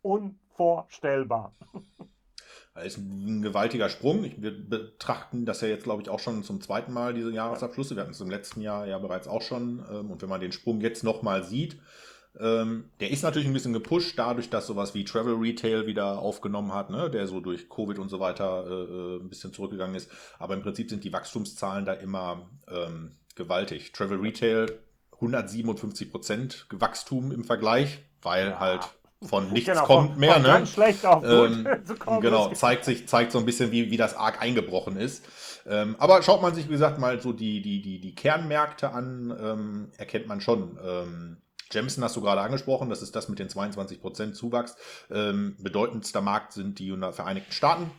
unvorstellbar. 0.02 1.54
Das 2.74 2.86
ist 2.86 2.96
ein 2.96 3.42
gewaltiger 3.42 3.90
Sprung. 3.90 4.24
Wir 4.38 4.50
betrachten 4.50 5.44
das 5.44 5.60
ja 5.60 5.68
jetzt, 5.68 5.84
glaube 5.84 6.00
ich, 6.00 6.08
auch 6.08 6.20
schon 6.20 6.42
zum 6.42 6.62
zweiten 6.62 6.90
Mal, 6.94 7.12
diese 7.12 7.30
Jahresabschlüsse. 7.30 7.96
Wir 7.96 8.02
hatten 8.02 8.12
es 8.12 8.20
im 8.22 8.30
letzten 8.30 8.62
Jahr 8.62 8.86
ja 8.86 8.98
bereits 8.98 9.28
auch 9.28 9.42
schon. 9.42 9.84
Ähm, 9.90 10.10
und 10.10 10.22
wenn 10.22 10.30
man 10.30 10.40
den 10.40 10.52
Sprung 10.52 10.80
jetzt 10.80 11.04
nochmal 11.04 11.44
sieht, 11.44 11.78
ähm, 12.40 12.90
der 13.00 13.10
ist 13.10 13.22
natürlich 13.22 13.46
ein 13.46 13.52
bisschen 13.52 13.74
gepusht, 13.74 14.14
dadurch, 14.18 14.48
dass 14.48 14.66
sowas 14.66 14.94
wie 14.94 15.04
Travel 15.04 15.34
Retail 15.34 15.86
wieder 15.86 16.18
aufgenommen 16.18 16.72
hat, 16.72 16.90
ne, 16.90 17.10
der 17.10 17.26
so 17.26 17.40
durch 17.40 17.68
Covid 17.68 17.98
und 17.98 18.08
so 18.08 18.20
weiter 18.20 18.64
äh, 18.66 18.70
äh, 18.70 19.16
ein 19.20 19.28
bisschen 19.28 19.52
zurückgegangen 19.52 19.94
ist. 19.94 20.10
Aber 20.38 20.54
im 20.54 20.62
Prinzip 20.62 20.88
sind 20.88 21.04
die 21.04 21.12
Wachstumszahlen 21.12 21.84
da 21.84 21.92
immer 21.92 22.48
ähm, 22.68 23.12
gewaltig. 23.34 23.92
Travel 23.92 24.18
Retail 24.18 24.78
157 25.14 26.10
Prozent 26.10 26.66
Wachstum 26.70 27.32
im 27.32 27.44
Vergleich, 27.44 27.98
weil 28.22 28.48
ja. 28.48 28.60
halt 28.60 28.82
von 29.22 29.52
nichts 29.52 29.68
genau, 29.68 29.84
kommt 29.84 30.12
von, 30.12 30.18
mehr, 30.18 30.34
von 30.34 30.42
ne? 30.42 30.48
Ganz 30.48 30.70
schlecht 30.70 31.06
auf 31.06 31.22
gut 31.22 31.30
ähm, 31.30 31.66
Genau, 32.20 32.52
zeigt 32.54 32.84
sich, 32.84 33.06
zeigt 33.06 33.30
so 33.30 33.38
ein 33.38 33.44
bisschen, 33.44 33.70
wie, 33.70 33.90
wie 33.90 33.96
das 33.96 34.16
arg 34.16 34.40
eingebrochen 34.40 34.96
ist. 34.96 35.24
Ähm, 35.66 35.96
aber 35.98 36.22
schaut 36.22 36.42
man 36.42 36.54
sich, 36.54 36.66
wie 36.66 36.72
gesagt, 36.72 36.98
mal 36.98 37.20
so 37.20 37.32
die, 37.32 37.62
die, 37.62 37.82
die, 37.82 38.00
die 38.00 38.14
Kernmärkte 38.14 38.90
an, 38.90 39.32
ähm, 39.40 39.88
erkennt 39.96 40.26
man 40.26 40.40
schon. 40.40 40.78
Jameson 41.72 42.04
hast 42.04 42.16
du 42.16 42.20
gerade 42.20 42.40
angesprochen, 42.40 42.90
das 42.90 43.02
ist 43.02 43.16
das 43.16 43.28
mit 43.28 43.38
den 43.38 43.48
22% 43.48 44.32
Zuwachs. 44.32 44.76
Ähm, 45.10 45.56
bedeutendster 45.58 46.20
Markt 46.20 46.52
sind 46.52 46.78
die 46.78 46.92
Vereinigten 47.12 47.52
Staaten 47.52 47.90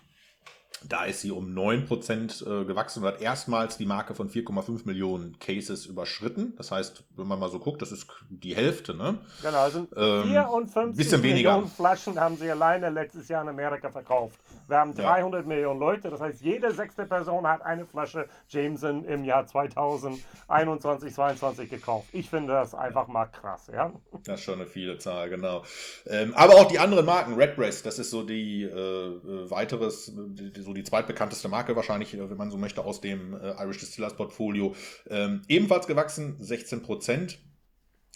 da 0.90 1.06
ist 1.06 1.22
sie 1.22 1.32
um 1.32 1.48
9% 1.48 2.62
äh, 2.62 2.66
gewachsen 2.66 3.04
und 3.04 3.08
hat 3.08 3.22
erstmals 3.22 3.78
die 3.78 3.86
Marke 3.86 4.16
von 4.16 4.30
4,5 4.30 4.86
Millionen 4.86 5.38
Cases 5.40 5.86
überschritten. 5.86 6.54
Das 6.58 6.72
heißt, 6.72 7.04
wenn 7.16 7.28
man 7.28 7.40
mal 7.40 7.50
so 7.50 7.60
guckt, 7.60 7.82
das 7.82 7.92
ist 7.92 8.08
die 8.30 8.56
Hälfte. 8.56 8.94
Ne? 8.94 9.20
Genau, 9.42 9.60
also 9.60 9.88
ähm, 9.96 10.24
54 10.24 11.22
Millionen 11.22 11.68
Flaschen 11.68 12.20
haben 12.20 12.38
sie 12.38 12.50
alleine 12.50 12.90
letztes 12.90 13.28
Jahr 13.28 13.44
in 13.44 13.50
Amerika 13.50 13.90
verkauft. 13.90 14.40
Wir 14.68 14.78
haben 14.78 14.96
300 14.96 15.42
ja. 15.42 15.48
Millionen 15.48 15.80
Leute, 15.80 16.10
das 16.10 16.22
heißt, 16.22 16.42
jede 16.42 16.74
sechste 16.74 17.06
Person 17.06 17.46
hat 17.46 17.62
eine 17.64 17.86
Flasche 17.86 18.28
Jameson 18.48 19.04
im 19.06 19.26
Jahr 19.26 19.46
2021, 19.46 21.14
2022 21.14 21.70
gekauft. 21.70 22.08
Ich 22.14 22.30
finde 22.30 22.54
das 22.54 22.74
einfach 22.74 23.08
mal 23.08 23.26
krass. 23.26 23.70
Ja? 23.72 23.92
Das 24.26 24.40
ist 24.40 24.46
schon 24.46 24.56
eine 24.56 24.66
viele 24.66 24.98
Zahl, 24.98 25.30
genau. 25.30 25.64
Ähm, 26.08 26.34
aber 26.36 26.56
auch 26.56 26.68
die 26.68 26.80
anderen 26.80 27.06
Marken, 27.06 27.34
Redbreast, 27.34 27.86
das 27.86 28.00
ist 28.00 28.10
so 28.10 28.24
die 28.24 28.64
äh, 28.64 28.68
äh 28.68 29.52
weiteres, 29.52 30.14
die, 30.16 30.52
so 30.74 30.82
die 30.82 30.84
zweitbekannteste 30.84 31.48
Marke 31.48 31.76
wahrscheinlich, 31.76 32.14
äh, 32.14 32.30
wenn 32.30 32.38
man 32.38 32.52
so 32.52 32.58
möchte, 32.58 32.84
aus 32.84 33.02
dem 33.02 33.34
äh, 33.34 33.52
Irish 33.64 33.80
Distillers 33.80 34.16
Portfolio. 34.16 34.76
Ähm, 35.10 35.44
ebenfalls 35.48 35.88
gewachsen, 35.88 36.36
16 36.40 36.82
Prozent 36.82 37.40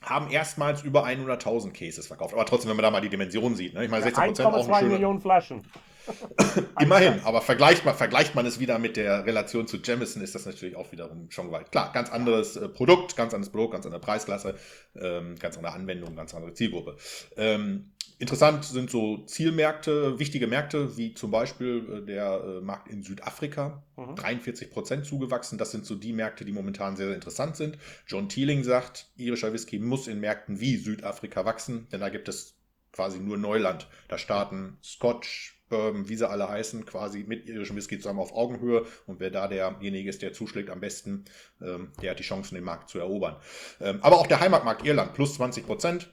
haben 0.01 0.29
erstmals 0.29 0.83
über 0.83 1.05
100.000 1.05 1.71
Cases 1.71 2.05
verkauft. 2.05 2.33
Aber 2.33 2.45
trotzdem, 2.45 2.69
wenn 2.69 2.77
man 2.77 2.83
da 2.83 2.91
mal 2.91 3.01
die 3.01 3.09
Dimension 3.09 3.55
sieht, 3.55 3.73
ne? 3.73 3.85
ich 3.85 3.89
meine 3.91 4.03
16 4.03 4.25
Prozent 4.25 4.47
auch 4.47 4.67
eine 4.67 4.77
schöne... 4.77 4.93
Millionen 4.93 5.19
Flaschen. 5.19 5.63
Immerhin, 6.79 7.19
aber 7.25 7.41
vergleicht 7.41 7.83
man, 7.83 7.93
vergleicht 7.93 8.33
man 8.33 8.45
es 8.45 8.59
wieder 8.59 8.79
mit 8.79 8.95
der 8.95 9.25
Relation 9.25 9.67
zu 9.67 9.77
Jamison, 9.83 10.21
ist 10.21 10.35
das 10.35 10.45
natürlich 10.45 10.77
auch 10.77 10.91
wiederum 10.93 11.29
schon 11.31 11.51
weit. 11.51 11.71
Klar, 11.71 11.91
ganz 11.91 12.09
anderes 12.09 12.55
äh, 12.55 12.69
Produkt, 12.69 13.17
ganz 13.17 13.33
anderes 13.33 13.51
Produkt, 13.51 13.73
ganz 13.73 13.85
andere 13.85 13.99
Preisklasse, 13.99 14.55
ähm, 14.95 15.35
ganz 15.37 15.57
andere 15.57 15.73
Anwendung, 15.73 16.15
ganz 16.15 16.33
andere 16.33 16.53
Zielgruppe. 16.53 16.95
Ähm, 17.35 17.91
interessant 18.19 18.65
sind 18.65 18.89
so 18.89 19.17
Zielmärkte, 19.25 20.19
wichtige 20.19 20.47
Märkte, 20.47 20.97
wie 20.97 21.13
zum 21.13 21.31
Beispiel 21.31 22.01
äh, 22.01 22.05
der 22.05 22.43
äh, 22.43 22.61
Markt 22.61 22.89
in 22.89 23.03
Südafrika, 23.03 23.83
mhm. 23.95 24.15
43 24.15 24.71
Prozent 24.71 25.05
zugewachsen. 25.05 25.57
Das 25.57 25.71
sind 25.71 25.85
so 25.85 25.95
die 25.95 26.13
Märkte, 26.13 26.45
die 26.45 26.51
momentan 26.51 26.95
sehr, 26.95 27.07
sehr 27.07 27.15
interessant 27.15 27.55
sind. 27.55 27.77
John 28.07 28.29
Teeling 28.29 28.63
sagt, 28.63 29.11
irischer 29.17 29.53
Whisky 29.53 29.79
muss 29.79 30.07
in 30.07 30.19
Märkten 30.19 30.59
wie 30.59 30.77
Südafrika 30.77 31.45
wachsen, 31.45 31.87
denn 31.91 32.01
da 32.01 32.09
gibt 32.09 32.27
es 32.27 32.55
quasi 32.91 33.19
nur 33.19 33.37
Neuland. 33.37 33.87
Da 34.07 34.17
starten 34.17 34.77
Scotch, 34.83 35.61
ähm, 35.69 36.09
wie 36.09 36.15
sie 36.15 36.27
alle 36.27 36.49
heißen, 36.49 36.85
quasi 36.85 37.23
mit 37.27 37.47
irischem 37.47 37.75
Whisky 37.75 37.99
zusammen 37.99 38.19
auf 38.19 38.33
Augenhöhe. 38.33 38.85
Und 39.05 39.19
wer 39.19 39.29
da 39.29 39.47
derjenige 39.47 40.09
ist, 40.09 40.23
der 40.23 40.33
zuschlägt 40.33 40.71
am 40.71 40.79
besten, 40.79 41.25
ähm, 41.61 41.91
der 42.01 42.11
hat 42.11 42.19
die 42.19 42.23
Chancen, 42.23 42.55
den 42.55 42.63
Markt 42.63 42.89
zu 42.89 42.97
erobern. 42.97 43.35
Ähm, 43.79 43.99
aber 44.01 44.17
auch 44.17 44.27
der 44.27 44.39
Heimatmarkt 44.39 44.85
Irland, 44.85 45.13
plus 45.13 45.35
20 45.35 45.65
Prozent. 45.67 46.09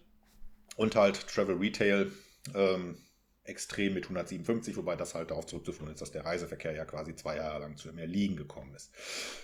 Und 0.76 0.96
halt 0.96 1.26
Travel 1.28 1.56
Retail, 1.56 2.10
ähm, 2.54 2.96
extrem 3.44 3.94
mit 3.94 4.04
157, 4.04 4.76
wobei 4.76 4.96
das 4.96 5.14
halt 5.14 5.30
darauf 5.30 5.46
zurückzuführen 5.46 5.92
ist, 5.92 6.00
dass 6.00 6.10
der 6.10 6.24
Reiseverkehr 6.24 6.72
ja 6.72 6.84
quasi 6.84 7.14
zwei 7.14 7.36
Jahre 7.36 7.60
lang 7.60 7.76
zu 7.76 7.92
mehr 7.92 8.06
Liegen 8.06 8.36
gekommen 8.36 8.74
ist. 8.74 8.90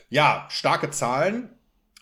Ja, 0.09 0.47
starke 0.51 0.91
Zahlen. 0.91 1.51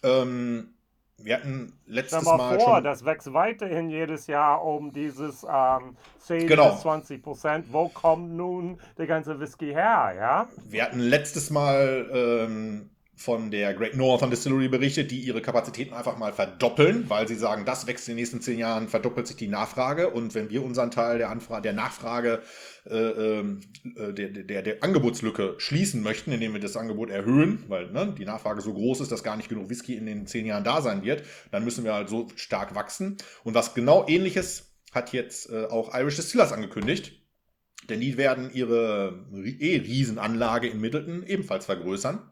Ähm, 0.02 0.74
wir 1.20 1.34
hatten 1.34 1.72
letztes 1.86 2.22
mal, 2.22 2.36
mal 2.36 2.60
vor, 2.60 2.76
schon. 2.76 2.84
Das 2.84 3.04
wächst 3.04 3.32
weiterhin 3.32 3.90
jedes 3.90 4.28
Jahr 4.28 4.64
um 4.64 4.92
dieses 4.92 5.44
ähm, 5.44 5.96
10 6.20 6.46
genau. 6.46 6.70
bis 6.70 6.82
20 6.82 7.22
Prozent. 7.22 7.72
Wo 7.72 7.88
kommt 7.88 8.30
nun 8.36 8.80
der 8.96 9.08
ganze 9.08 9.40
Whisky 9.40 9.72
her? 9.72 10.14
Ja? 10.16 10.48
Wir 10.68 10.84
hatten 10.84 11.00
letztes 11.00 11.50
Mal 11.50 12.08
ähm, 12.12 12.90
von 13.18 13.50
der 13.50 13.74
Great 13.74 13.96
Northern 13.96 14.30
Distillery 14.30 14.68
berichtet, 14.68 15.10
die 15.10 15.18
ihre 15.18 15.42
Kapazitäten 15.42 15.92
einfach 15.92 16.16
mal 16.16 16.32
verdoppeln, 16.32 17.10
weil 17.10 17.26
sie 17.26 17.34
sagen, 17.34 17.64
das 17.64 17.88
wächst 17.88 18.08
in 18.08 18.12
den 18.12 18.20
nächsten 18.20 18.40
zehn 18.40 18.60
Jahren, 18.60 18.86
verdoppelt 18.86 19.26
sich 19.26 19.36
die 19.36 19.48
Nachfrage. 19.48 20.10
Und 20.10 20.36
wenn 20.36 20.50
wir 20.50 20.62
unseren 20.62 20.92
Teil 20.92 21.18
der, 21.18 21.28
Anfrage, 21.28 21.62
der 21.62 21.72
Nachfrage, 21.72 22.42
äh, 22.88 22.96
ähm, 22.96 23.60
äh, 23.96 24.12
der, 24.12 24.28
der, 24.28 24.62
der 24.62 24.84
Angebotslücke 24.84 25.56
schließen 25.58 26.00
möchten, 26.00 26.30
indem 26.30 26.52
wir 26.52 26.60
das 26.60 26.76
Angebot 26.76 27.10
erhöhen, 27.10 27.64
weil 27.66 27.90
ne, 27.90 28.14
die 28.16 28.24
Nachfrage 28.24 28.60
so 28.60 28.72
groß 28.72 29.00
ist, 29.00 29.10
dass 29.10 29.24
gar 29.24 29.36
nicht 29.36 29.48
genug 29.48 29.68
Whisky 29.68 29.96
in 29.96 30.06
den 30.06 30.28
zehn 30.28 30.46
Jahren 30.46 30.62
da 30.62 30.80
sein 30.80 31.02
wird, 31.02 31.24
dann 31.50 31.64
müssen 31.64 31.82
wir 31.82 31.94
halt 31.94 32.08
so 32.08 32.28
stark 32.36 32.76
wachsen. 32.76 33.16
Und 33.42 33.54
was 33.54 33.74
genau 33.74 34.06
ähnliches 34.06 34.76
hat 34.92 35.12
jetzt 35.12 35.50
äh, 35.50 35.64
auch 35.64 35.92
Irish 35.92 36.16
Distillers 36.16 36.52
angekündigt. 36.52 37.14
Denn 37.88 38.00
die 38.00 38.16
werden 38.16 38.50
ihre 38.52 39.26
eh 39.32 39.78
Riesenanlage 39.78 40.68
in 40.68 40.80
Middleton 40.80 41.24
ebenfalls 41.24 41.66
vergrößern. 41.66 42.30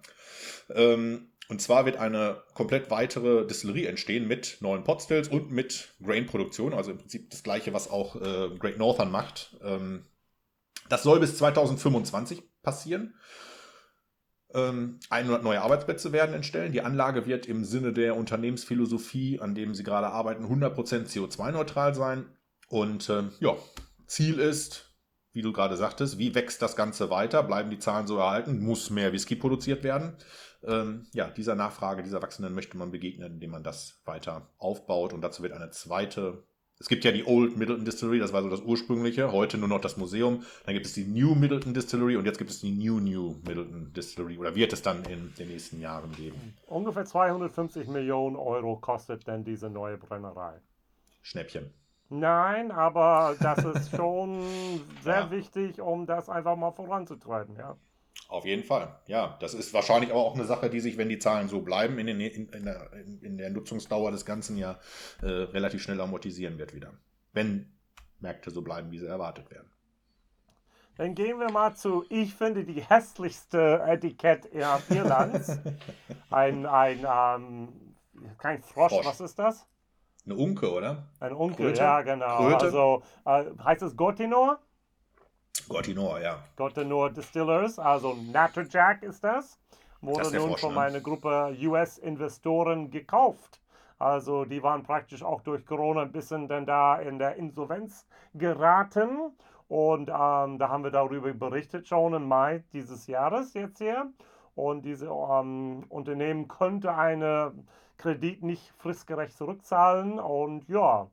Ähm, 0.70 1.32
und 1.48 1.62
zwar 1.62 1.86
wird 1.86 1.96
eine 1.96 2.42
komplett 2.54 2.90
weitere 2.90 3.46
Distillerie 3.46 3.86
entstehen 3.86 4.26
mit 4.26 4.58
neuen 4.60 4.82
Potstills 4.82 5.28
und 5.28 5.52
mit 5.52 5.94
Grain-Produktion, 6.02 6.74
also 6.74 6.90
im 6.90 6.98
Prinzip 6.98 7.30
das 7.30 7.42
gleiche, 7.42 7.72
was 7.72 7.88
auch 7.88 8.16
äh, 8.16 8.50
Great 8.58 8.78
Northern 8.78 9.10
macht. 9.10 9.56
Ähm, 9.62 10.04
das 10.88 11.02
soll 11.02 11.20
bis 11.20 11.36
2025 11.38 12.42
passieren. 12.62 13.14
Ähm, 14.54 14.98
100 15.10 15.42
neue 15.42 15.60
Arbeitsplätze 15.60 16.12
werden 16.12 16.34
entstellen. 16.34 16.72
Die 16.72 16.82
Anlage 16.82 17.26
wird 17.26 17.46
im 17.46 17.64
Sinne 17.64 17.92
der 17.92 18.16
Unternehmensphilosophie, 18.16 19.40
an 19.40 19.54
dem 19.54 19.74
sie 19.74 19.82
gerade 19.84 20.08
arbeiten, 20.08 20.46
100% 20.46 21.06
CO2-neutral 21.06 21.94
sein. 21.94 22.26
Und 22.68 23.08
ähm, 23.10 23.32
ja, 23.38 23.56
Ziel 24.06 24.38
ist, 24.38 24.94
wie 25.32 25.42
du 25.42 25.52
gerade 25.52 25.76
sagtest, 25.76 26.18
wie 26.18 26.34
wächst 26.34 26.62
das 26.62 26.74
Ganze 26.74 27.10
weiter? 27.10 27.42
Bleiben 27.42 27.70
die 27.70 27.78
Zahlen 27.78 28.06
so 28.06 28.16
erhalten? 28.16 28.64
Muss 28.64 28.90
mehr 28.90 29.12
Whisky 29.12 29.36
produziert 29.36 29.84
werden? 29.84 30.16
Ähm, 30.66 31.06
ja, 31.12 31.28
dieser 31.28 31.54
Nachfrage, 31.54 32.02
dieser 32.02 32.22
Wachsenden 32.22 32.54
möchte 32.54 32.76
man 32.76 32.90
begegnen, 32.90 33.34
indem 33.34 33.50
man 33.50 33.62
das 33.62 34.00
weiter 34.04 34.48
aufbaut. 34.58 35.12
Und 35.12 35.20
dazu 35.20 35.42
wird 35.42 35.52
eine 35.52 35.70
zweite. 35.70 36.44
Es 36.78 36.88
gibt 36.88 37.04
ja 37.04 37.12
die 37.12 37.24
Old 37.24 37.56
Middleton 37.56 37.86
Distillery, 37.86 38.18
das 38.18 38.34
war 38.34 38.42
so 38.42 38.50
das 38.50 38.60
ursprüngliche, 38.60 39.32
heute 39.32 39.56
nur 39.56 39.68
noch 39.68 39.80
das 39.80 39.96
Museum. 39.96 40.44
Dann 40.66 40.74
gibt 40.74 40.84
es 40.84 40.92
die 40.92 41.04
New 41.04 41.34
Middleton 41.34 41.72
Distillery 41.72 42.16
und 42.16 42.26
jetzt 42.26 42.36
gibt 42.36 42.50
es 42.50 42.60
die 42.60 42.70
New 42.70 43.00
New 43.00 43.36
Middleton 43.46 43.94
Distillery 43.94 44.36
oder 44.36 44.54
wird 44.54 44.74
es 44.74 44.82
dann 44.82 45.02
in 45.04 45.32
den 45.38 45.48
nächsten 45.48 45.80
Jahren 45.80 46.12
geben. 46.12 46.54
Ungefähr 46.66 47.06
250 47.06 47.88
Millionen 47.88 48.36
Euro 48.36 48.76
kostet 48.76 49.26
denn 49.26 49.42
diese 49.42 49.70
neue 49.70 49.96
Brennerei. 49.96 50.60
Schnäppchen. 51.22 51.72
Nein, 52.08 52.70
aber 52.70 53.34
das 53.40 53.64
ist 53.64 53.90
schon 53.96 54.42
sehr 55.02 55.20
ja. 55.20 55.30
wichtig, 55.30 55.80
um 55.80 56.06
das 56.06 56.28
einfach 56.28 56.56
mal 56.56 56.72
voranzutreiben, 56.72 57.56
ja. 57.56 57.76
Auf 58.28 58.44
jeden 58.44 58.64
Fall, 58.64 58.98
ja. 59.06 59.36
Das 59.40 59.54
ist 59.54 59.72
wahrscheinlich 59.72 60.10
aber 60.10 60.20
auch 60.20 60.34
eine 60.34 60.44
Sache, 60.44 60.68
die 60.68 60.80
sich, 60.80 60.98
wenn 60.98 61.08
die 61.08 61.18
Zahlen 61.18 61.48
so 61.48 61.60
bleiben, 61.60 61.98
in, 61.98 62.06
den, 62.06 62.20
in, 62.20 62.48
in, 62.48 62.64
der, 62.64 62.90
in 63.22 63.38
der, 63.38 63.50
Nutzungsdauer 63.50 64.10
des 64.10 64.24
Ganzen 64.24 64.56
ja 64.56 64.80
äh, 65.22 65.26
relativ 65.26 65.82
schnell 65.82 66.00
amortisieren 66.00 66.58
wird 66.58 66.74
wieder. 66.74 66.92
Wenn 67.32 67.72
Märkte 68.18 68.50
so 68.50 68.62
bleiben, 68.62 68.90
wie 68.90 68.98
sie 68.98 69.06
erwartet 69.06 69.50
werden. 69.50 69.70
Dann 70.96 71.14
gehen 71.14 71.38
wir 71.38 71.50
mal 71.50 71.74
zu, 71.74 72.04
ich 72.08 72.34
finde, 72.34 72.64
die 72.64 72.80
hässlichste 72.80 73.82
Etikett 73.86 74.48
Irlands. 74.52 75.58
ein, 76.30 76.64
ein, 76.64 77.06
ähm, 77.06 77.94
kein 78.38 78.62
Frosch, 78.62 78.92
Frosch, 78.92 79.06
was 79.06 79.20
ist 79.20 79.38
das? 79.38 79.66
Eine 80.24 80.36
Unke, 80.36 80.72
oder? 80.72 81.06
Ein 81.20 81.32
Unke, 81.32 81.64
Kröte? 81.64 81.80
ja, 81.80 82.00
genau. 82.00 82.38
Kröte? 82.38 82.64
Also 82.64 83.02
äh, 83.26 83.44
heißt 83.62 83.82
es 83.82 83.96
Gotinor? 83.96 84.58
Gotinor, 85.68 86.20
ja. 86.20 86.38
Gotinor 86.56 87.10
Distillers, 87.10 87.78
also 87.78 88.14
Natterjack 88.14 89.02
ist 89.02 89.22
das. 89.24 89.58
Wurde 90.00 90.22
das 90.22 90.32
nun 90.32 90.56
von 90.56 90.76
einer 90.78 91.00
Gruppe 91.00 91.56
US-Investoren 91.60 92.90
gekauft. 92.90 93.60
Also 93.98 94.44
die 94.44 94.62
waren 94.62 94.82
praktisch 94.82 95.22
auch 95.22 95.40
durch 95.40 95.64
Corona 95.64 96.02
ein 96.02 96.12
bisschen 96.12 96.48
dann 96.48 96.66
da 96.66 96.96
in 96.96 97.18
der 97.18 97.36
Insolvenz 97.36 98.06
geraten. 98.34 99.32
Und 99.68 100.08
ähm, 100.08 100.58
da 100.58 100.68
haben 100.68 100.84
wir 100.84 100.90
darüber 100.90 101.32
berichtet 101.32 101.88
schon 101.88 102.14
im 102.14 102.28
Mai 102.28 102.62
dieses 102.72 103.06
Jahres 103.06 103.54
jetzt 103.54 103.78
hier. 103.78 104.12
Und 104.54 104.82
diese 104.82 105.06
ähm, 105.06 105.84
Unternehmen 105.88 106.46
könnte 106.46 106.94
eine 106.94 107.52
Kredit 107.96 108.42
nicht 108.42 108.72
fristgerecht 108.78 109.36
zurückzahlen. 109.36 110.18
Und 110.18 110.68
ja, 110.68 111.08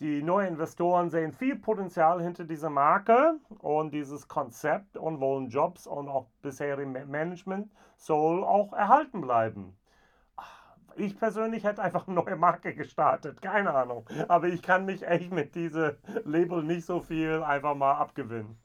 die 0.00 0.22
neuen 0.22 0.48
Investoren 0.48 1.08
sehen 1.10 1.32
viel 1.32 1.56
Potenzial 1.56 2.22
hinter 2.22 2.44
dieser 2.44 2.70
Marke 2.70 3.38
und 3.60 3.92
dieses 3.92 4.28
Konzept 4.28 4.96
und 4.96 5.20
wollen 5.20 5.48
Jobs 5.48 5.86
und 5.86 6.08
auch 6.08 6.26
bisherige 6.42 6.86
Management 6.86 7.70
soll 7.96 8.42
auch 8.44 8.72
erhalten 8.72 9.20
bleiben. 9.20 9.76
Ich 10.96 11.18
persönlich 11.18 11.64
hätte 11.64 11.82
einfach 11.82 12.06
eine 12.06 12.14
neue 12.14 12.36
Marke 12.36 12.74
gestartet, 12.74 13.42
keine 13.42 13.74
Ahnung. 13.74 14.08
Aber 14.28 14.48
ich 14.48 14.62
kann 14.62 14.84
mich 14.84 15.04
echt 15.06 15.32
mit 15.32 15.54
diesem 15.54 15.92
Label 16.24 16.62
nicht 16.62 16.86
so 16.86 17.00
viel 17.00 17.42
einfach 17.42 17.74
mal 17.74 17.94
abgewinnen. 17.94 18.56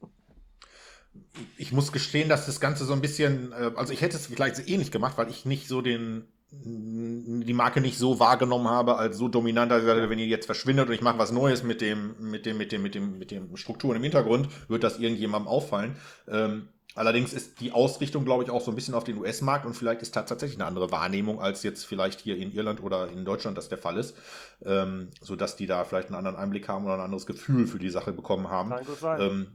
Ich 1.57 1.71
muss 1.71 1.91
gestehen, 1.91 2.29
dass 2.29 2.45
das 2.45 2.59
Ganze 2.59 2.85
so 2.85 2.93
ein 2.93 3.01
bisschen, 3.01 3.51
äh, 3.51 3.71
also 3.75 3.93
ich 3.93 4.01
hätte 4.01 4.15
es 4.15 4.27
vielleicht 4.27 4.69
ähnlich 4.69 4.91
gemacht, 4.91 5.17
weil 5.17 5.29
ich 5.29 5.45
nicht 5.45 5.67
so 5.67 5.81
den 5.81 6.27
die 6.51 7.53
Marke 7.53 7.79
nicht 7.79 7.97
so 7.97 8.19
wahrgenommen 8.19 8.67
habe 8.67 8.97
als 8.97 9.17
so 9.17 9.27
dominant, 9.27 9.71
dass 9.71 9.81
ich 9.81 9.87
sage, 9.87 10.09
wenn 10.09 10.17
ihr 10.17 10.25
jetzt 10.25 10.47
verschwindet 10.47 10.87
und 10.87 10.93
ich 10.93 11.01
mache 11.01 11.19
was 11.19 11.31
Neues 11.31 11.63
mit 11.63 11.79
dem, 11.79 12.15
mit 12.19 12.45
dem, 12.45 12.57
mit 12.57 12.71
dem, 12.71 12.81
mit 12.81 12.95
dem, 12.95 13.19
mit 13.19 13.31
dem 13.31 13.55
Strukturen 13.55 13.97
im 13.97 14.03
Hintergrund, 14.03 14.49
wird 14.67 14.83
das 14.83 14.97
irgendjemandem 14.97 15.47
auffallen. 15.47 15.95
Ähm, 16.27 16.69
allerdings 16.95 17.33
ist 17.33 17.61
die 17.61 17.71
Ausrichtung, 17.71 18.25
glaube 18.25 18.43
ich, 18.43 18.49
auch 18.49 18.61
so 18.61 18.71
ein 18.71 18.75
bisschen 18.75 18.95
auf 18.95 19.03
den 19.03 19.19
US-Markt 19.19 19.67
und 19.67 19.75
vielleicht 19.75 20.01
ist 20.01 20.15
das 20.15 20.25
tatsächlich 20.25 20.59
eine 20.59 20.67
andere 20.67 20.91
Wahrnehmung, 20.91 21.39
als 21.39 21.61
jetzt 21.61 21.85
vielleicht 21.85 22.19
hier 22.19 22.35
in 22.35 22.51
Irland 22.51 22.81
oder 22.81 23.09
in 23.09 23.25
Deutschland 23.25 23.55
das 23.55 23.69
der 23.69 23.77
Fall 23.77 23.97
ist, 23.97 24.17
ähm, 24.65 25.09
sodass 25.21 25.55
die 25.55 25.67
da 25.67 25.83
vielleicht 25.83 26.07
einen 26.07 26.17
anderen 26.17 26.37
Einblick 26.37 26.67
haben 26.67 26.85
oder 26.85 26.95
ein 26.95 27.01
anderes 27.01 27.27
Gefühl 27.27 27.67
für 27.67 27.79
die 27.79 27.91
Sache 27.91 28.11
bekommen 28.11 28.49
haben. 28.49 28.71
Kann 28.71 28.85
gut 28.85 28.99
sein. 28.99 29.21
Ähm, 29.21 29.47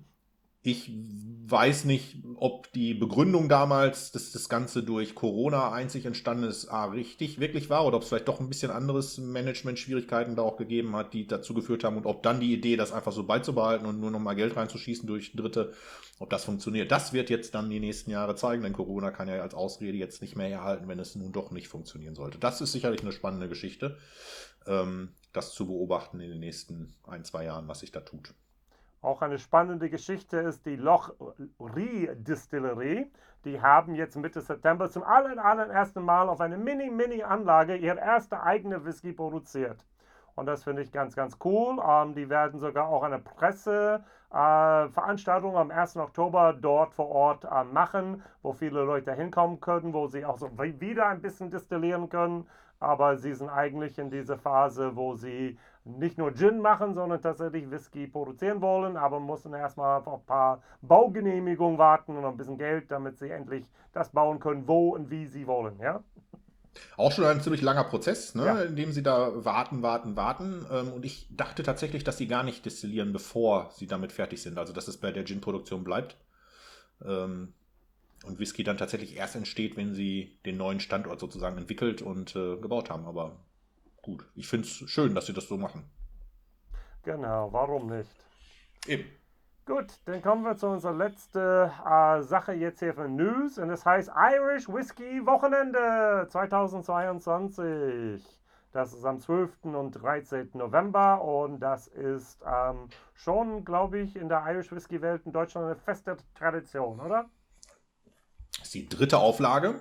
ich 0.66 0.90
weiß 1.46 1.84
nicht, 1.84 2.16
ob 2.36 2.72
die 2.72 2.94
Begründung 2.94 3.50
damals, 3.50 4.12
dass 4.12 4.32
das 4.32 4.48
Ganze 4.48 4.82
durch 4.82 5.14
Corona 5.14 5.72
einzig 5.72 6.06
entstanden 6.06 6.44
ist, 6.44 6.68
A, 6.68 6.86
richtig 6.86 7.38
wirklich 7.38 7.68
war 7.68 7.84
oder 7.84 7.98
ob 7.98 8.02
es 8.02 8.08
vielleicht 8.08 8.28
doch 8.28 8.40
ein 8.40 8.48
bisschen 8.48 8.70
anderes 8.70 9.18
Management-Schwierigkeiten 9.18 10.36
da 10.36 10.42
auch 10.42 10.56
gegeben 10.56 10.96
hat, 10.96 11.12
die 11.12 11.26
dazu 11.26 11.52
geführt 11.52 11.84
haben 11.84 11.98
und 11.98 12.06
ob 12.06 12.22
dann 12.22 12.40
die 12.40 12.54
Idee, 12.54 12.76
das 12.76 12.92
einfach 12.92 13.12
so 13.12 13.24
beizubehalten 13.24 13.86
und 13.86 14.00
nur 14.00 14.10
noch 14.10 14.20
mal 14.20 14.32
Geld 14.32 14.56
reinzuschießen 14.56 15.06
durch 15.06 15.36
Dritte, 15.36 15.74
ob 16.18 16.30
das 16.30 16.46
funktioniert. 16.46 16.90
Das 16.90 17.12
wird 17.12 17.28
jetzt 17.28 17.54
dann 17.54 17.68
die 17.68 17.80
nächsten 17.80 18.10
Jahre 18.10 18.34
zeigen, 18.34 18.62
denn 18.62 18.72
Corona 18.72 19.10
kann 19.10 19.28
ja 19.28 19.42
als 19.42 19.52
Ausrede 19.52 19.98
jetzt 19.98 20.22
nicht 20.22 20.34
mehr 20.34 20.48
erhalten, 20.48 20.88
wenn 20.88 20.98
es 20.98 21.14
nun 21.14 21.32
doch 21.32 21.50
nicht 21.50 21.68
funktionieren 21.68 22.14
sollte. 22.14 22.38
Das 22.38 22.62
ist 22.62 22.72
sicherlich 22.72 23.02
eine 23.02 23.12
spannende 23.12 23.50
Geschichte, 23.50 23.98
ähm, 24.66 25.10
das 25.34 25.52
zu 25.52 25.66
beobachten 25.66 26.20
in 26.20 26.30
den 26.30 26.40
nächsten 26.40 26.94
ein, 27.06 27.22
zwei 27.22 27.44
Jahren, 27.44 27.68
was 27.68 27.80
sich 27.80 27.92
da 27.92 28.00
tut. 28.00 28.32
Auch 29.04 29.20
eine 29.20 29.38
spannende 29.38 29.90
Geschichte 29.90 30.38
ist 30.38 30.64
die 30.64 30.76
Loch 30.76 31.12
Rie 31.60 32.08
Distillerie. 32.14 33.12
Die 33.44 33.60
haben 33.60 33.94
jetzt 33.94 34.16
Mitte 34.16 34.40
September 34.40 34.88
zum 34.88 35.02
aller, 35.02 35.44
allerersten 35.44 36.02
Mal 36.02 36.30
auf 36.30 36.40
eine 36.40 36.56
Mini-Mini-Anlage 36.56 37.76
ihre 37.76 37.98
erste 37.98 38.42
eigene 38.42 38.86
Whisky 38.86 39.12
produziert. 39.12 39.84
Und 40.36 40.46
das 40.46 40.64
finde 40.64 40.80
ich 40.80 40.90
ganz, 40.90 41.14
ganz 41.14 41.36
cool. 41.44 41.82
Ähm, 41.86 42.14
die 42.14 42.30
werden 42.30 42.58
sogar 42.58 42.88
auch 42.88 43.02
eine 43.02 43.18
Presseveranstaltung 43.18 45.52
äh, 45.52 45.58
am 45.58 45.70
1. 45.70 45.98
Oktober 45.98 46.54
dort 46.58 46.94
vor 46.94 47.10
Ort 47.10 47.44
äh, 47.44 47.62
machen, 47.62 48.22
wo 48.40 48.54
viele 48.54 48.84
Leute 48.84 49.12
hinkommen 49.12 49.60
können, 49.60 49.92
wo 49.92 50.06
sie 50.06 50.24
auch 50.24 50.38
so 50.38 50.50
wieder 50.58 51.08
ein 51.08 51.20
bisschen 51.20 51.50
destillieren 51.50 52.08
können. 52.08 52.46
Aber 52.80 53.18
sie 53.18 53.34
sind 53.34 53.50
eigentlich 53.50 53.98
in 53.98 54.10
dieser 54.10 54.38
Phase, 54.38 54.96
wo 54.96 55.14
sie 55.14 55.58
nicht 55.84 56.16
nur 56.16 56.34
Gin 56.34 56.60
machen, 56.60 56.94
sondern 56.94 57.20
tatsächlich 57.20 57.70
Whisky 57.70 58.06
produzieren 58.06 58.60
wollen, 58.62 58.96
aber 58.96 59.20
mussten 59.20 59.52
erstmal 59.52 60.00
auf 60.00 60.08
ein 60.08 60.24
paar 60.24 60.62
Baugenehmigungen 60.80 61.78
warten 61.78 62.16
und 62.16 62.24
ein 62.24 62.36
bisschen 62.36 62.58
Geld, 62.58 62.90
damit 62.90 63.18
sie 63.18 63.30
endlich 63.30 63.64
das 63.92 64.10
bauen 64.10 64.40
können, 64.40 64.66
wo 64.66 64.94
und 64.94 65.10
wie 65.10 65.26
sie 65.26 65.46
wollen, 65.46 65.78
ja. 65.78 66.02
Auch 66.96 67.12
schon 67.12 67.24
ein 67.24 67.40
ziemlich 67.40 67.62
langer 67.62 67.84
Prozess, 67.84 68.34
ne? 68.34 68.46
ja. 68.46 68.62
in 68.62 68.74
dem 68.74 68.92
sie 68.92 69.02
da 69.02 69.44
warten, 69.44 69.82
warten, 69.82 70.16
warten. 70.16 70.66
Ähm, 70.72 70.92
und 70.92 71.04
ich 71.04 71.28
dachte 71.30 71.62
tatsächlich, 71.62 72.02
dass 72.02 72.18
sie 72.18 72.26
gar 72.26 72.42
nicht 72.42 72.64
destillieren, 72.64 73.12
bevor 73.12 73.70
sie 73.74 73.86
damit 73.86 74.10
fertig 74.10 74.42
sind. 74.42 74.58
Also, 74.58 74.72
dass 74.72 74.88
es 74.88 74.96
bei 74.96 75.12
der 75.12 75.24
Gin-Produktion 75.24 75.84
bleibt. 75.84 76.16
Ähm, 77.04 77.52
und 78.24 78.38
Whisky 78.38 78.64
dann 78.64 78.76
tatsächlich 78.76 79.16
erst 79.16 79.36
entsteht, 79.36 79.76
wenn 79.76 79.94
sie 79.94 80.38
den 80.46 80.56
neuen 80.56 80.80
Standort 80.80 81.20
sozusagen 81.20 81.58
entwickelt 81.58 82.02
und 82.02 82.34
äh, 82.34 82.56
gebaut 82.56 82.90
haben. 82.90 83.04
Aber 83.06 83.36
gut. 84.04 84.24
Ich 84.34 84.46
finde 84.46 84.68
es 84.68 84.88
schön, 84.90 85.14
dass 85.14 85.26
sie 85.26 85.32
das 85.32 85.48
so 85.48 85.56
machen. 85.56 85.90
Genau, 87.02 87.52
warum 87.52 87.88
nicht? 87.88 88.10
Eben. 88.86 89.04
Gut, 89.66 89.98
dann 90.04 90.20
kommen 90.20 90.44
wir 90.44 90.56
zu 90.58 90.66
unserer 90.68 90.92
letzten 90.92 91.38
äh, 91.38 92.22
Sache 92.22 92.52
jetzt 92.52 92.80
hier 92.80 92.92
für 92.92 93.08
News 93.08 93.56
und 93.56 93.68
das 93.68 93.86
heißt 93.86 94.10
Irish 94.14 94.68
Whiskey 94.68 95.24
Wochenende 95.24 96.26
2022. 96.28 98.22
Das 98.72 98.92
ist 98.92 99.04
am 99.06 99.20
12. 99.20 99.64
und 99.64 99.92
13. 99.92 100.50
November 100.52 101.22
und 101.22 101.60
das 101.60 101.86
ist 101.88 102.40
ähm, 102.44 102.88
schon, 103.14 103.64
glaube 103.64 104.00
ich, 104.00 104.16
in 104.16 104.28
der 104.28 104.44
Irish 104.46 104.70
Whisky 104.70 105.00
Welt 105.00 105.22
in 105.24 105.32
Deutschland 105.32 105.66
eine 105.66 105.76
feste 105.76 106.18
Tradition, 106.34 107.00
oder? 107.00 107.30
Das 108.58 108.66
ist 108.66 108.74
die 108.74 108.88
dritte 108.88 109.16
Auflage, 109.16 109.80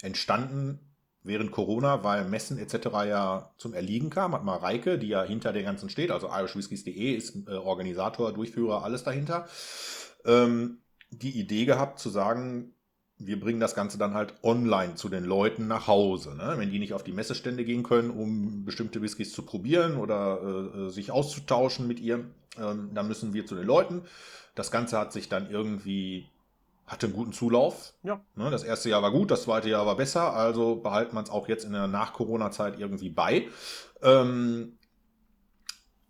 entstanden 0.00 0.89
während 1.22 1.52
Corona, 1.52 2.02
weil 2.02 2.24
Messen 2.24 2.58
etc. 2.58 2.86
ja 3.06 3.50
zum 3.58 3.74
Erliegen 3.74 4.10
kam, 4.10 4.32
hat 4.32 4.44
Mareike, 4.44 4.98
die 4.98 5.08
ja 5.08 5.22
hinter 5.22 5.52
der 5.52 5.62
ganzen 5.62 5.90
steht, 5.90 6.10
also 6.10 6.28
irishwhiskies.de 6.28 7.14
ist 7.14 7.36
äh, 7.46 7.52
Organisator, 7.52 8.32
Durchführer, 8.32 8.84
alles 8.84 9.04
dahinter, 9.04 9.46
ähm, 10.24 10.78
die 11.10 11.38
Idee 11.38 11.64
gehabt 11.64 11.98
zu 11.98 12.08
sagen, 12.08 12.74
wir 13.18 13.38
bringen 13.38 13.60
das 13.60 13.74
Ganze 13.74 13.98
dann 13.98 14.14
halt 14.14 14.34
online 14.42 14.94
zu 14.94 15.10
den 15.10 15.24
Leuten 15.24 15.66
nach 15.66 15.86
Hause. 15.86 16.34
Ne? 16.34 16.54
Wenn 16.56 16.70
die 16.70 16.78
nicht 16.78 16.94
auf 16.94 17.04
die 17.04 17.12
Messestände 17.12 17.64
gehen 17.64 17.82
können, 17.82 18.10
um 18.10 18.64
bestimmte 18.64 19.02
Whiskys 19.02 19.32
zu 19.32 19.42
probieren 19.42 19.96
oder 19.96 20.86
äh 20.86 20.90
sich 20.90 21.10
auszutauschen 21.10 21.86
mit 21.86 22.00
ihr, 22.00 22.24
ähm, 22.58 22.90
dann 22.94 23.08
müssen 23.08 23.34
wir 23.34 23.44
zu 23.44 23.54
den 23.54 23.66
Leuten. 23.66 24.02
Das 24.54 24.70
Ganze 24.70 24.98
hat 24.98 25.12
sich 25.12 25.28
dann 25.28 25.50
irgendwie 25.50 26.30
hatte 26.90 27.06
einen 27.06 27.14
guten 27.14 27.32
Zulauf. 27.32 27.94
Ja. 28.02 28.20
Ne, 28.34 28.50
das 28.50 28.64
erste 28.64 28.90
Jahr 28.90 29.00
war 29.00 29.12
gut, 29.12 29.30
das 29.30 29.44
zweite 29.44 29.70
Jahr 29.70 29.86
war 29.86 29.96
besser, 29.96 30.34
also 30.34 30.74
behalten 30.76 31.14
man 31.14 31.22
es 31.22 31.30
auch 31.30 31.48
jetzt 31.48 31.64
in 31.64 31.72
der 31.72 31.86
Nach-Corona-Zeit 31.86 32.80
irgendwie 32.80 33.10
bei. 33.10 33.46
Ähm, 34.02 34.76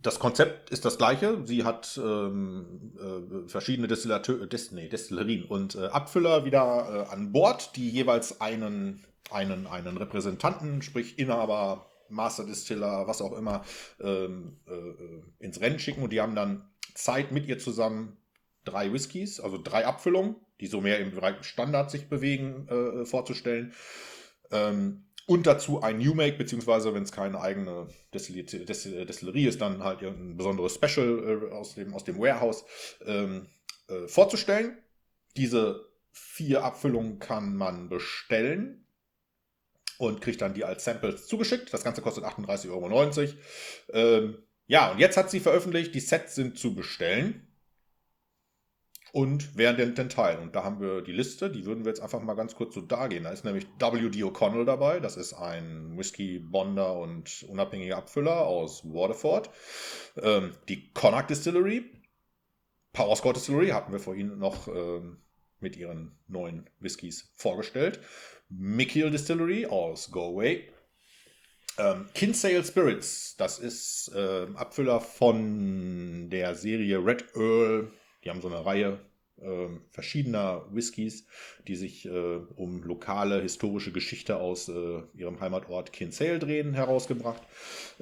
das 0.00 0.18
Konzept 0.18 0.70
ist 0.70 0.86
das 0.86 0.96
gleiche. 0.96 1.46
Sie 1.46 1.64
hat 1.64 2.00
ähm, 2.02 2.94
äh, 2.96 3.46
verschiedene 3.46 3.88
Destillateur, 3.88 4.46
Dest 4.46 4.72
nee, 4.72 4.88
Destillerien 4.88 5.44
und 5.44 5.74
äh, 5.74 5.88
Abfüller 5.88 6.46
wieder 6.46 7.06
äh, 7.10 7.12
an 7.12 7.30
Bord, 7.30 7.76
die 7.76 7.90
jeweils 7.90 8.40
einen, 8.40 9.04
einen, 9.30 9.66
einen 9.66 9.98
Repräsentanten, 9.98 10.80
sprich 10.80 11.18
Inhaber, 11.18 11.90
Master 12.08 12.46
Distiller, 12.46 13.06
was 13.06 13.20
auch 13.20 13.36
immer, 13.36 13.64
ähm, 14.00 14.56
äh, 14.66 14.72
äh, 14.72 15.22
ins 15.40 15.60
Rennen 15.60 15.78
schicken. 15.78 16.02
Und 16.02 16.14
die 16.14 16.22
haben 16.22 16.34
dann 16.34 16.70
Zeit 16.94 17.32
mit 17.32 17.46
ihr 17.46 17.58
zusammen 17.58 18.16
drei 18.64 18.90
Whiskys, 18.94 19.40
also 19.40 19.58
drei 19.62 19.86
Abfüllungen 19.86 20.36
die 20.60 20.66
so 20.66 20.80
mehr 20.80 20.98
im 20.98 21.12
Bereich 21.12 21.42
Standard 21.42 21.90
sich 21.90 22.08
bewegen, 22.08 22.68
äh, 22.68 23.04
vorzustellen. 23.04 23.72
Ähm, 24.50 25.06
und 25.26 25.46
dazu 25.46 25.80
ein 25.80 25.98
New 25.98 26.14
Make, 26.14 26.38
beziehungsweise 26.38 26.92
wenn 26.92 27.04
es 27.04 27.12
keine 27.12 27.40
eigene 27.40 27.88
Destillerie 28.12 29.46
ist, 29.46 29.60
dann 29.60 29.84
halt 29.84 30.02
ein 30.02 30.36
besonderes 30.36 30.74
Special 30.74 31.48
äh, 31.50 31.54
aus, 31.54 31.76
dem, 31.76 31.94
aus 31.94 32.04
dem 32.04 32.18
Warehouse 32.18 32.64
ähm, 33.06 33.46
äh, 33.88 34.08
vorzustellen. 34.08 34.78
Diese 35.36 35.88
vier 36.10 36.64
Abfüllungen 36.64 37.20
kann 37.20 37.56
man 37.56 37.88
bestellen 37.88 38.86
und 39.98 40.20
kriegt 40.20 40.40
dann 40.40 40.54
die 40.54 40.64
als 40.64 40.84
Samples 40.84 41.26
zugeschickt. 41.28 41.72
Das 41.72 41.84
Ganze 41.84 42.02
kostet 42.02 42.24
38,90 42.24 42.70
Euro. 42.70 43.10
Ähm, 43.92 44.38
ja, 44.66 44.90
und 44.90 44.98
jetzt 44.98 45.16
hat 45.16 45.30
sie 45.30 45.40
veröffentlicht, 45.40 45.94
die 45.94 46.00
Sets 46.00 46.34
sind 46.34 46.58
zu 46.58 46.74
bestellen 46.74 47.49
und 49.12 49.56
wer 49.56 49.72
denn 49.72 49.94
den 49.94 50.08
Teil. 50.08 50.38
Und 50.38 50.54
da 50.54 50.64
haben 50.64 50.80
wir 50.80 51.02
die 51.02 51.12
Liste, 51.12 51.50
die 51.50 51.66
würden 51.66 51.84
wir 51.84 51.90
jetzt 51.90 52.00
einfach 52.00 52.20
mal 52.20 52.34
ganz 52.34 52.54
kurz 52.54 52.74
so 52.74 52.80
dargehen. 52.80 53.24
Da 53.24 53.30
ist 53.30 53.44
nämlich 53.44 53.66
W.D. 53.78 54.22
O'Connell 54.22 54.64
dabei, 54.64 55.00
das 55.00 55.16
ist 55.16 55.32
ein 55.32 55.96
Whisky-Bonder 55.96 56.94
und 56.94 57.44
unabhängiger 57.48 57.96
Abfüller 57.96 58.46
aus 58.46 58.84
Waterford. 58.84 59.50
Ähm, 60.22 60.52
die 60.68 60.92
Connacht 60.92 61.30
Distillery, 61.30 61.84
Power 62.92 63.16
Score 63.16 63.34
Distillery 63.34 63.68
hatten 63.68 63.92
wir 63.92 64.00
vorhin 64.00 64.38
noch 64.38 64.68
ähm, 64.68 65.18
mit 65.60 65.76
ihren 65.76 66.18
neuen 66.26 66.68
Whiskys 66.80 67.32
vorgestellt. 67.34 68.00
Mikiel 68.48 69.10
Distillery 69.10 69.66
aus 69.66 70.10
Galway. 70.10 70.68
Ähm, 71.78 72.08
Kinsale 72.14 72.64
Spirits, 72.64 73.36
das 73.36 73.58
ist 73.58 74.12
äh, 74.14 74.46
Abfüller 74.54 75.00
von 75.00 76.28
der 76.28 76.54
Serie 76.54 76.98
Red 76.98 77.24
Earl 77.34 77.92
die 78.24 78.30
haben 78.30 78.40
so 78.40 78.48
eine 78.48 78.64
Reihe 78.64 78.98
äh, 79.40 79.68
verschiedener 79.90 80.66
Whiskys, 80.70 81.26
die 81.66 81.76
sich 81.76 82.06
äh, 82.06 82.36
um 82.56 82.82
lokale 82.82 83.40
historische 83.40 83.92
Geschichte 83.92 84.36
aus 84.36 84.68
äh, 84.68 85.02
ihrem 85.14 85.40
Heimatort 85.40 85.92
Kinsale 85.92 86.38
drehen, 86.38 86.74
herausgebracht. 86.74 87.42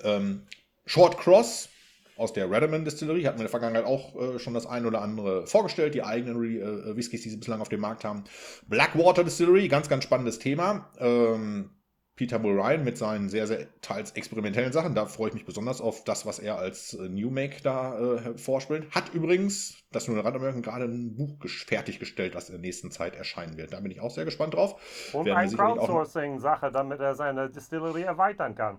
Ähm, 0.03 0.43
Short 0.87 1.19
Cross 1.19 1.69
aus 2.17 2.33
der 2.33 2.51
Redderman 2.51 2.85
Distillery 2.85 3.23
hatten 3.23 3.39
wir 3.39 3.43
in 3.43 3.45
der 3.45 3.51
Vergangenheit 3.51 3.85
auch 3.85 4.17
äh, 4.17 4.39
schon 4.41 4.55
das 4.55 4.67
ein 4.67 4.87
oder 4.87 5.01
andere 5.03 5.47
vorgestellt, 5.47 5.95
die 5.95 6.03
eigenen 6.03 6.43
äh, 6.43 6.97
Whiskys, 6.97 7.23
die 7.23 7.31
sie 7.31 7.37
bislang 7.37 7.61
auf 7.61 7.69
dem 7.69 7.81
Markt 7.81 8.05
haben. 8.05 8.25
Blackwater 8.67 9.23
Distillery, 9.23 9.69
ganz, 9.69 9.89
ganz 9.89 10.03
spannendes 10.03 10.41
Thema. 10.41 10.91
Ähm, 10.99 11.71
Peter 12.19 12.43
Ryan 12.43 12.83
mit 12.83 12.99
seinen 12.99 13.29
sehr, 13.29 13.47
sehr 13.47 13.69
teils 13.81 14.11
experimentellen 14.11 14.73
Sachen. 14.73 14.97
Da 14.97 15.07
freue 15.07 15.29
ich 15.29 15.35
mich 15.35 15.45
besonders 15.45 15.81
auf 15.81 16.03
das, 16.03 16.27
was 16.27 16.41
er 16.41 16.59
als 16.59 16.95
äh, 16.95 17.09
New 17.09 17.31
Make 17.31 17.63
da 17.63 17.97
äh, 17.97 18.37
vorspielt. 18.37 18.91
Hat 18.91 19.15
übrigens, 19.15 19.85
das 19.93 20.09
nur 20.09 20.17
eine 20.17 20.27
Randanmerkung, 20.27 20.63
gerade 20.63 20.87
ein 20.87 21.15
Buch 21.15 21.39
fertiggestellt, 21.47 22.35
das 22.35 22.49
in 22.49 22.55
der 22.55 22.61
nächsten 22.61 22.91
Zeit 22.91 23.15
erscheinen 23.15 23.57
wird. 23.57 23.73
Da 23.73 23.79
bin 23.79 23.93
ich 23.93 24.01
auch 24.01 24.11
sehr 24.11 24.25
gespannt 24.25 24.55
drauf. 24.55 25.13
Und 25.13 25.27
Werden 25.27 25.39
eine 25.39 25.53
Crowdsourcing-Sache, 25.53 26.73
damit 26.73 26.99
er 26.99 27.15
seine 27.15 27.51
Distillerie 27.51 28.03
erweitern 28.03 28.57
kann. 28.57 28.79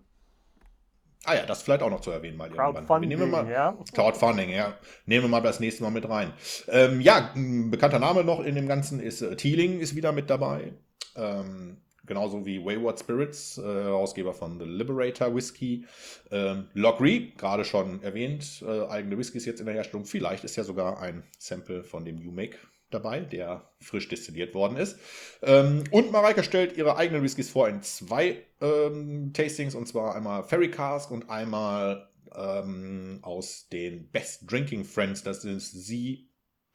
Ah 1.23 1.35
ja, 1.35 1.45
das 1.45 1.61
vielleicht 1.61 1.81
auch 1.81 1.89
noch 1.89 2.01
zu 2.01 2.11
erwähnen 2.11 2.35
mal 2.35 2.49
Crowdfunding, 2.49 3.07
nehmen 3.07 3.21
wir 3.21 3.27
mal, 3.27 3.49
ja. 3.49 3.77
Crowdfunding, 3.93 4.49
ja. 4.49 4.73
Nehmen 5.05 5.25
wir 5.25 5.29
mal 5.29 5.41
das 5.41 5.61
nächste 5.61 5.83
Mal 5.83 5.91
mit 5.91 6.09
rein. 6.09 6.33
Ähm, 6.67 6.99
ja, 6.99 7.31
ein 7.35 7.71
bekannter 7.71 7.99
Name 7.99 8.25
noch 8.25 8.41
in 8.41 8.55
dem 8.55 8.67
Ganzen 8.67 8.99
ist 8.99 9.21
äh, 9.21 9.37
Teeling 9.37 9.79
ist 9.79 9.95
wieder 9.95 10.11
mit 10.11 10.29
dabei. 10.29 10.73
Ähm, 11.15 11.77
genauso 12.09 12.45
wie 12.45 12.65
Wayward 12.65 12.99
Spirits, 12.99 13.57
äh, 13.57 13.61
Herausgeber 13.61 14.33
von 14.33 14.59
The 14.59 14.65
Liberator 14.65 15.33
Whisky. 15.33 15.85
Ähm, 16.31 16.67
Lockery, 16.73 17.31
gerade 17.37 17.63
schon 17.63 18.03
erwähnt, 18.03 18.61
äh, 18.67 18.87
eigene 18.87 19.17
Whiskys 19.17 19.45
jetzt 19.45 19.61
in 19.61 19.67
der 19.67 19.75
Herstellung. 19.75 20.05
Vielleicht 20.05 20.43
ist 20.43 20.57
ja 20.57 20.65
sogar 20.65 20.99
ein 20.99 21.23
Sample 21.37 21.83
von 21.83 22.03
dem 22.03 22.17
New 22.17 22.31
Make 22.31 22.57
dabei, 22.89 23.19
der 23.19 23.69
frisch 23.79 24.09
destilliert 24.09 24.53
worden 24.53 24.77
ist. 24.77 24.99
Ähm, 25.43 25.83
und 25.91 26.11
Mareike 26.11 26.43
stellt 26.43 26.75
ihre 26.75 26.97
eigenen 26.97 27.23
Whiskys 27.23 27.49
vor 27.49 27.69
in 27.69 27.81
zwei 27.83 28.43
ähm, 28.59 29.31
Tastings, 29.31 29.75
und 29.75 29.87
zwar 29.87 30.15
einmal 30.15 30.43
Ferry 30.43 30.71
Cask 30.71 31.11
und 31.11 31.29
einmal 31.29 32.09
ähm, 32.35 33.19
aus 33.21 33.67
den 33.69 34.09
Best 34.09 34.51
Drinking 34.51 34.83
Friends. 34.83 35.23
Das 35.23 35.43
sind 35.43 35.61
sie, 35.61 36.28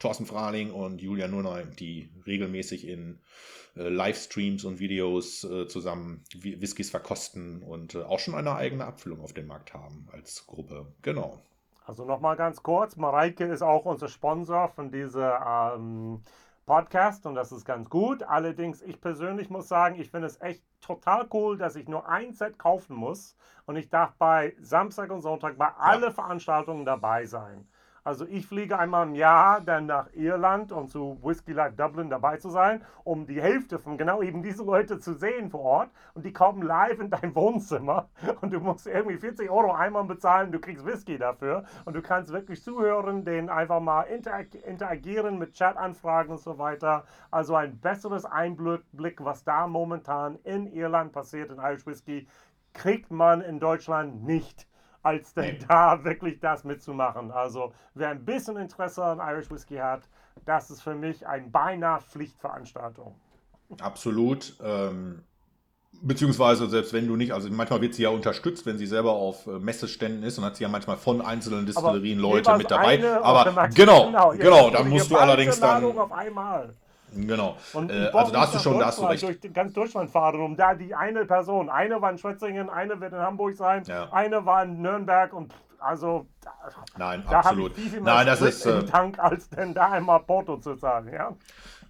Thorsten 0.05 0.27
Frahling 0.27 0.71
und 0.71 1.01
Julia 1.01 1.29
Nurnheim, 1.29 1.75
die 1.77 2.11
regelmäßig 2.27 2.87
in 2.87 3.21
äh, 3.75 3.89
Livestreams 3.89 4.67
und 4.67 4.79
Videos 4.79 5.45
äh, 5.45 5.67
zusammen 5.67 6.23
Whiskys 6.35 6.91
verkosten 6.91 7.63
und 7.63 7.95
äh, 7.95 8.03
auch 8.03 8.19
schon 8.19 8.35
eine 8.35 8.55
eigene 8.55 8.85
Abfüllung 8.85 9.23
auf 9.23 9.33
dem 9.33 9.47
Markt 9.47 9.73
haben 9.73 10.07
als 10.13 10.47
Gruppe. 10.47 10.85
Genau. 11.01 11.41
Also 11.87 12.05
nochmal 12.05 12.37
ganz 12.37 12.63
kurz, 12.63 12.97
Mareike 12.97 13.47
ist 13.47 13.63
auch 13.63 13.87
unser 13.87 14.09
Sponsor 14.09 14.69
von 14.69 14.91
dieser 14.91 15.75
ähm, 15.75 16.21
Podcast 16.67 17.25
und 17.25 17.35
das 17.35 17.51
ist 17.51 17.65
ganz 17.65 17.89
gut. 17.89 18.23
Allerdings, 18.25 18.83
ich 18.83 19.01
persönlich 19.01 19.49
muss 19.49 19.69
sagen, 19.69 19.99
ich 19.99 20.11
finde 20.11 20.27
es 20.27 20.39
echt 20.43 20.63
total 20.83 21.27
cool, 21.33 21.57
dass 21.57 21.77
ich 21.77 21.89
nur 21.89 22.07
ein 22.07 22.35
Set 22.35 22.59
kaufen 22.59 22.95
muss 22.95 23.37
und 23.65 23.77
ich 23.77 23.89
darf 23.89 24.13
bei 24.19 24.55
Samstag 24.61 25.11
und 25.11 25.23
Sonntag 25.23 25.57
bei 25.57 25.65
ja. 25.65 25.77
alle 25.79 26.13
Veranstaltungen 26.13 26.85
dabei 26.85 27.25
sein. 27.25 27.67
Also 28.07 28.27
ich 28.27 28.47
fliege 28.47 28.79
einmal 28.79 29.07
im 29.09 29.15
Jahr 29.15 29.63
dann 29.63 29.87
nach 29.87 30.13
Irland 30.13 30.73
und 30.73 30.91
zu 30.91 31.19
Whiskey 31.23 31.55
Life 31.55 31.75
Dublin 31.75 32.11
dabei 32.11 32.37
zu 32.37 32.51
sein, 32.51 32.85
um 33.03 33.27
die 33.27 33.41
Hälfte 33.41 33.79
von 33.79 33.97
genau 33.97 34.21
eben 34.21 34.43
diese 34.43 34.63
Leute 34.63 34.99
zu 34.99 35.15
sehen 35.15 35.49
vor 35.49 35.63
Ort. 35.63 35.91
Und 36.13 36.27
die 36.27 36.33
kommen 36.35 36.61
live 36.61 37.01
in 37.01 37.09
dein 37.09 37.35
Wohnzimmer 37.35 38.11
und 38.43 38.53
du 38.53 38.61
musst 38.61 38.87
irgendwie 38.87 39.17
40 39.17 39.49
Euro 39.49 39.73
einmal 39.73 40.05
bezahlen, 40.05 40.53
du 40.53 40.61
kriegst 40.61 40.85
Whisky 40.85 41.17
dafür 41.17 41.65
und 41.87 41.97
du 41.97 42.03
kannst 42.03 42.31
wirklich 42.31 42.63
zuhören, 42.63 43.25
den 43.25 43.49
einfach 43.49 43.81
mal 43.81 44.03
interag 44.03 44.55
interagieren 44.55 45.39
mit 45.39 45.57
Chatanfragen 45.57 46.33
und 46.33 46.41
so 46.41 46.59
weiter. 46.59 47.05
Also 47.31 47.55
ein 47.55 47.81
besseres 47.81 48.27
Einblick, 48.27 49.25
was 49.25 49.45
da 49.45 49.67
momentan 49.67 50.39
in 50.45 50.67
Irland 50.67 51.13
passiert 51.13 51.51
in 51.51 51.57
Irish 51.57 51.87
Whisky, 51.87 52.29
kriegt 52.75 53.11
man 53.11 53.41
in 53.41 53.61
Deutschland 53.61 54.25
nicht 54.25 54.67
als 55.05 55.35
denn 55.35 55.59
nee. 55.59 55.67
da 55.69 56.03
wirklich 56.03 56.41
das 56.41 56.65
mitzumachen. 56.65 57.31
Also 57.31 57.73
wer 57.95 58.09
ein 58.09 58.25
bisschen 58.25 58.57
Interesse 58.57 59.05
an 59.05 59.19
Irish 59.19 59.51
Whiskey 59.51 59.77
hat, 59.77 60.09
das 60.45 60.71
ist 60.71 60.83
für 60.83 60.95
mich 60.95 61.27
eine 61.27 61.47
beinahe 61.47 62.01
Pflichtveranstaltung. 62.01 63.15
Absolut. 63.81 64.57
Ähm, 64.63 65.23
beziehungsweise 66.03 66.69
selbst 66.69 66.93
wenn 66.93 67.07
du 67.07 67.17
nicht, 67.17 67.33
also 67.33 67.49
manchmal 67.51 67.81
wird 67.81 67.95
sie 67.95 68.03
ja 68.03 68.09
unterstützt, 68.09 68.67
wenn 68.67 68.79
sie 68.79 68.87
selber 68.87 69.13
auf 69.13 69.47
äh, 69.47 69.59
Messeständen 69.59 70.23
ist 70.23 70.39
und 70.39 70.45
hat 70.45 70.57
sie 70.57 70.65
ja 70.65 70.69
manchmal 70.69 70.97
von 70.97 71.21
einzelnen 71.21 71.67
Distillerien 71.67 72.19
Leute 72.19 72.57
mit 72.57 72.71
dabei. 72.71 73.05
Aber 73.23 73.69
genau, 73.69 74.07
genau, 74.07 74.31
genau, 74.31 74.71
da 74.71 74.83
musst 74.83 75.11
du 75.11 75.17
allerdings 75.17 75.61
dann. 75.61 75.85
Auf 75.85 76.13
einmal. 76.13 76.75
Genau. 77.15 77.57
Und 77.73 77.91
äh, 77.91 78.11
also 78.13 78.33
da 78.33 78.41
hast 78.41 78.55
du 78.55 78.59
schon, 78.59 78.79
da 78.79 78.87
hast 78.87 78.99
du 78.99 79.05
recht. 79.05 79.23
Durch 79.23 79.53
ganz 79.53 79.73
Deutschland 79.73 80.11
fahren, 80.11 80.41
um 80.41 80.57
da 80.57 80.75
die 80.75 80.95
eine 80.95 81.25
Person, 81.25 81.69
eine 81.69 82.01
war 82.01 82.11
in 82.11 82.19
Schwetzingen, 82.19 82.69
eine 82.69 83.01
wird 83.01 83.13
in 83.13 83.19
Hamburg 83.19 83.57
sein, 83.57 83.83
ja. 83.87 84.13
eine 84.13 84.45
war 84.45 84.65
in 84.65 84.83
Nürnberg 84.83 85.33
und 85.33 85.55
also 85.79 86.27
Nein, 86.97 87.23
da 87.29 87.41
absolut. 87.41 87.77
Ich 87.77 87.91
viel 87.91 88.01
mehr 88.01 88.15
Nein, 88.15 88.27
das 88.27 88.41
ist 88.41 88.65
im 88.67 88.81
äh, 88.81 88.85
Tank, 88.85 89.19
als 89.19 89.51
denn 89.51 89.75
da 89.75 89.91
einmal 89.91 90.21
Porto 90.21 90.57
zu 90.57 90.77
zahlen, 90.77 91.13
ja. 91.13 91.37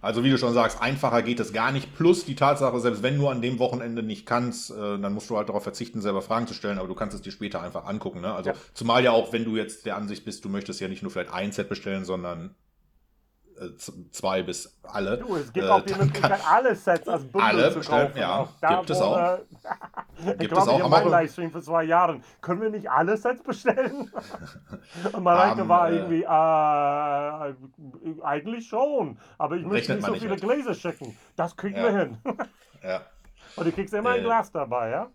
Also 0.01 0.23
wie 0.23 0.29
du 0.29 0.37
schon 0.37 0.53
sagst, 0.53 0.81
einfacher 0.81 1.21
geht 1.21 1.39
es 1.39 1.53
gar 1.53 1.71
nicht. 1.71 1.95
Plus 1.95 2.25
die 2.25 2.35
Tatsache, 2.35 2.79
selbst 2.79 3.01
wenn 3.01 3.17
du 3.17 3.27
an 3.29 3.41
dem 3.41 3.57
Wochenende 3.57 4.03
nicht 4.03 4.25
kannst, 4.25 4.71
äh, 4.71 4.99
dann 4.99 5.13
musst 5.13 5.29
du 5.29 5.37
halt 5.37 5.49
darauf 5.49 5.63
verzichten, 5.63 6.01
selber 6.01 6.21
Fragen 6.21 6.45
zu 6.45 6.53
stellen, 6.53 6.77
aber 6.77 6.87
du 6.87 6.93
kannst 6.93 7.15
es 7.15 7.21
dir 7.21 7.31
später 7.31 7.61
einfach 7.61 7.85
angucken. 7.85 8.21
Ne? 8.21 8.33
Also 8.33 8.51
ja. 8.51 8.55
zumal 8.73 9.03
ja 9.03 9.11
auch, 9.11 9.33
wenn 9.33 9.45
du 9.45 9.55
jetzt 9.55 9.85
der 9.85 9.95
Ansicht 9.95 10.25
bist, 10.25 10.45
du 10.45 10.49
möchtest 10.49 10.79
ja 10.81 10.87
nicht 10.87 11.01
nur 11.01 11.11
vielleicht 11.11 11.33
ein 11.33 11.51
Set 11.51 11.69
bestellen, 11.69 12.05
sondern 12.05 12.53
zwei 14.11 14.43
bis 14.43 14.77
alle. 14.83 15.17
Du, 15.17 15.35
es 15.35 15.51
gibt 15.51 15.65
äh, 15.65 15.69
auch 15.69 15.81
die 15.81 15.93
Möglichkeit, 15.93 16.39
alle 16.47 16.75
Sets 16.75 17.07
als 17.07 17.23
Bundle 17.23 17.49
alle 17.49 17.71
zu 17.71 17.79
kaufen. 17.81 18.17
Ja, 18.17 18.47
da 18.61 18.77
gibt 18.77 18.89
es 18.89 19.01
auch. 19.01 19.39
gibt 20.37 20.51
es 20.51 20.57
auch. 20.57 20.89
Ich 20.97 21.05
in 21.05 21.11
Livestream 21.11 21.51
vor 21.51 21.61
zwei 21.61 21.83
Jahren. 21.83 22.23
Können 22.41 22.61
wir 22.61 22.69
nicht 22.69 22.89
alle 22.89 23.17
Sets 23.17 23.43
bestellen? 23.43 24.11
Und 25.13 25.23
Mareike 25.23 25.63
um, 25.63 25.69
war 25.69 25.89
äh, 25.89 25.95
irgendwie, 25.95 26.23
äh, 26.23 27.53
eigentlich 28.23 28.67
schon. 28.67 29.17
Aber 29.37 29.55
ich 29.55 29.65
möchte 29.65 29.95
nicht 29.95 30.05
so 30.05 30.13
viele 30.13 30.31
mit. 30.31 30.41
Gläser 30.41 30.73
schicken. 30.73 31.17
Das 31.35 31.55
kriegen 31.55 31.77
ja. 31.77 31.83
wir 31.83 31.99
hin. 31.99 32.17
ja. 32.83 33.01
Und 33.55 33.67
du 33.67 33.71
kriegst 33.71 33.93
immer 33.93 34.11
ein 34.11 34.23
Glas 34.23 34.51
dabei, 34.51 34.89
ja? 34.89 35.07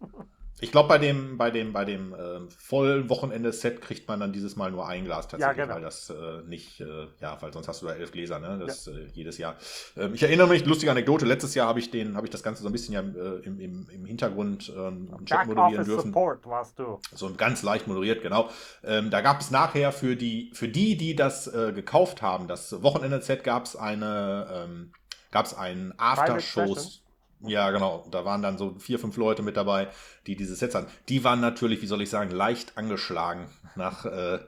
Ich 0.61 0.73
glaube, 0.73 0.89
bei 0.89 0.99
dem, 0.99 1.39
bei 1.39 1.51
dem, 1.51 1.73
bei 1.73 1.85
dem 1.85 2.13
äh, 2.13 2.41
vollen 2.59 3.09
Wochenende-Set 3.09 3.81
kriegt 3.81 4.09
man 4.09 4.21
dann 4.21 4.33
dieses 4.33 4.57
Mal 4.57 4.71
nur 4.71 4.87
ein 4.87 5.05
Glas 5.05 5.29
tatsächlich, 5.29 5.57
ja, 5.57 5.65
genau. 5.65 5.75
weil 5.77 5.83
das 5.83 6.11
äh, 6.11 6.43
nicht, 6.47 6.81
äh, 6.81 7.07
ja, 7.21 7.41
weil 7.41 7.53
sonst 7.53 7.69
hast 7.69 7.83
du 7.83 7.87
da 7.87 7.95
elf 7.95 8.13
Gläser, 8.13 8.39
ne? 8.39 8.63
Das 8.65 8.87
ja. 8.87 8.93
Äh, 8.93 9.07
jedes 9.15 9.39
Jahr. 9.39 9.57
Ähm, 9.97 10.15
ich 10.15 10.23
erinnere 10.23 10.49
mich, 10.49 10.65
lustige 10.67 10.91
Anekdote, 10.91 11.25
letztes 11.25 11.55
Jahr 11.55 11.69
habe 11.69 11.79
ich 11.79 11.91
den, 11.91 12.17
habe 12.17 12.27
ich 12.27 12.31
das 12.31 12.43
Ganze 12.43 12.63
so 12.63 12.69
ein 12.69 12.73
bisschen 12.73 12.95
ja 12.95 13.01
äh, 13.01 13.41
im, 13.45 13.59
im, 13.59 13.89
im 13.91 14.05
Hintergrund 14.05 14.73
ähm, 14.77 15.09
Chat 15.25 15.47
moderieren 15.47 15.85
dürfen. 15.85 16.09
Support 16.09 16.47
warst 16.47 16.79
du. 16.79 17.01
So 17.15 17.33
ganz 17.35 17.63
leicht 17.63 17.87
moderiert, 17.87 18.23
genau. 18.23 18.51
Ähm, 18.85 19.11
da 19.11 19.21
gab 19.23 19.41
es 19.41 19.51
nachher 19.51 19.93
für 19.93 20.17
die, 20.17 20.51
für 20.53 20.69
die, 20.69 20.97
die 20.97 21.17
das 21.17 21.47
äh, 21.47 21.73
gekauft 21.73 22.23
haben, 22.23 22.49
das 22.49 22.83
Wochenende-Set 22.83 23.45
gab 23.45 23.65
es 23.65 23.77
eine, 23.77 24.47
ähm, 24.53 24.93
gab 25.31 25.47
es 25.47 25.55
einen 25.55 25.95
Aftershows. 25.97 27.03
Ja, 27.43 27.71
genau. 27.71 28.07
Da 28.11 28.25
waren 28.25 28.43
dann 28.43 28.59
so 28.59 28.75
vier, 28.79 28.99
fünf 28.99 29.17
Leute 29.17 29.43
mit 29.43 29.57
dabei, 29.57 29.89
die 30.27 30.37
diese 30.37 30.55
Sets 30.55 30.75
hatten. 30.75 30.91
Die 31.09 31.25
waren 31.25 31.41
natürlich, 31.41 31.81
wie 31.81 31.87
soll 31.87 32.03
ich 32.03 32.11
sagen, 32.11 32.31
leicht 32.31 32.77
angeschlagen 32.77 33.49
nach 33.77 34.05
äh, 34.05 34.41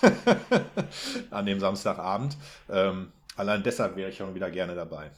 an 1.30 1.46
dem 1.46 1.60
Samstagabend. 1.60 2.36
Ähm, 2.70 3.12
allein 3.36 3.62
deshalb 3.62 3.96
wäre 3.96 4.10
ich 4.10 4.16
schon 4.16 4.34
wieder 4.34 4.50
gerne 4.50 4.74
dabei. 4.74 5.10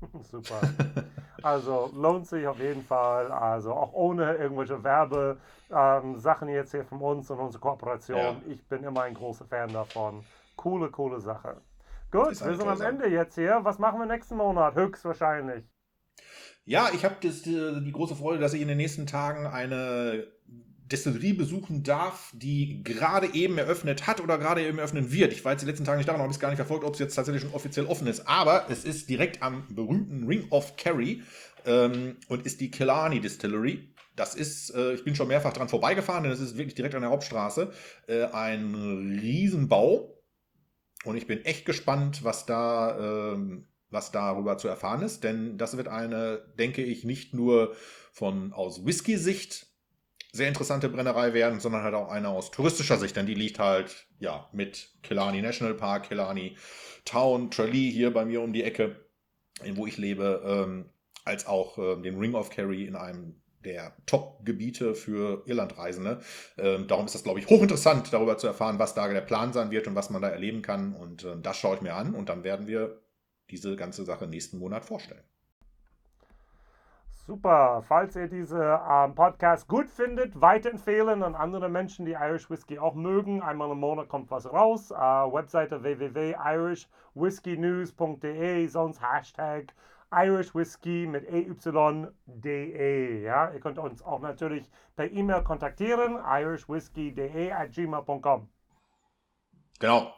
Super. 0.30 0.60
Also 1.42 1.90
lohnt 1.94 2.26
sich 2.26 2.46
auf 2.46 2.58
jeden 2.58 2.84
Fall. 2.84 3.30
Also 3.30 3.72
auch 3.72 3.92
ohne 3.92 4.34
irgendwelche 4.34 4.82
Werbesachen 4.82 6.48
ähm, 6.48 6.54
jetzt 6.54 6.72
hier 6.72 6.84
von 6.84 7.00
uns 7.00 7.30
und 7.30 7.38
unsere 7.38 7.60
Kooperation. 7.60 8.18
Ja. 8.18 8.36
Ich 8.46 8.62
bin 8.68 8.84
immer 8.84 9.02
ein 9.02 9.14
großer 9.14 9.46
Fan 9.46 9.72
davon. 9.72 10.24
Coole, 10.56 10.90
coole 10.90 11.20
Sache. 11.20 11.56
Gut, 12.10 12.44
wir 12.44 12.56
sind 12.56 12.68
am 12.68 12.80
Ende 12.80 13.08
jetzt 13.08 13.36
hier. 13.36 13.60
Was 13.62 13.78
machen 13.78 14.00
wir 14.00 14.06
nächsten 14.06 14.36
Monat? 14.36 14.74
Höchstwahrscheinlich. 14.74 15.64
Ja, 16.64 16.90
ich 16.94 17.04
habe 17.04 17.16
die, 17.22 17.30
die 17.84 17.92
große 17.92 18.16
Freude, 18.16 18.40
dass 18.40 18.52
ich 18.52 18.60
in 18.60 18.68
den 18.68 18.76
nächsten 18.76 19.06
Tagen 19.06 19.46
eine 19.46 20.26
Destillerie 20.90 21.32
besuchen 21.32 21.82
darf, 21.82 22.32
die 22.34 22.82
gerade 22.82 23.32
eben 23.34 23.58
eröffnet 23.58 24.06
hat 24.06 24.20
oder 24.20 24.38
gerade 24.38 24.66
eben 24.66 24.78
eröffnen 24.78 25.12
wird. 25.12 25.32
Ich 25.32 25.44
jetzt 25.44 25.62
die 25.62 25.66
letzten 25.66 25.84
Tage 25.84 25.98
nicht 25.98 26.08
da 26.08 26.14
und 26.14 26.20
habe 26.20 26.32
es 26.32 26.40
gar 26.40 26.48
nicht 26.48 26.56
verfolgt, 26.56 26.84
ob 26.84 26.94
es 26.94 27.00
jetzt 27.00 27.14
tatsächlich 27.14 27.42
schon 27.42 27.54
offiziell 27.54 27.86
offen 27.86 28.06
ist. 28.06 28.26
Aber 28.26 28.66
es 28.70 28.84
ist 28.84 29.08
direkt 29.08 29.42
am 29.42 29.64
berühmten 29.68 30.26
Ring 30.26 30.46
of 30.50 30.76
Kerry 30.76 31.22
ähm, 31.64 32.16
und 32.28 32.44
ist 32.44 32.60
die 32.60 32.70
Killarney 32.70 33.20
Distillery. 33.20 33.94
Das 34.16 34.34
ist, 34.34 34.74
äh, 34.74 34.94
ich 34.94 35.04
bin 35.04 35.14
schon 35.14 35.28
mehrfach 35.28 35.52
dran 35.52 35.68
vorbeigefahren, 35.68 36.24
denn 36.24 36.32
es 36.32 36.40
ist 36.40 36.56
wirklich 36.56 36.74
direkt 36.74 36.94
an 36.94 37.02
der 37.02 37.10
Hauptstraße. 37.10 37.72
Äh, 38.08 38.24
ein 38.24 38.74
Riesenbau. 39.20 40.16
Und 41.04 41.16
ich 41.16 41.26
bin 41.26 41.44
echt 41.44 41.64
gespannt, 41.64 42.24
was 42.24 42.46
da 42.46 43.32
ähm, 43.32 43.69
was 43.90 44.12
darüber 44.12 44.58
zu 44.58 44.68
erfahren 44.68 45.02
ist, 45.02 45.24
denn 45.24 45.58
das 45.58 45.76
wird 45.76 45.88
eine, 45.88 46.42
denke 46.58 46.82
ich, 46.82 47.04
nicht 47.04 47.34
nur 47.34 47.74
von 48.12 48.52
aus 48.52 48.84
Whisky-Sicht 48.84 49.66
sehr 50.32 50.48
interessante 50.48 50.88
Brennerei 50.88 51.34
werden, 51.34 51.60
sondern 51.60 51.82
halt 51.82 51.94
auch 51.94 52.08
eine 52.08 52.28
aus 52.28 52.50
touristischer 52.50 52.98
Sicht, 52.98 53.16
denn 53.16 53.26
die 53.26 53.34
liegt 53.34 53.58
halt 53.58 54.06
ja 54.20 54.48
mit 54.52 54.90
Killarney 55.02 55.42
National 55.42 55.74
Park, 55.74 56.08
Killarney 56.08 56.56
Town, 57.04 57.50
Tralee 57.50 57.90
hier 57.90 58.12
bei 58.12 58.24
mir 58.24 58.40
um 58.40 58.52
die 58.52 58.62
Ecke, 58.62 58.96
wo 59.74 59.86
ich 59.86 59.98
lebe, 59.98 60.42
ähm, 60.44 60.90
als 61.24 61.46
auch 61.46 61.78
äh, 61.78 62.00
den 62.00 62.18
Ring 62.18 62.34
of 62.34 62.50
Kerry 62.50 62.84
in 62.84 62.96
einem 62.96 63.40
der 63.64 63.94
Top-Gebiete 64.06 64.94
für 64.94 65.42
Irlandreisende. 65.46 66.20
Ähm, 66.56 66.86
darum 66.86 67.06
ist 67.06 67.14
das, 67.14 67.24
glaube 67.24 67.40
ich, 67.40 67.48
hochinteressant, 67.48 68.12
darüber 68.12 68.38
zu 68.38 68.46
erfahren, 68.46 68.78
was 68.78 68.94
da 68.94 69.06
der 69.08 69.20
Plan 69.20 69.52
sein 69.52 69.70
wird 69.70 69.86
und 69.86 69.94
was 69.94 70.10
man 70.10 70.22
da 70.22 70.28
erleben 70.28 70.62
kann. 70.62 70.94
Und 70.94 71.24
äh, 71.24 71.36
das 71.42 71.58
schaue 71.58 71.76
ich 71.76 71.82
mir 71.82 71.94
an 71.94 72.14
und 72.14 72.28
dann 72.28 72.44
werden 72.44 72.66
wir 72.66 73.02
diese 73.50 73.76
ganze 73.76 74.04
Sache 74.04 74.26
nächsten 74.26 74.58
Monat 74.58 74.84
vorstellen. 74.84 75.22
Super. 77.26 77.84
Falls 77.86 78.16
ihr 78.16 78.28
diese 78.28 78.80
ähm, 78.90 79.14
Podcast 79.14 79.68
gut 79.68 79.88
findet, 79.88 80.40
weiterempfehlen 80.40 81.22
an 81.22 81.36
andere 81.36 81.68
Menschen, 81.68 82.06
die 82.06 82.12
Irish 82.12 82.50
Whiskey 82.50 82.78
auch 82.78 82.94
mögen. 82.94 83.42
Einmal 83.42 83.70
im 83.70 83.78
Monat 83.78 84.08
kommt 84.08 84.30
was 84.30 84.50
raus. 84.52 84.90
Äh, 84.90 84.96
Webseite 84.96 85.82
www.irishwhiskeynews.de, 85.82 88.66
sonst 88.66 89.00
Hashtag 89.00 89.74
Irish 90.12 90.54
Whiskey 90.54 91.06
mit 91.06 91.26
EYDE. 91.28 93.22
Ja? 93.22 93.52
Ihr 93.52 93.60
könnt 93.60 93.78
uns 93.78 94.02
auch 94.02 94.20
natürlich 94.20 94.68
per 94.96 95.10
E-Mail 95.10 95.44
kontaktieren, 95.44 96.16
irishwhiskey.de 96.16 97.52
at 97.52 97.72
gmail.com. 97.72 98.48
Genau. 99.78 100.12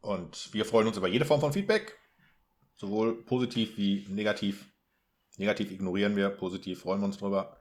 Und 0.00 0.52
wir 0.52 0.64
freuen 0.64 0.86
uns 0.86 0.96
über 0.96 1.08
jede 1.08 1.24
Form 1.24 1.40
von 1.40 1.52
Feedback, 1.52 1.98
sowohl 2.76 3.22
positiv 3.24 3.76
wie 3.76 4.06
negativ. 4.08 4.66
Negativ 5.36 5.70
ignorieren 5.72 6.14
wir, 6.16 6.28
positiv 6.30 6.82
freuen 6.82 7.00
wir 7.00 7.06
uns 7.06 7.18
drüber. 7.18 7.56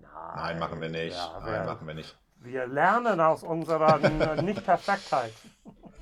Nein, 0.00 0.10
Nein, 0.36 0.58
machen 0.58 0.80
wir 0.80 0.88
nicht. 0.88 1.14
Ja, 1.16 1.40
Nein, 1.44 1.52
wir, 1.52 1.64
machen 1.64 1.86
wir 1.86 1.94
nicht. 1.94 2.16
wir 2.40 2.66
lernen 2.66 3.20
aus 3.20 3.42
unserer 3.42 3.98
Nicht-Perfektheit. 4.42 5.32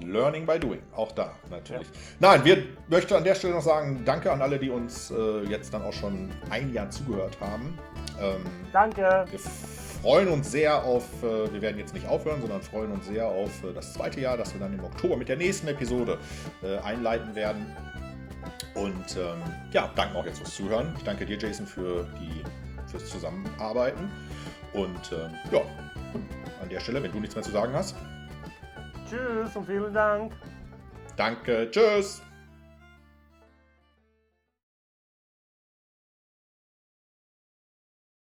Learning 0.00 0.46
by 0.46 0.58
doing, 0.58 0.82
auch 0.96 1.12
da 1.12 1.34
natürlich. 1.50 1.86
Nein, 2.20 2.42
wir 2.44 2.64
möchten 2.88 3.12
an 3.14 3.24
der 3.24 3.34
Stelle 3.34 3.54
noch 3.54 3.62
sagen, 3.62 4.02
danke 4.04 4.32
an 4.32 4.40
alle, 4.40 4.58
die 4.58 4.70
uns 4.70 5.10
äh, 5.10 5.42
jetzt 5.42 5.74
dann 5.74 5.82
auch 5.82 5.92
schon 5.92 6.30
ein 6.48 6.72
Jahr 6.72 6.88
zugehört 6.90 7.38
haben. 7.40 7.78
Ähm, 8.18 8.42
Danke. 8.72 9.26
wir 9.30 9.38
freuen 9.38 10.28
uns 10.28 10.50
sehr 10.50 10.82
auf, 10.84 11.04
äh, 11.22 11.52
wir 11.52 11.60
werden 11.60 11.78
jetzt 11.78 11.92
nicht 11.92 12.06
aufhören, 12.08 12.40
sondern 12.40 12.62
freuen 12.62 12.92
uns 12.92 13.06
sehr 13.08 13.26
auf 13.26 13.62
äh, 13.62 13.74
das 13.74 13.92
zweite 13.92 14.20
Jahr, 14.20 14.38
das 14.38 14.54
wir 14.54 14.60
dann 14.60 14.72
im 14.72 14.82
Oktober 14.82 15.18
mit 15.18 15.28
der 15.28 15.36
nächsten 15.36 15.68
Episode 15.68 16.16
äh, 16.62 16.78
einleiten 16.78 17.34
werden. 17.34 17.66
Und 18.74 19.16
ähm, 19.16 19.42
ja, 19.72 19.90
danke 19.96 20.16
auch 20.16 20.24
jetzt 20.24 20.38
fürs 20.38 20.54
Zuhören. 20.54 20.94
Ich 20.96 21.04
danke 21.04 21.26
dir, 21.26 21.38
Jason, 21.38 21.66
für 21.66 22.06
die, 22.20 22.42
fürs 22.90 23.08
Zusammenarbeiten. 23.08 24.10
Und 24.72 25.12
ähm, 25.12 25.34
ja, 25.50 25.60
an 26.62 26.68
der 26.68 26.80
Stelle, 26.80 27.02
wenn 27.02 27.12
du 27.12 27.18
nichts 27.20 27.34
mehr 27.34 27.44
zu 27.44 27.50
sagen 27.50 27.72
hast, 27.74 27.96
Tschüss 29.08 29.56
und 29.56 29.66
vielen 29.66 29.92
Dank. 29.92 30.32
danke, 31.16 31.68
tschüss. 31.70 32.22